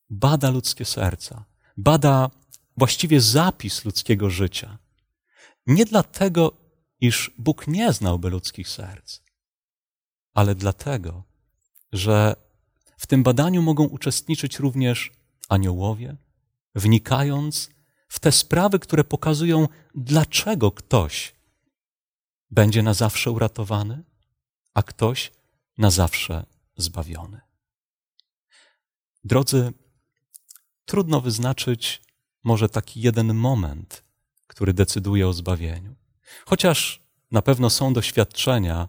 bada 0.10 0.50
ludzkie 0.50 0.86
serca, 0.86 1.46
bada 1.78 2.30
właściwie 2.78 3.22
zapis 3.22 3.86
ludzkiego 3.86 4.30
życia. 4.30 4.78
Nie 5.68 5.86
dlatego, 5.86 6.52
iż 7.02 7.32
Bóg 7.38 7.68
nie 7.68 7.94
znałby 7.94 8.30
ludzkich 8.30 8.70
serc, 8.70 9.20
ale 10.34 10.56
dlatego, 10.56 11.24
że 11.94 12.45
w 13.06 13.08
tym 13.08 13.24
badaniu 13.24 13.62
mogą 13.62 13.84
uczestniczyć 13.84 14.60
również 14.60 15.12
aniołowie, 15.50 16.16
wnikając 16.76 17.70
w 18.08 18.20
te 18.20 18.32
sprawy, 18.32 18.80
które 18.80 19.04
pokazują, 19.04 19.68
dlaczego 19.96 20.72
ktoś 20.72 21.34
będzie 22.52 22.84
na 22.84 22.94
zawsze 22.94 23.32
uratowany, 23.32 24.04
a 24.74 24.84
ktoś 24.84 25.32
na 25.78 25.92
zawsze 25.92 26.46
zbawiony. 26.78 27.42
Drodzy, 29.24 29.74
trudno 30.86 31.22
wyznaczyć 31.22 32.02
może 32.44 32.70
taki 32.70 33.02
jeden 33.02 33.34
moment, 33.34 34.04
który 34.48 34.74
decyduje 34.74 35.28
o 35.28 35.34
zbawieniu. 35.34 35.96
Chociaż 36.46 37.02
na 37.32 37.42
pewno 37.42 37.70
są 37.70 37.94
doświadczenia, 37.94 38.88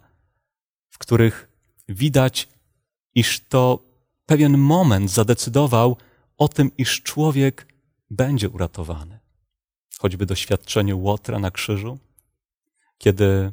w 0.90 0.98
których 0.98 1.48
widać, 1.88 2.48
iż 3.14 3.40
to 3.48 3.85
pewien 4.26 4.58
moment 4.58 5.10
zadecydował 5.10 5.96
o 6.36 6.48
tym, 6.48 6.70
iż 6.78 7.02
człowiek 7.02 7.66
będzie 8.10 8.48
uratowany. 8.48 9.18
Choćby 9.98 10.26
doświadczenie 10.26 10.96
Łotra 10.96 11.38
na 11.38 11.50
krzyżu, 11.50 11.98
kiedy 12.98 13.52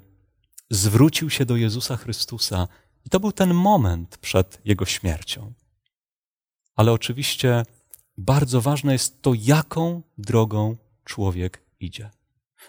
zwrócił 0.69 1.30
się 1.30 1.45
do 1.45 1.55
Jezusa 1.55 1.97
Chrystusa, 1.97 2.67
i 3.05 3.09
to 3.09 3.19
był 3.19 3.32
ten 3.32 3.53
moment 3.53 4.17
przed 4.17 4.61
jego 4.65 4.86
śmiercią. 4.86 5.53
Ale 6.76 6.91
oczywiście 6.91 7.65
bardzo 8.17 8.61
ważne 8.61 8.93
jest 8.93 9.21
to, 9.21 9.34
jaką 9.34 10.01
drogą 10.17 10.78
człowiek 11.03 11.63
idzie. 11.80 12.09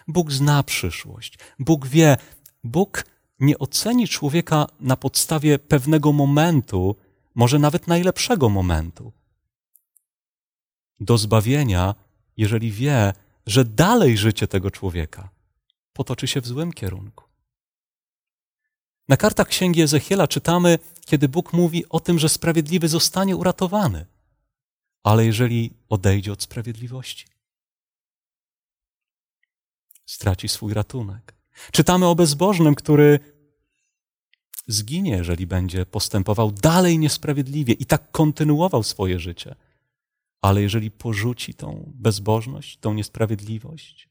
Bóg 0.07 0.31
zna 0.31 0.63
przyszłość. 0.63 1.39
Bóg 1.59 1.87
wie, 1.87 2.17
Bóg 2.63 3.05
nie 3.39 3.59
oceni 3.59 4.07
człowieka 4.07 4.67
na 4.79 4.95
podstawie 4.95 5.59
pewnego 5.59 6.11
momentu, 6.11 6.95
może 7.35 7.59
nawet 7.59 7.87
najlepszego 7.87 8.49
momentu. 8.49 9.11
Do 10.99 11.17
zbawienia, 11.17 11.95
jeżeli 12.37 12.71
wie, 12.71 13.13
że 13.45 13.65
dalej 13.65 14.17
życie 14.17 14.47
tego 14.47 14.71
człowieka 14.71 15.29
potoczy 15.93 16.27
się 16.27 16.41
w 16.41 16.47
złym 16.47 16.73
kierunku. 16.73 17.25
Na 19.07 19.17
kartach 19.17 19.47
księgi 19.47 19.81
Ezechiela 19.81 20.27
czytamy, 20.27 20.79
kiedy 21.05 21.29
Bóg 21.29 21.53
mówi 21.53 21.89
o 21.89 21.99
tym, 21.99 22.19
że 22.19 22.29
sprawiedliwy 22.29 22.87
zostanie 22.87 23.35
uratowany, 23.35 24.05
ale 25.03 25.25
jeżeli 25.25 25.73
odejdzie 25.89 26.31
od 26.33 26.43
sprawiedliwości, 26.43 27.25
straci 30.05 30.47
swój 30.47 30.73
ratunek. 30.73 31.35
Czytamy 31.71 32.05
o 32.05 32.15
bezbożnym, 32.15 32.75
który 32.75 33.19
zginie, 34.67 35.11
jeżeli 35.11 35.47
będzie 35.47 35.85
postępował 35.85 36.51
dalej 36.51 36.99
niesprawiedliwie 36.99 37.73
i 37.73 37.85
tak 37.85 38.11
kontynuował 38.11 38.83
swoje 38.83 39.19
życie. 39.19 39.55
Ale 40.41 40.61
jeżeli 40.61 40.91
porzuci 40.91 41.53
tą 41.53 41.91
bezbożność, 41.95 42.77
tą 42.77 42.93
niesprawiedliwość, 42.93 44.09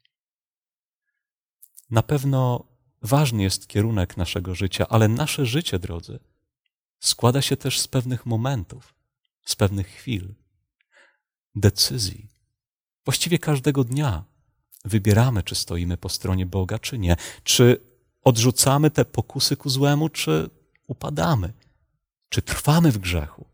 na 1.90 2.02
pewno 2.02 2.64
ważny 3.02 3.42
jest 3.42 3.68
kierunek 3.68 4.16
naszego 4.16 4.55
życia, 4.55 4.86
ale 4.88 5.09
nasze 5.09 5.46
życie, 5.46 5.78
drodzy, 5.78 6.18
składa 7.00 7.42
się 7.42 7.57
też 7.57 7.80
z 7.80 7.88
pewnych 7.88 8.26
momentów, 8.26 8.94
z 9.44 9.57
pewnych 9.57 9.88
chwil, 9.88 10.34
decyzji. 11.55 12.28
Właściwie 13.05 13.38
każdego 13.38 13.84
dnia 13.84 14.24
wybieramy, 14.84 15.42
czy 15.42 15.55
stoimy 15.55 15.96
po 15.96 16.09
stronie 16.09 16.46
Boga, 16.46 16.78
czy 16.78 16.98
nie. 16.98 17.16
Czy 17.44 17.80
odrzucamy 18.24 18.90
te 18.90 19.04
pokusy 19.04 19.56
ku 19.56 19.70
złemu, 19.70 20.08
czy 20.08 20.50
upadamy? 20.86 21.52
Czy 22.28 22.42
trwamy 22.42 22.92
w 22.92 22.98
grzechu? 22.98 23.46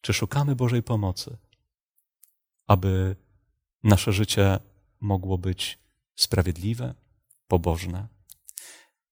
Czy 0.00 0.12
szukamy 0.12 0.56
Bożej 0.56 0.82
pomocy, 0.82 1.36
aby 2.66 3.16
nasze 3.82 4.12
życie 4.12 4.58
mogło 5.00 5.38
być 5.38 5.78
sprawiedliwe, 6.14 6.94
pobożne? 7.48 8.08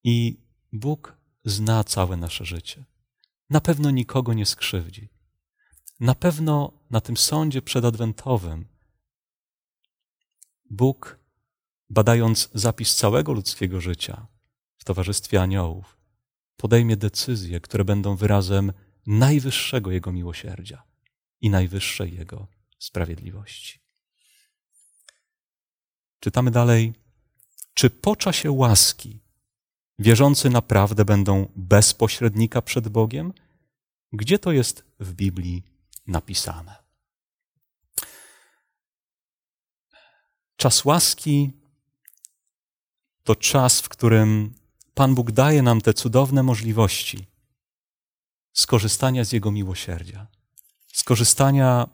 I 0.05 0.43
Bóg 0.73 1.17
zna 1.45 1.85
całe 1.85 2.17
nasze 2.17 2.45
życie. 2.45 2.85
Na 3.51 3.61
pewno 3.61 3.91
nikogo 3.91 4.33
nie 4.33 4.47
skrzywdzi. 4.47 5.09
Na 6.01 6.15
pewno 6.15 6.73
na 6.91 7.01
tym 7.01 7.17
sądzie 7.17 7.63
przedadwentowym 7.63 8.69
Bóg, 10.71 11.19
badając 11.91 12.51
zapis 12.55 12.97
całego 12.97 13.33
ludzkiego 13.33 13.81
życia 13.81 14.27
w 14.83 14.85
towarzystwie 14.85 15.43
aniołów, 15.43 15.97
podejmie 16.57 16.97
decyzje, 16.97 17.61
które 17.61 17.85
będą 17.85 18.17
wyrazem 18.17 18.73
najwyższego 19.07 19.91
Jego 19.91 20.13
miłosierdzia 20.13 20.83
i 21.41 21.51
najwyższej 21.51 22.15
Jego 22.15 22.47
sprawiedliwości. 22.79 23.81
Czytamy 26.21 26.51
dalej, 26.51 26.93
czy 27.75 27.91
po 27.91 28.17
czasie 28.17 28.51
łaski 28.51 29.21
wierzący 29.99 30.51
naprawdę 30.51 31.05
będą 31.05 31.53
bez 31.57 31.95
pośrednika 31.95 32.63
przed 32.63 32.89
Bogiem? 32.89 33.33
Gdzie 34.13 34.39
to 34.39 34.53
jest 34.53 34.85
w 35.01 35.13
Biblii 35.13 35.63
napisane? 36.07 36.75
Czas 40.57 40.85
łaski 40.85 41.51
to 43.23 43.37
czas, 43.37 43.81
w 43.81 43.89
którym 43.89 44.62
Pan 44.95 45.15
Bóg 45.15 45.31
daje 45.33 45.63
nam 45.63 45.81
te 45.81 45.95
cudowne 45.95 46.43
możliwości 46.43 47.27
skorzystania 48.53 49.25
z 49.25 49.33
Jego 49.33 49.51
miłosierdzia, 49.51 50.27
skorzystania 50.93 51.89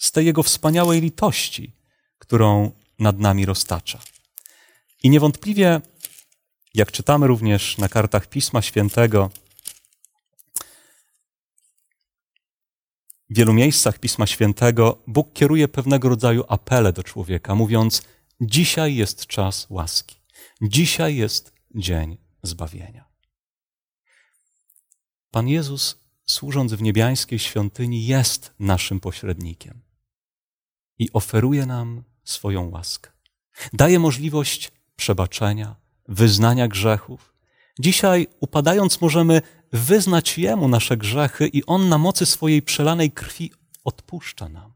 z 0.00 0.12
tej 0.12 0.26
Jego 0.26 0.42
wspaniałej 0.42 1.00
litości, 1.00 1.72
którą 2.18 2.72
nad 2.98 3.18
nami 3.18 3.46
roztacza. 3.46 3.98
I 5.02 5.10
niewątpliwie, 5.10 5.80
jak 6.74 6.92
czytamy 6.92 7.26
również 7.26 7.78
na 7.78 7.88
kartach 7.88 8.26
Pisma 8.26 8.62
Świętego, 8.62 9.30
w 13.30 13.36
wielu 13.36 13.52
miejscach 13.52 13.98
Pisma 13.98 14.26
Świętego 14.26 15.02
Bóg 15.06 15.32
kieruje 15.32 15.68
pewnego 15.68 16.08
rodzaju 16.08 16.44
apele 16.48 16.92
do 16.92 17.02
człowieka, 17.02 17.54
mówiąc: 17.54 18.02
Dzisiaj 18.40 18.96
jest 18.96 19.26
czas 19.26 19.66
łaski, 19.70 20.16
dzisiaj 20.62 21.16
jest 21.16 21.57
dzień 21.74 22.18
zbawienia. 22.42 23.08
Pan 25.30 25.48
Jezus, 25.48 25.96
służąc 26.24 26.72
w 26.72 26.82
niebiańskiej 26.82 27.38
świątyni, 27.38 28.06
jest 28.06 28.54
naszym 28.58 29.00
pośrednikiem 29.00 29.82
i 30.98 31.12
oferuje 31.12 31.66
nam 31.66 32.04
swoją 32.24 32.70
łaskę. 32.70 33.10
Daje 33.72 33.98
możliwość 33.98 34.72
przebaczenia, 34.96 35.76
wyznania 36.08 36.68
grzechów. 36.68 37.34
Dzisiaj, 37.78 38.26
upadając, 38.40 39.00
możemy 39.00 39.42
wyznać 39.72 40.38
Jemu 40.38 40.68
nasze 40.68 40.96
grzechy 40.96 41.48
i 41.48 41.64
On 41.66 41.88
na 41.88 41.98
mocy 41.98 42.26
swojej 42.26 42.62
przelanej 42.62 43.10
krwi 43.10 43.52
odpuszcza 43.84 44.48
nam. 44.48 44.72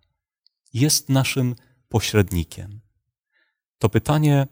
Jest 0.75 1.09
naszym 1.09 1.55
pośrednikiem. 1.89 2.81
To 3.79 3.89
pytanie, 3.89 4.47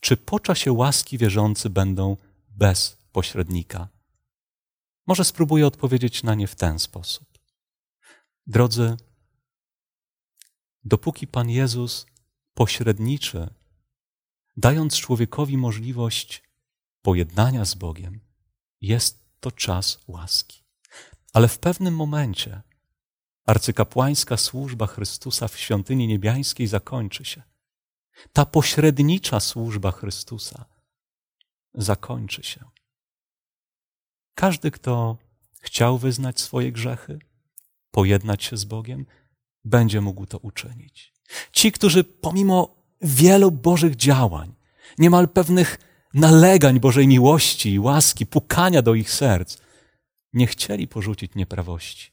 czy 0.00 0.16
po 0.16 0.40
czasie 0.40 0.72
łaski 0.72 1.18
wierzący 1.18 1.70
będą 1.70 2.16
bez 2.48 2.96
pośrednika? 3.12 3.88
Może 5.06 5.24
spróbuję 5.24 5.66
odpowiedzieć 5.66 6.22
na 6.22 6.34
nie 6.34 6.46
w 6.46 6.54
ten 6.54 6.78
sposób. 6.78 7.38
Drodzy, 8.46 8.96
dopóki 10.84 11.26
Pan 11.26 11.50
Jezus 11.50 12.06
pośredniczy, 12.54 13.54
dając 14.56 14.96
człowiekowi 14.96 15.56
możliwość 15.56 16.42
pojednania 17.02 17.64
z 17.64 17.74
Bogiem, 17.74 18.20
jest 18.80 19.18
to 19.40 19.52
czas 19.52 19.98
łaski. 20.08 20.62
Ale 21.32 21.48
w 21.48 21.58
pewnym 21.58 21.96
momencie 21.96 22.62
arcykapłańska 23.46 24.36
służba 24.36 24.86
Chrystusa 24.86 25.48
w 25.48 25.58
świątyni 25.58 26.06
niebiańskiej 26.06 26.66
zakończy 26.66 27.24
się. 27.24 27.49
Ta 28.32 28.46
pośrednicza 28.46 29.40
służba 29.40 29.92
Chrystusa 29.92 30.64
zakończy 31.74 32.42
się. 32.42 32.64
Każdy, 34.34 34.70
kto 34.70 35.16
chciał 35.60 35.98
wyznać 35.98 36.40
swoje 36.40 36.72
grzechy, 36.72 37.18
pojednać 37.90 38.44
się 38.44 38.56
z 38.56 38.64
Bogiem, 38.64 39.06
będzie 39.64 40.00
mógł 40.00 40.26
to 40.26 40.38
uczynić. 40.38 41.12
Ci, 41.52 41.72
którzy 41.72 42.04
pomimo 42.04 42.76
wielu 43.02 43.50
Bożych 43.50 43.96
działań, 43.96 44.54
niemal 44.98 45.28
pewnych 45.28 45.78
nalegań 46.14 46.80
Bożej 46.80 47.08
miłości 47.08 47.72
i 47.72 47.78
łaski, 47.78 48.26
pukania 48.26 48.82
do 48.82 48.94
ich 48.94 49.10
serc, 49.10 49.58
nie 50.32 50.46
chcieli 50.46 50.88
porzucić 50.88 51.34
nieprawości. 51.34 52.12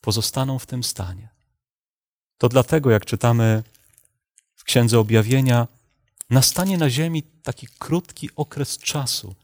Pozostaną 0.00 0.58
w 0.58 0.66
tym 0.66 0.84
stanie. 0.84 1.28
To 2.38 2.48
dlatego, 2.48 2.90
jak 2.90 3.06
czytamy 3.06 3.62
Księdze 4.70 4.98
Objawienia, 4.98 5.68
nastanie 6.30 6.78
na 6.78 6.90
ziemi 6.90 7.22
taki 7.22 7.66
krótki 7.78 8.30
okres 8.36 8.78
czasu 8.78 9.34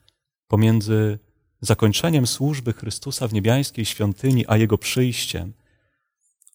pomiędzy 0.48 1.18
zakończeniem 1.60 2.26
służby 2.26 2.72
Chrystusa 2.72 3.28
w 3.28 3.32
niebiańskiej 3.32 3.84
świątyni, 3.84 4.44
a 4.48 4.56
Jego 4.56 4.78
przyjściem, 4.78 5.52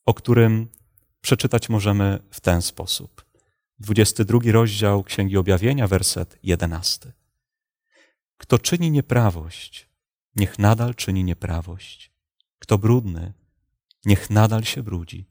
o 0.06 0.14
którym 0.14 0.68
przeczytać 1.22 1.70
możemy 1.70 2.20
w 2.30 2.40
ten 2.40 2.62
sposób. 2.62 3.26
22 3.80 4.40
rozdział 4.52 5.04
Księgi 5.04 5.38
Objawienia, 5.38 5.88
werset 5.88 6.40
11. 6.44 7.12
Kto 8.38 8.60
czyni 8.60 8.92
nieprawość, 8.92 9.90
niech 10.36 10.60
nadal 10.60 10.96
czyni 10.96 11.24
nieprawość. 11.24 12.12
Kto 12.60 12.78
brudny, 12.78 13.34
niech 14.06 14.30
nadal 14.30 14.64
się 14.64 14.84
brudzi. 14.84 15.31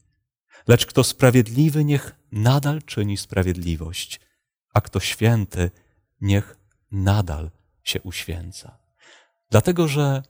Lecz 0.69 0.87
kto 0.87 1.05
sprawiedliwy, 1.05 1.85
niech 1.85 2.15
nadal 2.33 2.83
czyni 2.83 3.17
sprawiedliwość, 3.17 4.21
a 4.75 4.81
kto 4.81 5.01
święty, 5.01 5.71
niech 6.21 6.57
nadal 6.93 7.51
się 7.83 8.01
uświęca. 8.03 8.79
Dlatego, 9.51 9.89
że 9.89 10.23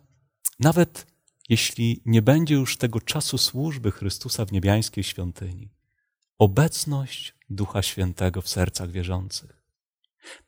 nawet 0.61 1.07
jeśli 1.49 2.03
nie 2.07 2.23
będzie 2.23 2.55
już 2.55 2.77
tego 2.77 3.01
czasu 3.01 3.39
służby 3.39 3.91
Chrystusa 3.93 4.45
w 4.45 4.53
niebiańskiej 4.53 5.05
świątyni, 5.05 5.71
obecność 6.39 7.35
Ducha 7.51 7.83
Świętego 7.83 8.43
w 8.43 8.49
sercach 8.49 8.91
wierzących, 8.91 9.63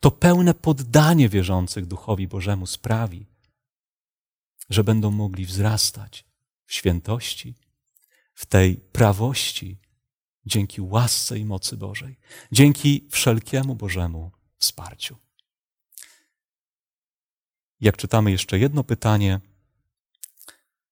to 0.01 0.11
pełne 0.11 0.55
poddanie 0.55 1.29
wierzących 1.29 1.87
Duchowi 1.87 2.29
Bożemu 2.29 2.67
sprawi, 2.67 3.27
że 4.71 4.85
będą 4.85 5.11
mogli 5.11 5.47
wzrastać 5.47 6.25
w 6.67 6.75
świętości, 6.75 7.55
w 8.35 8.47
tej 8.47 8.77
prawości, 8.77 9.79
dzięki 10.47 10.81
łasce 10.81 11.39
i 11.39 11.45
mocy 11.45 11.77
Bożej, 11.77 12.19
dzięki 12.53 13.09
wszelkiemu 13.11 13.75
Bożemu 13.75 14.31
wsparciu. 14.59 15.17
Jak 17.81 17.97
czytamy 17.97 18.31
jeszcze 18.31 18.59
jedno 18.59 18.85
pytanie, 18.85 19.41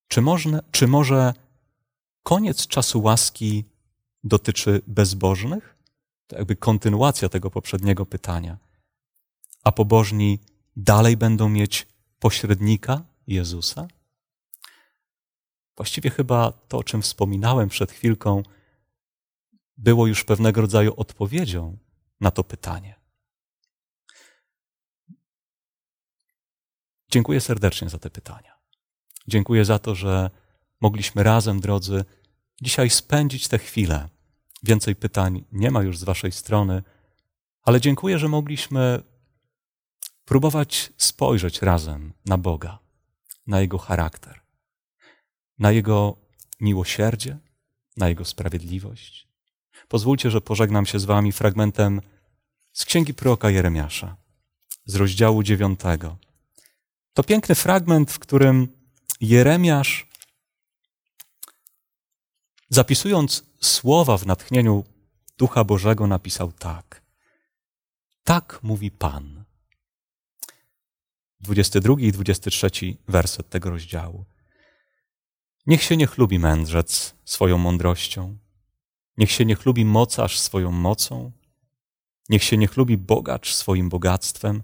czy, 0.08 0.22
można, 0.22 0.60
czy 0.70 0.86
może 0.86 1.34
koniec 2.22 2.66
czasu 2.66 3.02
łaski 3.02 3.64
dotyczy 4.24 4.82
bezbożnych? 4.86 5.76
To 6.26 6.36
jakby 6.36 6.56
kontynuacja 6.56 7.28
tego 7.28 7.50
poprzedniego 7.50 8.06
pytania. 8.06 8.58
A 9.64 9.72
pobożni 9.72 10.38
dalej 10.76 11.16
będą 11.16 11.48
mieć 11.48 11.86
pośrednika 12.18 13.02
Jezusa? 13.26 13.88
Właściwie 15.80 16.10
chyba 16.10 16.52
to, 16.52 16.78
o 16.78 16.84
czym 16.84 17.02
wspominałem 17.02 17.68
przed 17.68 17.92
chwilką, 17.92 18.42
było 19.76 20.06
już 20.06 20.24
pewnego 20.24 20.60
rodzaju 20.60 20.94
odpowiedzią 20.96 21.78
na 22.20 22.30
to 22.30 22.44
pytanie. 22.44 22.94
Dziękuję 27.10 27.40
serdecznie 27.40 27.88
za 27.88 27.98
te 27.98 28.10
pytania. 28.10 28.58
Dziękuję 29.28 29.64
za 29.64 29.78
to, 29.78 29.94
że 29.94 30.30
mogliśmy 30.80 31.22
razem, 31.22 31.60
drodzy, 31.60 32.04
dzisiaj 32.62 32.90
spędzić 32.90 33.48
tę 33.48 33.58
chwilę. 33.58 34.08
Więcej 34.62 34.96
pytań 34.96 35.44
nie 35.52 35.70
ma 35.70 35.82
już 35.82 35.98
z 35.98 36.04
Waszej 36.04 36.32
strony, 36.32 36.82
ale 37.62 37.80
dziękuję, 37.80 38.18
że 38.18 38.28
mogliśmy 38.28 39.02
próbować 40.24 40.92
spojrzeć 40.96 41.62
razem 41.62 42.12
na 42.24 42.38
Boga, 42.38 42.78
na 43.46 43.60
Jego 43.60 43.78
charakter, 43.78 44.39
na 45.60 45.72
Jego 45.72 46.16
miłosierdzie, 46.60 47.38
na 47.96 48.08
Jego 48.08 48.24
sprawiedliwość. 48.24 49.28
Pozwólcie, 49.88 50.30
że 50.30 50.40
pożegnam 50.40 50.86
się 50.86 50.98
z 50.98 51.04
Wami 51.04 51.32
fragmentem 51.32 52.00
z 52.72 52.84
księgi 52.84 53.14
proroka 53.14 53.50
Jeremiasza, 53.50 54.16
z 54.84 54.94
rozdziału 54.94 55.42
dziewiątego. 55.42 56.16
To 57.14 57.22
piękny 57.22 57.54
fragment, 57.54 58.10
w 58.10 58.18
którym 58.18 58.68
Jeremiasz, 59.20 60.06
zapisując 62.68 63.44
słowa 63.60 64.18
w 64.18 64.26
natchnieniu 64.26 64.84
Ducha 65.38 65.64
Bożego, 65.64 66.06
napisał 66.06 66.52
tak. 66.52 67.02
Tak 68.24 68.58
mówi 68.62 68.90
Pan. 68.90 69.44
22 71.40 71.94
i 71.98 72.12
23 72.12 72.70
werset 73.08 73.48
tego 73.48 73.70
rozdziału. 73.70 74.24
Niech 75.70 75.82
się 75.82 75.96
nie 75.96 76.06
chlubi 76.06 76.38
mędrzec 76.38 77.14
swoją 77.24 77.58
mądrością, 77.58 78.38
niech 79.16 79.30
się 79.30 79.44
nie 79.44 79.54
chlubi 79.54 79.84
mocarz 79.84 80.38
swoją 80.38 80.70
mocą, 80.72 81.32
niech 82.28 82.44
się 82.44 82.56
nie 82.56 82.66
chlubi 82.66 82.96
bogacz 82.96 83.54
swoim 83.54 83.88
bogactwem, 83.88 84.62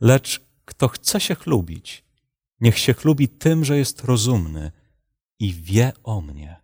lecz 0.00 0.40
kto 0.64 0.88
chce 0.88 1.20
się 1.20 1.34
chlubić, 1.34 2.04
Niech 2.60 2.78
się 2.78 2.94
chlubi 2.94 3.28
tym, 3.28 3.64
że 3.64 3.78
jest 3.78 4.04
rozumny 4.04 4.72
i 5.38 5.54
wie 5.54 5.92
o 6.02 6.20
mnie. 6.20 6.60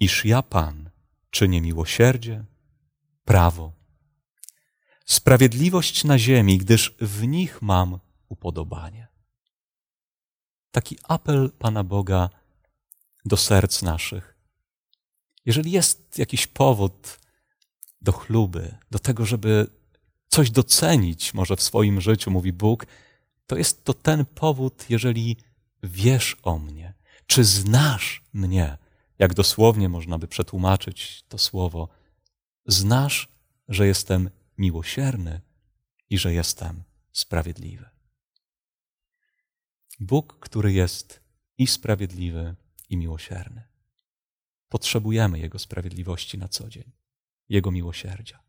Iż 0.00 0.24
ja, 0.24 0.42
Pan, 0.42 0.90
czynię 1.30 1.60
miłosierdzie, 1.60 2.44
prawo, 3.24 3.72
sprawiedliwość 5.06 6.04
na 6.04 6.18
ziemi, 6.18 6.58
gdyż 6.58 6.94
w 7.00 7.26
nich 7.26 7.62
mam 7.62 7.98
upodobanie. 8.28 9.17
Taki 10.70 10.98
apel 11.02 11.50
Pana 11.58 11.84
Boga 11.84 12.30
do 13.24 13.36
serc 13.36 13.82
naszych. 13.82 14.38
Jeżeli 15.46 15.70
jest 15.70 16.18
jakiś 16.18 16.46
powód 16.46 17.18
do 18.00 18.12
chluby, 18.12 18.76
do 18.90 18.98
tego, 18.98 19.26
żeby 19.26 19.66
coś 20.28 20.50
docenić 20.50 21.34
może 21.34 21.56
w 21.56 21.62
swoim 21.62 22.00
życiu, 22.00 22.30
mówi 22.30 22.52
Bóg, 22.52 22.86
to 23.46 23.56
jest 23.56 23.84
to 23.84 23.94
ten 23.94 24.24
powód, 24.26 24.84
jeżeli 24.88 25.36
wiesz 25.82 26.36
o 26.42 26.58
mnie, 26.58 26.94
czy 27.26 27.44
znasz 27.44 28.24
mnie, 28.32 28.78
jak 29.18 29.34
dosłownie 29.34 29.88
można 29.88 30.18
by 30.18 30.28
przetłumaczyć 30.28 31.24
to 31.28 31.38
słowo, 31.38 31.88
znasz, 32.66 33.28
że 33.68 33.86
jestem 33.86 34.30
miłosierny 34.58 35.40
i 36.10 36.18
że 36.18 36.32
jestem 36.32 36.82
sprawiedliwy. 37.12 37.97
Bóg, 40.00 40.38
który 40.40 40.72
jest 40.72 41.20
i 41.58 41.66
sprawiedliwy, 41.66 42.54
i 42.88 42.96
miłosierny. 42.96 43.62
Potrzebujemy 44.68 45.38
Jego 45.38 45.58
sprawiedliwości 45.58 46.38
na 46.38 46.48
co 46.48 46.68
dzień, 46.68 46.92
Jego 47.48 47.70
miłosierdzia. 47.70 48.42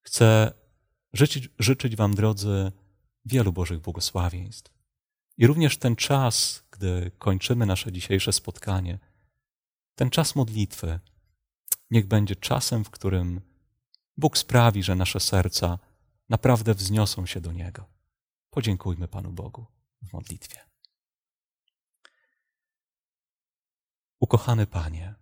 Chcę 0.00 0.52
życzyć, 1.12 1.48
życzyć 1.58 1.96
Wam, 1.96 2.14
drodzy, 2.14 2.72
wielu 3.24 3.52
Bożych 3.52 3.80
błogosławieństw. 3.80 4.72
I 5.36 5.46
również 5.46 5.76
ten 5.76 5.96
czas, 5.96 6.64
gdy 6.70 7.10
kończymy 7.18 7.66
nasze 7.66 7.92
dzisiejsze 7.92 8.32
spotkanie, 8.32 8.98
ten 9.94 10.10
czas 10.10 10.34
modlitwy, 10.34 11.00
niech 11.90 12.06
będzie 12.06 12.36
czasem, 12.36 12.84
w 12.84 12.90
którym 12.90 13.40
Bóg 14.16 14.38
sprawi, 14.38 14.82
że 14.82 14.94
nasze 14.94 15.20
serca 15.20 15.78
naprawdę 16.28 16.74
wzniosą 16.74 17.26
się 17.26 17.40
do 17.40 17.52
Niego. 17.52 17.86
Podziękujmy 18.50 19.08
Panu 19.08 19.32
Bogu 19.32 19.77
w 20.02 20.12
modlitwie. 20.12 20.68
Ukochany 24.20 24.66
Panie, 24.66 25.14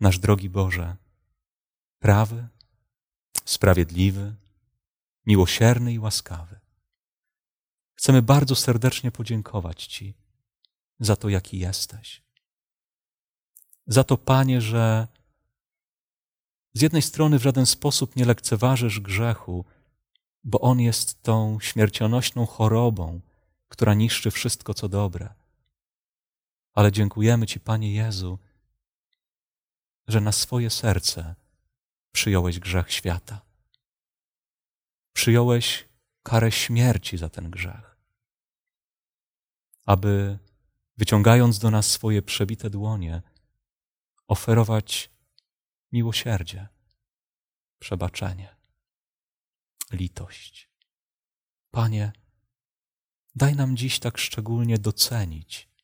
nasz 0.00 0.18
drogi 0.18 0.50
Boże, 0.50 0.96
prawy, 1.98 2.48
sprawiedliwy, 3.44 4.34
miłosierny 5.26 5.92
i 5.92 5.98
łaskawy. 5.98 6.60
Chcemy 7.94 8.22
bardzo 8.22 8.56
serdecznie 8.56 9.10
podziękować 9.10 9.86
Ci 9.86 10.14
za 11.00 11.16
to, 11.16 11.28
jaki 11.28 11.58
jesteś. 11.58 12.22
Za 13.86 14.04
to, 14.04 14.16
Panie, 14.16 14.60
że 14.60 15.08
z 16.74 16.82
jednej 16.82 17.02
strony 17.02 17.38
w 17.38 17.42
żaden 17.42 17.66
sposób 17.66 18.16
nie 18.16 18.24
lekceważysz 18.24 19.00
grzechu, 19.00 19.64
bo 20.44 20.60
on 20.60 20.80
jest 20.80 21.22
tą 21.22 21.60
śmiercionośną 21.60 22.46
chorobą, 22.46 23.20
która 23.68 23.94
niszczy 23.94 24.30
wszystko, 24.30 24.74
co 24.74 24.88
dobre. 24.88 25.34
Ale 26.72 26.92
dziękujemy 26.92 27.46
Ci, 27.46 27.60
Panie 27.60 27.94
Jezu, 27.94 28.38
że 30.08 30.20
na 30.20 30.32
swoje 30.32 30.70
serce 30.70 31.34
przyjąłeś 32.12 32.58
grzech 32.58 32.92
świata. 32.92 33.40
Przyjąłeś 35.12 35.88
karę 36.22 36.52
śmierci 36.52 37.18
za 37.18 37.28
ten 37.28 37.50
grzech, 37.50 37.96
aby 39.86 40.38
wyciągając 40.96 41.58
do 41.58 41.70
nas 41.70 41.90
swoje 41.90 42.22
przebite 42.22 42.70
dłonie, 42.70 43.22
oferować 44.28 45.10
miłosierdzie, 45.92 46.68
przebaczenie, 47.78 48.53
litość. 49.94 50.68
Panie, 51.70 52.12
daj 53.34 53.56
nam 53.56 53.76
dziś 53.76 53.98
tak 53.98 54.18
szczególnie 54.18 54.78
docenić 54.78 55.74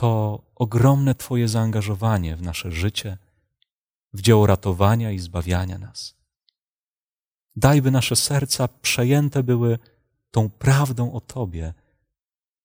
to 0.00 0.42
ogromne 0.54 1.14
Twoje 1.14 1.48
zaangażowanie 1.48 2.36
w 2.36 2.42
nasze 2.42 2.72
życie, 2.72 3.18
w 4.12 4.20
dzieło 4.22 4.46
ratowania 4.46 5.10
i 5.10 5.18
zbawiania 5.18 5.78
nas. 5.78 6.16
Daj, 7.56 7.82
by 7.82 7.90
nasze 7.90 8.16
serca 8.16 8.68
przejęte 8.68 9.42
były 9.42 9.78
tą 10.30 10.50
prawdą 10.50 11.12
o 11.12 11.20
Tobie 11.20 11.74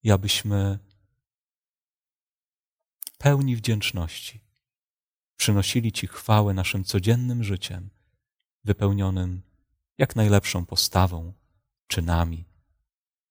i 0.03 0.11
abyśmy 0.11 0.79
pełni 3.17 3.55
wdzięczności 3.55 4.41
przynosili 5.37 5.91
Ci 5.91 6.07
chwałę 6.07 6.53
naszym 6.53 6.83
codziennym 6.83 7.43
życiem, 7.43 7.89
wypełnionym 8.63 9.41
jak 9.97 10.15
najlepszą 10.15 10.65
postawą, 10.65 11.33
czynami, 11.87 12.45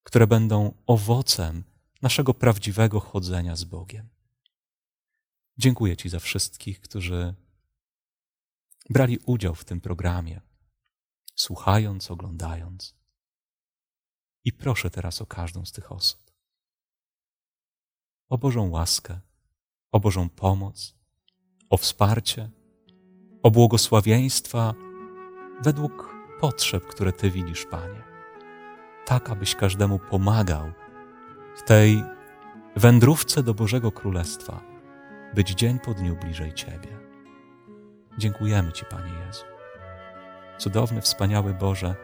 które 0.03 0.27
będą 0.27 0.75
owocem 0.87 1.65
naszego 2.03 2.35
prawdziwego 2.35 3.01
chodzenia 3.01 3.57
z 3.57 3.65
Bogiem. 3.65 4.09
Dziękuję 5.59 5.97
Ci 5.97 6.09
za 6.09 6.19
wszystkich, 6.19 6.81
którzy 6.81 7.35
brali 8.91 9.19
udział 9.27 9.55
w 9.55 9.65
tym 9.65 9.81
programie, 9.81 10.41
słuchając, 11.35 12.11
oglądając. 12.11 12.95
I 14.45 14.53
proszę 14.53 14.91
teraz 14.91 15.21
o 15.21 15.27
każdą 15.27 15.65
z 15.65 15.73
tych 15.73 15.93
osób. 15.93 16.33
O 18.29 18.39
Bożą 18.39 18.71
łaskę, 18.71 19.21
o 19.93 20.01
Bożą 20.01 20.29
pomoc, 20.29 20.95
o 21.71 21.77
wsparcie, 21.77 22.51
o 23.43 23.51
błogosławieństwa 23.51 24.75
według 25.63 26.14
potrzeb, 26.45 26.87
które 26.87 27.13
Ty 27.13 27.31
widzisz, 27.31 27.67
Panie. 27.67 28.03
Tak, 29.05 29.31
abyś 29.31 29.55
każdemu 29.55 29.99
pomagał 29.99 30.73
w 31.57 31.63
tej 31.63 32.05
wędrówce 32.77 33.43
do 33.43 33.55
Bożego 33.55 33.93
Królestwa, 33.93 34.61
być 35.35 35.51
dzień 35.51 35.79
po 35.79 35.95
dniu 35.95 36.17
bliżej 36.17 36.55
Ciebie. 36.55 36.99
Dziękujemy 38.19 38.73
Ci, 38.73 38.85
Panie 38.85 39.13
Jezu. 39.27 39.45
Cudowny, 40.59 41.01
wspaniały 41.01 41.55
Boże, 41.55 41.95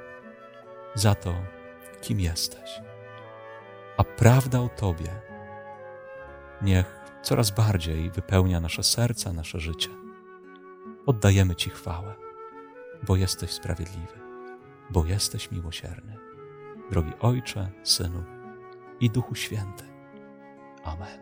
za 0.94 1.14
to, 1.14 1.34
kim 2.00 2.20
jesteś. 2.20 2.80
A 3.96 4.04
prawda 4.04 4.60
o 4.60 4.68
Tobie 4.68 5.20
niech 6.62 7.00
coraz 7.22 7.50
bardziej 7.50 8.10
wypełnia 8.10 8.60
nasze 8.60 8.82
serca, 8.82 9.32
nasze 9.32 9.60
życie. 9.60 9.90
Oddajemy 11.06 11.54
Ci 11.54 11.70
chwałę, 11.70 12.14
bo 13.02 13.16
jesteś 13.16 13.50
sprawiedliwy, 13.50 14.19
bo 14.90 15.04
jesteś 15.04 15.50
miłosierny. 15.50 16.16
Drogi 16.90 17.12
Ojcze, 17.20 17.70
Synu 17.82 18.24
i 19.00 19.10
Duchu 19.10 19.34
Święty. 19.34 19.84
Amen. 20.84 21.20